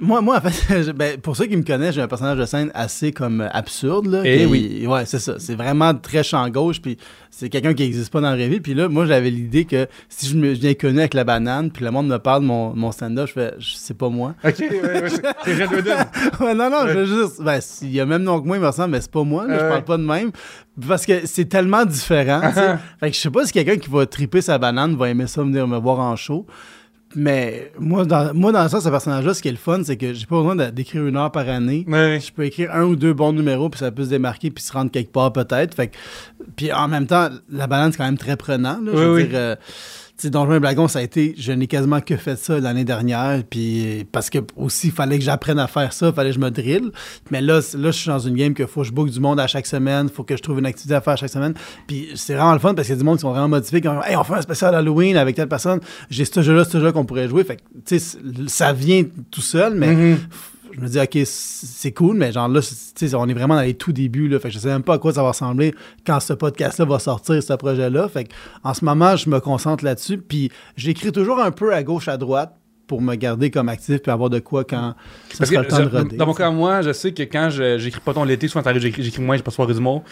Moi, 0.02 0.22
moi, 0.22 0.38
en 0.38 0.40
fait, 0.50 0.92
ben, 0.96 1.18
pour 1.20 1.36
ceux 1.36 1.44
qui 1.44 1.56
me 1.56 1.62
connaissent, 1.62 1.94
j'ai 1.94 2.00
un 2.00 2.08
personnage 2.08 2.38
de 2.38 2.46
scène 2.46 2.70
assez 2.74 3.12
comme 3.12 3.42
euh, 3.42 3.48
absurde. 3.52 4.06
Là, 4.06 4.22
Eh 4.24 4.38
qui- 4.38 4.46
oui. 4.46 4.86
Ouais, 4.86 5.04
c'est 5.04 5.18
ça. 5.18 5.34
C'est 5.38 5.54
vraiment 5.54 5.94
très 5.94 6.22
champ 6.22 6.48
gauche. 6.48 6.80
Puis 6.80 6.96
c'est 7.30 7.50
quelqu'un 7.50 7.74
qui 7.74 7.82
n'existe 7.82 8.10
pas 8.10 8.20
dans 8.22 8.30
la 8.30 8.36
vraie 8.36 8.48
vie. 8.48 8.60
Puis 8.60 8.72
là, 8.72 8.88
moi, 8.88 9.04
j'avais 9.04 9.28
l'idée 9.30 9.66
que 9.66 9.86
si 10.08 10.26
je, 10.26 10.36
me, 10.36 10.54
je 10.54 10.60
viens 10.60 10.72
connu 10.74 11.00
avec 11.00 11.12
la 11.12 11.24
banane, 11.24 11.70
puis 11.70 11.84
le 11.84 11.90
monde 11.90 12.08
me 12.08 12.16
parle 12.18 12.42
de 12.42 12.46
mon, 12.46 12.74
mon 12.74 12.92
stand-up, 12.92 13.28
je 13.28 13.32
fais, 13.34 13.54
c'est 13.60 13.96
pas 13.96 14.08
moi. 14.08 14.34
Ok, 14.42 14.54
ouais, 14.60 14.70
ouais, 15.02 15.08
c'est 15.10 15.22
c'est 15.44 15.64
Red 15.64 15.72
Wooden. 15.72 15.98
Ouais, 16.40 16.54
non, 16.54 16.70
non, 16.70 16.84
Ouais. 16.84 16.94
je 16.94 16.98
veux 17.00 17.04
juste. 17.22 17.42
Ben, 17.42 17.60
il 17.82 17.92
y 17.92 18.00
a 18.00 18.06
même 18.06 18.22
nom 18.22 18.40
que 18.40 18.46
moi, 18.46 18.56
il 18.56 18.60
me 18.62 18.66
ressemble, 18.66 18.92
mais 18.92 19.00
c'est 19.02 19.10
pas 19.10 19.22
moi. 19.24 19.46
là, 19.46 19.54
je 19.58 19.64
parle 19.68 19.84
pas 19.84 19.98
de 19.98 20.02
même. 20.04 20.30
Parce 20.88 21.04
que 21.04 21.26
c'est 21.26 21.44
tellement 21.44 21.84
différent. 21.84 22.40
sais. 22.54 22.76
fait 23.00 23.10
que 23.10 23.16
je 23.16 23.20
sais 23.20 23.30
pas 23.30 23.44
si 23.44 23.52
quelqu'un 23.52 23.76
qui 23.76 23.90
va 23.90 24.06
triper 24.06 24.40
sa 24.40 24.56
banane 24.56 24.96
va 24.96 25.10
aimer 25.10 25.26
ça 25.26 25.42
venir 25.42 25.68
me 25.68 25.76
voir 25.76 25.98
en 26.00 26.16
show. 26.16 26.46
Mais 27.16 27.72
moi, 27.78 28.04
dans, 28.04 28.32
moi, 28.34 28.52
dans 28.52 28.62
le 28.62 28.68
sens, 28.68 28.84
ce 28.84 28.88
personnage-là, 28.88 29.34
ce 29.34 29.42
qui 29.42 29.48
est 29.48 29.52
le 29.52 29.56
fun, 29.56 29.80
c'est 29.82 29.96
que 29.96 30.12
j'ai 30.14 30.26
pas 30.26 30.36
besoin 30.36 30.54
d'écrire 30.70 31.04
une 31.06 31.16
heure 31.16 31.32
par 31.32 31.48
année. 31.48 31.84
Je 31.88 32.30
peux 32.30 32.44
écrire 32.44 32.72
un 32.72 32.84
ou 32.84 32.94
deux 32.94 33.12
bons 33.12 33.32
numéros, 33.32 33.68
puis 33.68 33.80
ça 33.80 33.90
peut 33.90 34.04
se 34.04 34.10
démarquer, 34.10 34.50
puis 34.50 34.62
se 34.62 34.72
rendre 34.72 34.90
quelque 34.92 35.10
part 35.10 35.32
peut-être. 35.32 35.74
Fait 35.74 35.88
que- 35.88 35.96
puis 36.56 36.72
en 36.72 36.86
même 36.86 37.06
temps, 37.06 37.28
la 37.50 37.66
balance 37.66 37.92
c'est 37.92 37.98
quand 37.98 38.04
même 38.04 38.18
très 38.18 38.36
prenant. 38.36 38.78
là. 38.80 38.92
je 38.92 38.98
veux 38.98 39.14
oui. 39.14 39.24
dire, 39.26 39.32
euh, 39.38 39.56
sais, 40.22 40.30
Donjons 40.30 40.54
et 40.54 40.60
Blagons, 40.60 40.88
ça 40.88 40.98
a 41.00 41.02
été, 41.02 41.34
je 41.38 41.52
n'ai 41.52 41.66
quasiment 41.66 42.00
que 42.00 42.16
fait 42.16 42.36
ça 42.36 42.58
l'année 42.58 42.84
dernière, 42.84 43.42
puis 43.48 44.06
parce 44.12 44.30
que 44.30 44.38
aussi, 44.56 44.88
il 44.88 44.92
fallait 44.92 45.18
que 45.18 45.24
j'apprenne 45.24 45.58
à 45.58 45.66
faire 45.66 45.92
ça, 45.92 46.08
il 46.08 46.14
fallait 46.14 46.30
que 46.30 46.36
je 46.36 46.40
me 46.40 46.50
drille. 46.50 46.90
Mais 47.30 47.40
là, 47.40 47.60
là, 47.76 47.90
je 47.90 47.96
suis 47.96 48.08
dans 48.08 48.18
une 48.18 48.34
game 48.34 48.54
que 48.54 48.66
faut 48.66 48.82
que 48.82 48.86
je 48.86 48.92
book 48.92 49.10
du 49.10 49.20
monde 49.20 49.40
à 49.40 49.46
chaque 49.46 49.66
semaine, 49.66 50.08
faut 50.08 50.22
que 50.24 50.36
je 50.36 50.42
trouve 50.42 50.58
une 50.58 50.66
activité 50.66 50.94
à 50.94 51.00
faire 51.00 51.14
à 51.14 51.16
chaque 51.16 51.30
semaine. 51.30 51.54
Puis 51.86 52.08
c'est 52.14 52.34
vraiment 52.34 52.52
le 52.52 52.58
fun 52.58 52.74
parce 52.74 52.86
qu'il 52.86 52.94
y 52.96 52.98
a 52.98 53.00
du 53.00 53.04
monde 53.04 53.16
qui 53.16 53.22
sont 53.22 53.30
vraiment 53.30 53.48
motivés, 53.48 53.80
qui 53.80 53.88
ont 53.88 54.02
Hey, 54.02 54.16
on 54.16 54.24
fait 54.24 54.34
un 54.34 54.42
spécial 54.42 54.74
Halloween 54.74 55.16
avec 55.16 55.36
telle 55.36 55.48
personne, 55.48 55.80
j'ai 56.10 56.24
ce 56.24 56.42
jeu-là, 56.42 56.64
ce 56.64 56.78
jeu-là 56.78 56.92
qu'on 56.92 57.04
pourrait 57.04 57.28
jouer. 57.28 57.44
Fait 57.44 57.56
que, 57.56 57.62
tu 57.86 57.98
sais, 57.98 58.18
ça 58.46 58.72
vient 58.72 59.04
tout 59.30 59.40
seul, 59.42 59.74
mais 59.74 59.90
Mhm. 59.94 60.18
Je 60.72 60.80
me 60.80 60.88
dis, 60.88 60.98
OK, 61.00 61.18
c'est 61.24 61.92
cool, 61.92 62.16
mais 62.16 62.32
genre 62.32 62.48
là, 62.48 62.60
on 63.14 63.28
est 63.28 63.34
vraiment 63.34 63.54
dans 63.56 63.60
les 63.62 63.74
tout 63.74 63.92
débuts. 63.92 64.28
Là, 64.28 64.38
fait 64.38 64.48
que 64.48 64.54
je 64.54 64.58
sais 64.58 64.68
même 64.68 64.82
pas 64.82 64.94
à 64.94 64.98
quoi 64.98 65.12
ça 65.12 65.22
va 65.22 65.28
ressembler 65.28 65.74
quand 66.06 66.20
ce 66.20 66.32
podcast-là 66.32 66.84
va 66.84 66.98
sortir, 66.98 67.42
ce 67.42 67.52
projet-là. 67.54 68.08
Fait 68.08 68.24
que 68.24 68.30
en 68.64 68.74
ce 68.74 68.84
moment, 68.84 69.16
je 69.16 69.28
me 69.30 69.40
concentre 69.40 69.84
là-dessus. 69.84 70.18
Puis 70.18 70.50
j'écris 70.76 71.12
toujours 71.12 71.40
un 71.40 71.50
peu 71.50 71.74
à 71.74 71.82
gauche, 71.82 72.08
à 72.08 72.16
droite 72.16 72.54
pour 72.86 73.00
me 73.02 73.14
garder 73.14 73.50
comme 73.52 73.68
actif 73.68 73.98
puis 74.02 74.10
avoir 74.10 74.30
de 74.30 74.40
quoi 74.40 74.64
quand 74.64 74.94
ça 75.30 75.38
Parce 75.38 75.50
sera 75.50 75.62
que 75.62 75.66
le 75.66 75.70
temps 75.70 75.84
de 75.84 75.90
je- 75.90 75.96
roder. 75.96 76.16
dans 76.16 76.26
mon 76.26 76.34
cas, 76.34 76.50
moi, 76.50 76.82
je 76.82 76.92
sais 76.92 77.12
que 77.12 77.22
quand 77.22 77.48
je- 77.50 77.78
j'écris 77.78 78.00
pas 78.00 78.12
ton 78.14 78.24
l'été, 78.24 78.48
souvent 78.48 78.64
j'écris, 78.78 79.02
j'écris 79.04 79.22
moins, 79.22 79.36
j'ai 79.36 79.42
pas 79.44 79.50
soir 79.52 79.68
d'humour. 79.68 80.02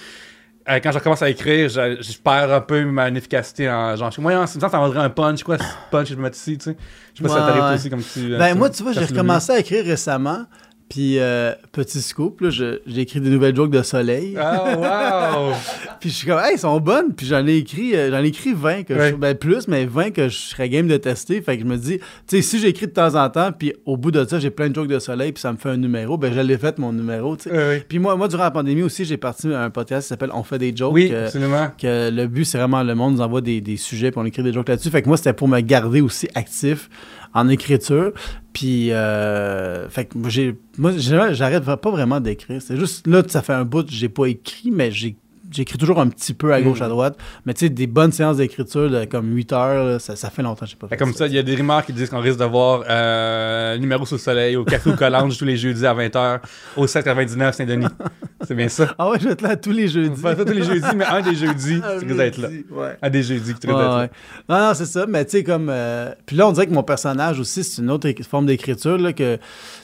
Euh, 0.69 0.81
quand 0.83 0.93
je 0.93 0.99
recommence 0.99 1.23
à 1.23 1.31
écrire, 1.31 1.69
je, 1.69 1.97
je 2.01 2.19
perds 2.19 2.53
un 2.53 2.61
peu 2.61 2.85
ma 2.85 3.09
efficacité 3.09 3.71
en 3.71 3.97
genre, 3.97 4.13
moi, 4.19 4.47
ça 4.47 4.61
ça 4.61 4.69
vendrait 4.69 5.01
un 5.01 5.09
punch, 5.09 5.43
quoi, 5.43 5.57
ce 5.57 5.65
punch, 5.91 6.09
je 6.09 6.15
me 6.15 6.23
mets 6.23 6.29
ici, 6.29 6.59
tu 6.59 6.65
sais. 6.65 6.77
Je 7.15 7.23
sais 7.23 7.23
pas 7.23 7.29
si 7.29 7.35
ça 7.35 7.47
t'arrive 7.47 7.65
ouais. 7.65 7.75
aussi 7.75 7.91
comme 7.91 8.03
tu. 8.03 8.37
Ben 8.37 8.55
moi, 8.55 8.69
tu 8.69 8.83
vois, 8.83 8.93
j'ai 8.93 9.05
recommencé 9.05 9.53
à 9.53 9.59
écrire 9.59 9.85
récemment. 9.85 10.45
Puis, 10.89 11.19
euh, 11.19 11.53
petit 11.73 12.01
scoop, 12.01 12.41
là, 12.41 12.51
j'ai 12.51 12.81
écrit 13.01 13.21
des 13.21 13.29
nouvelles 13.31 13.55
jokes 13.55 13.71
de 13.71 13.83
soleil. 13.83 14.37
Ah, 14.39 15.49
wow! 15.49 15.53
Puis 16.01 16.11
je 16.11 16.15
suis 16.15 16.27
comme, 16.27 16.39
hey, 16.39 16.53
elles 16.55 16.59
sont 16.59 16.81
bonnes. 16.81 17.13
Puis 17.15 17.27
j'en 17.27 17.47
ai 17.47 17.57
écrit, 17.57 17.95
euh, 17.95 18.11
j'en 18.11 18.23
ai 18.25 18.29
écrit 18.29 18.53
20, 18.55 18.85
que 18.85 18.95
Ouais. 18.95 19.11
je, 19.11 19.15
ben 19.17 19.35
plus, 19.35 19.69
mais 19.69 19.85
20 19.85 20.11
que 20.13 20.29
je 20.29 20.37
serais 20.37 20.69
game 20.69 20.87
de 20.89 20.97
tester. 20.97 21.43
Fait 21.43 21.57
que 21.59 21.65
je 21.65 21.69
me 21.69 21.77
dis, 21.77 21.99
tu 21.99 22.05
sais, 22.37 22.43
si 22.43 22.59
j'écris 22.59 22.87
de 22.87 22.93
temps 22.93 23.15
en 23.23 23.29
temps, 23.29 23.53
puis 23.53 23.75
au 23.85 23.97
bout 23.97 24.11
de 24.11 24.25
ça, 24.25 24.39
j'ai 24.39 24.51
plein 24.51 24.71
de 24.71 24.75
jokes 24.75 24.89
de 24.89 24.99
soleil, 24.99 25.33
puis 25.33 25.41
ça 25.41 25.53
me 25.53 25.59
fait 25.59 25.69
un 25.71 25.77
numéro, 25.77 26.17
ben 26.17 26.33
je 26.33 26.41
l'ai 26.41 26.57
fait 26.59 26.79
mon 26.79 26.93
numéro, 26.93 27.37
tu 27.37 27.45
sais. 27.45 27.51
Ouais, 27.51 27.59
ouais. 27.59 27.85
Puis 27.89 27.99
moi, 27.99 28.17
moi, 28.17 28.29
durant 28.29 28.45
la 28.45 28.51
pandémie 28.51 28.83
aussi, 28.83 29.05
j'ai 29.05 29.17
parti 29.19 29.53
un 29.53 29.71
podcast 29.71 30.05
qui 30.07 30.09
s'appelle 30.09 30.31
On 30.33 30.43
fait 30.43 30.59
des 30.59 30.75
jokes. 30.75 30.95
Oui, 30.95 31.15
absolument. 31.15 31.71
que 31.81 32.11
le 32.11 32.27
but, 32.27 32.45
c'est 32.45 32.59
vraiment 32.59 32.83
le 32.83 32.95
monde 32.95 33.15
nous 33.17 33.21
envoie 33.21 33.41
des, 33.41 33.61
des 33.61 33.77
sujets, 33.77 34.11
puis 34.11 34.21
on 34.21 34.25
écrit 34.25 34.43
des 34.43 34.53
jokes 34.53 34.69
là-dessus. 34.69 34.91
Fait 34.91 35.03
que 35.03 35.09
moi, 35.09 35.17
c'était 35.17 35.33
pour 35.35 35.49
me 35.49 35.61
garder 35.61 36.01
aussi 36.01 36.29
actif 36.35 36.89
en 37.35 37.49
écriture. 37.49 38.13
Puis, 38.53 38.93
euh, 38.93 39.89
fait 39.89 40.07
que 40.07 40.19
moi, 40.19 40.93
j'arrête 40.97 41.65
pas 41.65 41.91
vraiment 41.91 42.21
d'écrire. 42.21 42.61
C'est 42.61 42.77
juste 42.77 43.07
là, 43.07 43.23
ça 43.27 43.43
fait 43.43 43.53
un 43.53 43.65
bout, 43.65 43.87
j'ai 43.89 44.09
pas 44.09 44.27
écrit, 44.27 44.71
mais 44.71 44.91
j'ai 44.91 45.17
J'écris 45.51 45.79
toujours 45.79 46.01
un 46.01 46.09
petit 46.09 46.35
peu 46.35 46.53
à 46.53 46.61
gauche, 46.61 46.81
Mm. 46.81 46.85
à 46.85 46.89
droite. 46.89 47.19
Mais 47.47 47.55
tu 47.55 47.61
sais, 47.61 47.69
des 47.71 47.87
bonnes 47.87 48.13
séances 48.13 48.37
d'écriture 48.39 48.91
de 48.91 49.05
comme 49.07 49.35
8 49.35 49.53
heures, 49.53 49.85
là, 49.85 49.99
ça, 49.99 50.15
ça 50.17 50.31
fait 50.31 50.43
longtemps 50.43 50.65
que 50.67 50.71
j'ai 50.71 50.77
pas 50.77 50.89
fait 50.89 50.97
Fait 50.97 51.05
comme 51.05 51.15
ça, 51.15 51.27
il 51.27 51.33
y 51.33 51.39
a 51.39 51.43
des 51.43 51.55
rumeurs 51.55 51.85
qui 51.85 51.93
disent 51.93 52.11
qu'on 52.11 52.21
risque 52.21 52.39
de 52.39 52.45
voir 52.45 52.85
euh, 52.89 53.79
numéro 53.79 54.05
sous 54.07 54.17
le 54.17 54.21
soleil 54.21 54.57
au 54.57 54.65
Café 54.65 54.93
Collange 54.97 55.37
tous 55.39 55.45
les 55.45 55.57
jeudis 55.57 55.87
à 55.87 55.95
20h 55.95 56.41
au 56.77 56.87
799 56.87 57.55
Saint-Denis. 57.55 57.87
C'est 58.47 58.55
bien 58.55 58.69
ça. 58.69 58.95
Ah 58.99 59.11
ouais, 59.11 59.19
je 59.21 59.25
vais 59.27 59.33
être 59.33 59.43
là 59.43 59.57
tous 59.57 59.73
les 59.73 59.89
jeudis. 59.89 60.21
Pas 60.23 60.35
tous 60.37 60.45
les 60.53 60.63
jeudis, 60.63 60.87
mais 60.97 61.05
un 61.05 61.21
des 61.23 61.35
jeudis, 61.35 61.81
tu 61.81 62.05
risques 62.07 62.17
d'être 62.17 62.39
là. 62.39 62.49
Ouais. 62.71 62.97
Un 63.03 63.11
des 63.11 63.23
jeudis 63.23 63.55
que 63.55 63.59
tu 63.59 63.67
risques 63.67 63.79
Ouais, 63.79 63.83
d'être 63.85 63.91
là. 63.97 64.01
ouais. 64.03 64.11
Non, 64.49 64.59
non, 64.69 64.73
c'est 64.75 64.87
ça. 64.87 65.07
Mais 65.09 65.25
tu 65.25 65.33
sais, 65.33 65.43
comme. 65.45 65.69
euh, 65.71 66.13
Puis 66.25 66.37
là, 66.37 66.47
on 66.49 66.53
dirait 66.53 66.67
que 66.67 66.73
mon 66.73 66.83
personnage 66.85 67.41
aussi, 67.41 67.65
c'est 67.65 67.83
une 67.83 67.91
autre 67.91 68.09
forme 68.29 68.47
d'écriture. 68.47 68.97
là, 68.97 69.13
que 69.13 69.37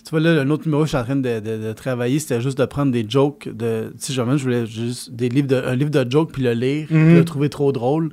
Tu 0.05 0.11
vois, 0.11 0.21
là, 0.21 0.41
un 0.43 0.51
autre 0.51 0.65
numéro 0.67 0.83
que 0.83 0.87
je 0.87 0.91
suis 0.91 0.99
en 0.99 1.05
train 1.05 1.17
de, 1.17 1.41
de- 1.41 1.59
de 1.65 1.73
travailler, 1.73 2.19
c'était 2.21 2.41
juste 2.41 2.59
de 2.59 2.65
prendre 2.65 2.93
des 2.93 3.05
jokes. 3.09 3.49
de 3.53 3.93
Tu 4.01 4.07
sais, 4.07 4.13
je 4.13 4.21
voulais 4.23 4.67
juste 4.67 5.13
des 5.13 5.29
livres 5.29 5.49
de, 5.49 5.54
un 5.55 5.75
livre 5.75 5.91
de 5.91 6.11
jokes, 6.11 6.33
puis 6.33 6.43
le 6.43 6.53
lire, 6.53 6.87
puis 6.89 7.15
le 7.15 7.25
trouver 7.25 7.49
trop 7.49 7.73
drôle. 7.73 8.11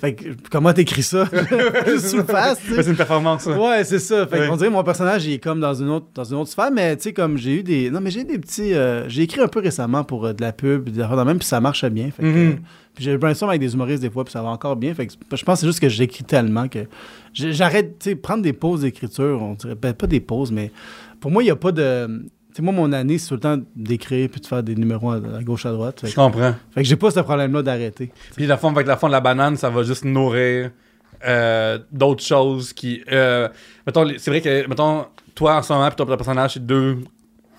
Fait 0.00 0.14
que, 0.14 0.24
comment 0.50 0.72
t'écris 0.72 1.02
ça? 1.02 1.28
juste 1.86 2.08
sous 2.08 2.16
le 2.18 2.24
face. 2.24 2.58
Ouais, 2.70 2.82
C'est 2.82 2.90
une 2.90 2.96
performance, 2.96 3.42
ça. 3.42 3.58
Ouais, 3.58 3.84
c'est 3.84 3.98
ça. 3.98 4.26
Fait 4.26 4.40
Ouais. 4.40 4.48
qu'on 4.48 4.56
dirait 4.56 4.68
que 4.68 4.74
mon 4.74 4.84
personnage, 4.84 5.26
il 5.26 5.32
est 5.34 5.38
comme 5.38 5.60
dans 5.60 5.74
une 5.74 5.88
autre, 5.88 6.06
dans 6.14 6.24
une 6.24 6.36
autre 6.36 6.50
sphère, 6.50 6.70
mais 6.72 6.96
tu 6.96 7.02
sais, 7.04 7.12
comme 7.12 7.36
j'ai 7.38 7.60
eu 7.60 7.62
des. 7.62 7.90
Non, 7.90 8.00
mais 8.00 8.10
j'ai 8.10 8.20
eu 8.20 8.24
des 8.24 8.38
petits. 8.38 8.74
euh, 8.74 9.08
J'ai 9.08 9.22
écrit 9.22 9.40
un 9.40 9.48
peu 9.48 9.60
récemment 9.60 10.04
pour 10.04 10.26
euh, 10.26 10.32
de 10.32 10.40
la 10.42 10.52
pub, 10.52 10.88
des 10.88 11.00
affaires 11.00 11.24
même, 11.24 11.38
puis 11.38 11.46
ça 11.48 11.60
marche 11.60 11.84
bien. 11.86 12.10
Fait 12.10 12.22
que, 12.22 12.26
Mhm. 12.28 12.36
euh, 12.50 12.52
puis 12.94 13.04
j'ai 13.04 13.16
brainstorm 13.16 13.50
avec 13.50 13.60
des 13.60 13.74
humoristes 13.74 14.02
des 14.02 14.10
fois, 14.10 14.24
puis 14.24 14.32
ça 14.32 14.40
va 14.42 14.48
encore 14.50 14.76
bien. 14.76 14.94
Fait 14.94 15.06
que 15.06 15.12
je 15.12 15.44
pense 15.44 15.56
que 15.56 15.60
c'est 15.62 15.66
juste 15.66 15.80
que 15.80 15.88
j'écris 15.88 16.22
tellement 16.24 16.68
que 16.68 16.80
j'arrête, 17.32 17.98
tu 17.98 18.10
sais, 18.10 18.14
prendre 18.16 18.42
des 18.42 18.52
pauses 18.52 18.82
d'écriture, 18.82 19.40
on 19.42 19.54
dirait, 19.54 19.74
ben, 19.74 19.92
pas 19.92 20.06
des 20.06 20.20
pauses, 20.20 20.52
mais 20.52 20.70
pour 21.20 21.30
moi, 21.30 21.42
il 21.42 21.46
n'y 21.46 21.50
a 21.52 21.56
pas 21.56 21.72
de. 21.72 22.22
Sais, 22.54 22.62
moi, 22.62 22.72
mon 22.72 22.92
année, 22.92 23.18
c'est 23.18 23.28
tout 23.28 23.34
le 23.34 23.40
temps 23.40 23.58
d'écrire 23.74 24.28
puis 24.30 24.40
de 24.40 24.46
faire 24.46 24.62
des 24.62 24.76
numéros 24.76 25.10
à, 25.10 25.16
à 25.16 25.42
gauche, 25.42 25.66
à 25.66 25.72
droite. 25.72 26.00
Fait, 26.00 26.06
Je 26.06 26.14
comprends. 26.14 26.54
fait 26.72 26.82
que 26.82 26.88
j'ai 26.88 26.94
pas 26.96 27.10
ce 27.10 27.18
problème-là 27.20 27.62
d'arrêter. 27.62 28.12
Puis 28.36 28.46
la 28.46 28.56
forme 28.56 28.74
avec 28.76 28.86
la 28.86 28.96
forme 28.96 29.10
de 29.10 29.16
la 29.16 29.20
banane, 29.20 29.56
ça 29.56 29.70
va 29.70 29.82
juste 29.82 30.04
nourrir 30.04 30.70
euh, 31.26 31.78
d'autres 31.90 32.22
choses 32.22 32.72
qui. 32.72 33.02
euh, 33.10 33.48
mettons, 33.86 34.06
c'est 34.18 34.30
vrai 34.30 34.40
que, 34.40 34.68
mettons, 34.68 35.06
toi 35.34 35.56
en 35.56 35.62
ce 35.62 35.72
moment, 35.72 35.88
puis 35.88 35.96
ton 35.96 36.06
personnage, 36.06 36.52
c'est 36.54 36.64
deux 36.64 36.98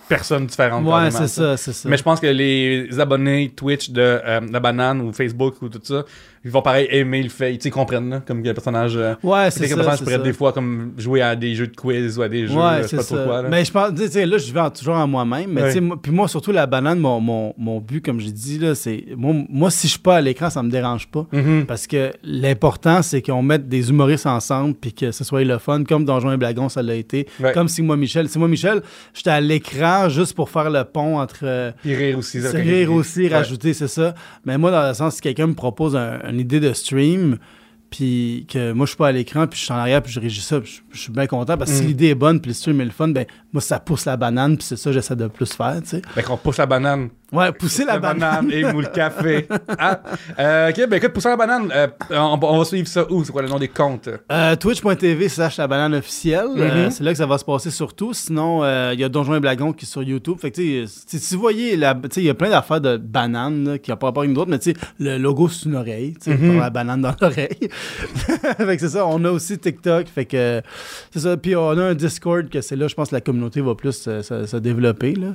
personnes 0.07 0.45
différentes. 0.45 0.85
Ouais, 0.85 1.11
c'est 1.11 1.27
ça, 1.27 1.57
c'est 1.57 1.73
ça. 1.73 1.89
Mais 1.89 1.97
je 1.97 2.03
pense 2.03 2.19
que 2.19 2.27
les 2.27 2.97
abonnés 2.99 3.51
Twitch 3.55 3.89
de 3.89 4.01
euh, 4.01 4.39
la 4.51 4.59
banane 4.59 5.01
ou 5.01 5.11
Facebook 5.11 5.61
ou 5.61 5.67
tout 5.69 5.81
ça, 5.83 6.03
ils 6.45 6.51
vont 6.51 6.61
pareil 6.61 6.87
aimer 6.91 7.21
le 7.23 7.29
fait. 7.29 7.53
Ils 7.55 7.71
comprennent, 7.71 8.09
là, 8.09 8.21
comme 8.25 8.41
que 8.41 8.47
le 8.47 8.53
personnage. 8.53 8.95
euh, 8.95 9.15
Ouais, 9.23 9.49
c'est 9.51 9.67
ça. 9.67 9.75
personnage 9.75 9.99
pourrait 10.03 10.19
des 10.19 10.31
fois 10.33 10.53
comme 10.53 10.93
jouer 10.97 11.21
à 11.21 11.35
des 11.35 11.55
jeux 11.55 11.67
de 11.67 11.75
quiz 11.75 12.17
ou 12.17 12.21
à 12.21 12.29
des 12.29 12.47
jeux, 12.47 12.53
Ouais, 12.55 12.83
je 12.83 12.87
sais 12.87 12.97
pas 12.97 13.03
trop 13.03 13.15
ça. 13.17 13.23
quoi. 13.25 13.41
Là. 13.41 13.49
Mais 13.49 13.65
je 13.65 13.71
pense, 13.71 13.93
tu 13.95 14.07
sais, 14.07 14.25
là, 14.25 14.37
je 14.37 14.53
vais 14.53 14.59
en- 14.59 14.69
toujours 14.69 14.95
en 14.95 15.07
moi-même. 15.07 15.49
Mais 15.51 15.81
moi- 15.81 15.97
puis 16.01 16.11
moi, 16.11 16.27
surtout 16.27 16.51
la 16.51 16.65
banane, 16.67 16.99
mon, 16.99 17.19
mon, 17.19 17.53
mon 17.57 17.79
but, 17.81 18.05
comme 18.05 18.19
j'ai 18.19 18.31
dit, 18.31 18.59
là, 18.59 18.75
c'est. 18.75 19.03
Moi, 19.17 19.33
moi, 19.49 19.71
si 19.71 19.87
je 19.87 19.91
suis 19.93 19.99
pas 19.99 20.17
à 20.17 20.21
l'écran, 20.21 20.49
ça 20.49 20.61
me 20.63 20.69
dérange 20.69 21.07
pas. 21.07 21.25
Mhm. 21.31 21.65
Parce 21.65 21.87
que 21.87 22.11
l'important, 22.23 23.01
c'est 23.01 23.21
qu'on 23.21 23.41
mette 23.41 23.67
des 23.67 23.89
humoristes 23.89 24.27
ensemble 24.27 24.75
puis 24.75 24.93
que 24.93 25.11
ce 25.11 25.23
soit 25.23 25.43
le 25.43 25.57
fun, 25.57 25.83
comme 25.83 26.05
Donjon 26.05 26.31
et 26.31 26.37
Blagon, 26.37 26.69
ça 26.69 26.81
l'a 26.83 26.95
été. 26.95 27.27
Ouais. 27.39 27.51
Comme 27.53 27.67
si 27.67 27.81
moi, 27.81 27.97
Michel. 27.97 28.29
C'est 28.29 28.37
moi, 28.39 28.47
Michel, 28.47 28.81
j'étais 29.13 29.31
à 29.31 29.41
l'écran 29.41 30.09
juste 30.09 30.33
pour 30.35 30.49
faire 30.49 30.69
le 30.69 30.83
pont 30.83 31.19
entre. 31.19 31.73
Puis 31.81 31.95
rire 31.95 32.17
aussi. 32.19 32.41
ça, 32.41 32.49
rire 32.51 32.91
aussi, 32.91 33.27
rajouter, 33.27 33.73
c'est 33.73 33.87
ça. 33.87 34.13
Mais 34.45 34.57
moi, 34.57 34.69
dans 34.71 34.87
le 34.87 34.93
sens, 34.93 35.15
si 35.15 35.21
quelqu'un 35.21 35.47
me 35.47 35.53
propose 35.53 35.95
un- 35.95 36.19
une 36.35 36.41
idée 36.41 36.59
de 36.59 36.71
stream, 36.73 37.37
puis 37.89 38.45
que 38.51 38.73
moi, 38.73 38.85
je 38.85 38.89
suis 38.91 38.97
pas 38.97 39.07
à 39.07 39.11
l'écran, 39.11 39.47
puis 39.47 39.57
je 39.59 39.63
suis 39.65 39.73
en 39.73 39.77
arrière, 39.77 40.01
puis 40.01 40.11
je 40.11 40.19
régis 40.19 40.43
ça, 40.45 40.59
puis 40.59 40.69
je, 40.91 40.95
je 40.97 41.01
suis 41.03 41.11
bien 41.11 41.27
content, 41.27 41.57
parce 41.57 41.71
que 41.71 41.77
si 41.77 41.83
Mm. 41.83 41.87
l'idée 41.87 42.07
est 42.07 42.15
bonne, 42.15 42.41
puis 42.41 42.49
le 42.49 42.53
stream 42.55 42.81
est 42.81 42.85
le 42.85 42.91
fun, 42.91 43.07
ben 43.07 43.25
moi, 43.53 43.61
ça 43.61 43.79
pousse 43.79 44.05
la 44.05 44.17
banane, 44.17 44.57
puis 44.57 44.65
c'est 44.67 44.75
ça 44.75 44.89
que 44.89 44.93
j'essaie 44.95 45.15
de 45.15 45.27
plus 45.27 45.53
faire, 45.53 45.81
tu 45.81 45.89
sais. 45.89 46.01
Fait 46.13 46.23
qu'on 46.23 46.35
pousse 46.37 46.57
la 46.57 46.65
banane. 46.65 47.09
Ouais, 47.35 47.51
pousser 47.51 47.85
la, 47.85 47.99
banane. 47.99 48.49
et 48.51 48.63
moule 48.71 48.89
café. 48.91 49.47
Ah. 49.77 49.99
Euh, 50.39 50.69
ok, 50.69 50.87
ben 50.89 50.97
écoute, 50.97 51.13
pousser 51.13 51.29
la 51.29 51.35
banane, 51.37 51.69
euh, 51.73 51.87
on, 52.11 52.39
on 52.41 52.57
va 52.59 52.65
suivre 52.65 52.87
ça 52.87 53.05
où? 53.11 53.23
C'est 53.23 53.31
quoi 53.31 53.41
le 53.41 53.49
nom 53.49 53.59
des 53.59 53.67
comptes? 53.67 54.09
Euh, 54.31 54.55
Twitch.tv 54.55 55.29
slash 55.29 55.57
la 55.57 55.67
banane 55.67 55.95
officielle. 55.95 56.47
Euh, 56.57 56.85
Mhm. 56.85 56.91
c'est 56.91 57.03
là 57.03 57.11
que 57.11 57.17
ça 57.17 57.25
va 57.25 57.37
se 57.37 57.45
passer 57.45 57.69
surtout. 57.71 58.13
Sinon, 58.13 58.63
euh, 58.63 58.91
il 58.93 58.99
y 58.99 59.03
a 59.03 59.09
Donjon 59.09 59.35
et 59.35 59.39
Blagon 59.39 59.73
qui 59.73 59.85
est 59.85 59.87
sur 59.87 60.03
YouTube. 60.03 60.37
Fait 60.39 60.51
que, 60.51 60.85
si- 60.85 61.35
vous 61.35 61.41
voyez, 61.41 61.73
il 61.73 61.79
y 62.23 62.29
a 62.29 62.33
plein 62.33 62.49
d'affaires 62.49 62.81
de 62.81 62.97
bananes 62.97 63.69
là, 63.71 63.77
qui 63.77 63.91
n'ont 63.91 63.97
pas 63.97 64.07
rapport 64.07 64.23
avec 64.23 64.33
nous 64.35 64.41
autres, 64.41 64.51
mais 64.51 64.59
tu 64.59 64.71
sais, 64.71 64.77
le 64.99 65.17
logo, 65.17 65.47
c'est 65.49 65.65
une 65.69 65.75
oreille. 65.75 66.13
Tu 66.21 66.31
sais, 66.31 66.37
Mhm. 66.37 66.59
la 66.59 66.69
banane 66.69 67.01
dans 67.01 67.13
l'oreille. 67.21 67.57
fait 68.57 68.75
que 68.75 68.79
c'est 68.79 68.89
ça. 68.89 69.05
On 69.05 69.23
a 69.25 69.31
aussi 69.31 69.57
TikTok. 69.57 70.07
Fait 70.07 70.25
que, 70.25 70.61
c'est 71.11 71.19
ça. 71.19 71.37
Puis 71.37 71.55
on 71.55 71.69
a 71.77 71.83
un 71.83 71.93
Discord 71.93 72.49
que 72.49 72.61
c'est 72.61 72.75
là, 72.75 72.87
je 72.87 72.95
pense 72.95 73.09
que 73.09 73.15
la 73.15 73.21
communauté 73.21 73.61
va 73.61 73.75
plus 73.75 74.05
euh, 74.07 74.21
se, 74.21 74.45
se 74.45 74.57
développer. 74.57 75.13
Là. 75.15 75.27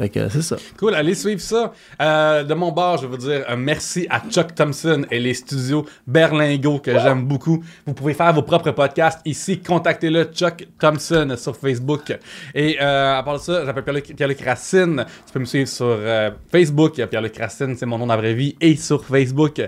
Fait 0.00 0.28
c'est 0.30 0.40
ça. 0.40 0.56
Cool, 0.78 0.94
allez 0.94 1.14
suivre 1.14 1.42
ça. 1.42 1.74
Euh, 2.00 2.42
de 2.42 2.54
mon 2.54 2.72
bord, 2.72 2.96
je 2.96 3.06
veux 3.06 3.18
dire 3.18 3.44
un 3.46 3.56
merci 3.56 4.06
à 4.08 4.22
Chuck 4.30 4.54
Thompson 4.54 5.04
et 5.10 5.20
les 5.20 5.34
studios 5.34 5.84
Berlingo 6.06 6.78
que 6.78 6.98
j'aime 6.98 7.26
beaucoup. 7.26 7.62
Vous 7.84 7.92
pouvez 7.92 8.14
faire 8.14 8.32
vos 8.32 8.40
propres 8.40 8.70
podcasts 8.70 9.20
ici. 9.26 9.60
Contactez-le, 9.60 10.24
Chuck 10.32 10.66
Thompson, 10.78 11.34
sur 11.36 11.54
Facebook. 11.54 12.16
Et 12.54 12.78
euh, 12.80 13.18
à 13.18 13.22
part 13.22 13.38
ça, 13.40 13.66
j'appelle 13.66 13.84
Pierre-Luc 13.84 14.16
Pierre-Luc 14.16 14.40
Racine. 14.40 15.04
Tu 15.26 15.32
peux 15.34 15.40
me 15.40 15.44
suivre 15.44 15.68
sur 15.68 15.84
euh, 15.86 16.30
Facebook. 16.50 16.94
Pierre-Luc 16.94 17.36
Racine, 17.36 17.76
c'est 17.76 17.84
mon 17.86 17.98
nom 17.98 18.06
dans 18.06 18.14
la 18.14 18.20
vraie 18.20 18.34
vie. 18.34 18.56
Et 18.58 18.76
sur 18.76 19.04
Facebook. 19.04 19.60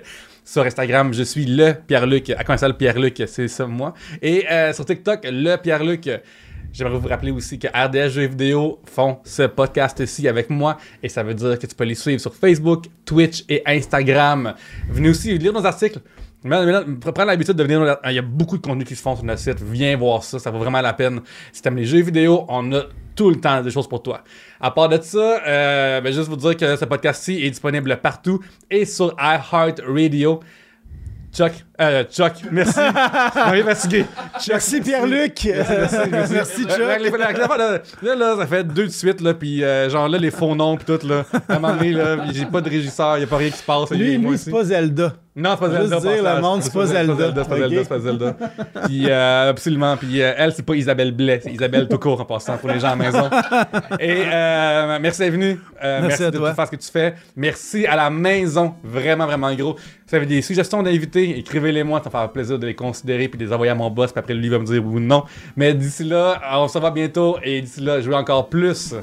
Sur 0.45 0.63
Instagram, 0.63 1.13
je 1.13 1.25
suis 1.25 1.45
le 1.45 1.75
Pierre-Luc. 1.87 2.31
À 2.31 2.43
quoi 2.43 2.57
ça, 2.57 2.69
le 2.69 2.75
Pierre-Luc, 2.75 3.23
c'est 3.27 3.49
ça, 3.49 3.67
moi. 3.67 3.93
Et 4.23 4.51
euh, 4.51 4.73
sur 4.73 4.87
TikTok, 4.87 5.21
le 5.25 5.57
Pierre-Luc. 5.57 6.09
J'aimerais 6.73 6.99
vous 6.99 7.09
rappeler 7.09 7.31
aussi 7.31 7.59
que 7.59 7.69
RDS 7.69 8.13
Jeux 8.13 8.27
vidéo 8.27 8.81
font 8.87 9.19
ce 9.25 9.43
podcast-ci 9.43 10.27
avec 10.27 10.49
moi 10.49 10.79
et 11.03 11.11
ça 11.11 11.23
veut 11.23 11.35
dire 11.35 11.59
que 11.59 11.67
tu 11.67 11.75
peux 11.75 11.85
les 11.85 11.95
suivre 11.95 12.19
sur 12.19 12.35
Facebook, 12.35 12.87
Twitch 13.05 13.45
et 13.51 13.63
Instagram. 13.67 14.55
Venez 14.89 15.11
aussi 15.11 15.37
lire 15.37 15.53
nos 15.53 15.67
articles. 15.67 16.01
Prends 16.43 17.25
l'habitude 17.27 17.57
de 17.57 17.63
venir. 17.63 17.99
Il 18.07 18.13
y 18.13 18.19
a 18.19 18.23
beaucoup 18.23 18.57
de 18.57 18.63
contenu 18.63 18.85
qui 18.85 18.97
se 18.97 19.03
font 19.03 19.15
sur 19.15 19.25
notre 19.25 19.41
site. 19.41 19.61
Viens 19.61 19.99
voir 19.99 20.25
ça, 20.25 20.39
ça 20.39 20.51
vaut 20.51 20.59
vraiment 20.59 20.81
la 20.81 20.95
peine. 20.95 21.21
Si 21.53 21.61
t'aimes 21.61 21.77
les 21.77 21.85
jeux 21.85 22.01
vidéo, 22.01 22.47
on 22.49 22.73
a 22.73 22.85
tout 23.15 23.29
le 23.29 23.37
temps 23.37 23.61
des 23.61 23.71
choses 23.71 23.87
pour 23.87 24.03
toi. 24.03 24.25
À 24.59 24.71
part 24.71 24.89
de 24.89 24.99
ça, 25.03 25.43
euh, 25.47 26.01
ben, 26.01 26.11
juste 26.11 26.29
vous 26.29 26.37
dire 26.37 26.57
que 26.57 26.77
ce 26.77 26.87
podcast-ci 26.87 27.45
est 27.45 27.51
disponible 27.51 27.99
partout 27.99 28.41
et 28.71 28.87
sur 28.87 29.15
iHeartRadio. 29.21 30.41
Chuck, 31.33 31.53
euh, 31.81 32.05
Chuck, 32.05 32.33
merci. 32.51 32.79
On 33.47 33.53
est 33.55 33.63
fatigué. 33.63 34.05
Chuck, 34.39 34.49
Merci 34.51 34.81
Pierre-Luc. 34.83 35.41
Merci, 35.47 35.97
merci. 36.11 36.33
Merci, 36.35 36.65
la- 36.69 36.77
Chuck. 36.77 37.39
là, 37.39 37.81
là, 38.03 38.15
là, 38.15 38.37
ça 38.37 38.47
fait 38.47 38.65
deux 38.65 38.85
de 38.85 38.91
suite, 38.93 39.23
là, 39.23 39.33
puis 39.33 39.65
euh, 39.65 39.89
genre 39.89 40.09
là, 40.09 40.19
les 40.19 40.31
faux 40.31 40.55
noms, 40.55 40.77
puis 40.77 40.85
tout, 40.85 41.07
là. 41.07 41.25
À 41.49 41.55
un 41.55 41.59
moment 41.59 41.75
donné, 41.75 41.93
là, 41.93 42.17
j'ai 42.33 42.45
pas 42.45 42.61
de 42.61 42.69
régisseur, 42.69 43.17
y 43.17 43.23
a 43.23 43.27
pas 43.27 43.39
rien 43.39 43.51
qui 43.51 43.57
se 43.57 43.63
passe. 43.65 43.91
Lui, 43.93 44.19
lui 44.19 44.37
c'est 44.37 44.51
pas 44.51 44.65
Zelda. 44.65 45.15
Non, 45.35 45.53
c'est 45.53 45.61
pas 45.61 45.71
Juste 45.71 45.89
Zelda. 45.89 46.01
dire, 46.01 46.23
passage. 46.23 46.37
le 46.37 46.43
monde, 46.43 46.63
c'est 46.63 46.73
pas 46.75 46.87
Zelda. 46.87 47.15
C'est 47.17 47.49
pas 47.49 47.57
Zelda, 47.57 47.83
c'est 47.83 47.89
pas 47.89 47.99
Zelda. 48.01 48.37
Puis, 48.85 49.05
euh, 49.09 49.49
absolument. 49.51 49.97
Puis, 49.97 50.21
euh, 50.23 50.35
elle, 50.37 50.53
c'est 50.53 50.63
pas 50.63 50.75
Isabelle 50.75 51.13
Blais, 51.13 51.41
c'est 51.43 51.53
Isabelle 51.53 51.89
tout 51.89 51.99
court 51.99 52.21
en 52.21 52.25
passant 52.27 52.59
pour 52.59 52.69
les 52.69 52.79
gens 52.79 52.89
à 52.89 52.97
la 52.97 52.97
maison. 52.97 53.31
Et 53.99 54.25
euh, 54.27 54.99
merci 55.01 55.21
d'être 55.21 55.33
venu. 55.33 55.59
Euh, 55.83 56.01
Merci 56.03 56.07
merci 56.09 56.25
à 56.25 56.31
de 56.31 56.37
toi. 56.37 56.53
faire 56.55 56.67
ce 56.67 56.71
que 56.73 56.77
tu 56.77 56.91
fais. 56.91 57.15
Merci 57.35 57.87
à 57.87 57.97
la 57.97 58.11
maison. 58.11 58.75
Vraiment, 58.85 59.25
vraiment 59.27 59.55
gros. 59.55 59.77
Si 59.79 60.11
vous 60.11 60.17
avez 60.17 60.27
des 60.27 60.43
suggestions 60.43 60.83
d'invités, 60.83 61.39
écrivez-les 61.39 61.83
moi. 61.83 62.01
Ça 62.01 62.11
me 62.11 62.13
fera 62.13 62.31
plaisir 62.31 62.59
de 62.59 62.67
les 62.67 62.75
considérer 62.75 63.29
puis 63.29 63.39
de 63.39 63.45
les 63.47 63.53
envoyer 63.55 63.71
à 63.73 63.75
mon 63.75 63.89
boss. 63.91 64.13
Puis 64.13 64.19
après, 64.21 64.35
lui 64.35 64.51
va 64.51 64.59
me 64.59 64.67
dire 64.67 64.85
oui 64.85 64.97
ou 64.97 65.01
non. 65.01 65.25
Mais 65.57 65.73
d'ici 65.73 66.05
là, 66.05 66.41
on 66.59 66.69
se 66.69 66.75
revoit 66.77 66.91
bientôt. 66.91 67.39
Et 67.43 67.63
d'ici 67.63 67.81
là, 67.81 68.01
je 68.03 68.09
veux 68.09 68.15
encore 68.17 68.51
plus. 68.51 68.95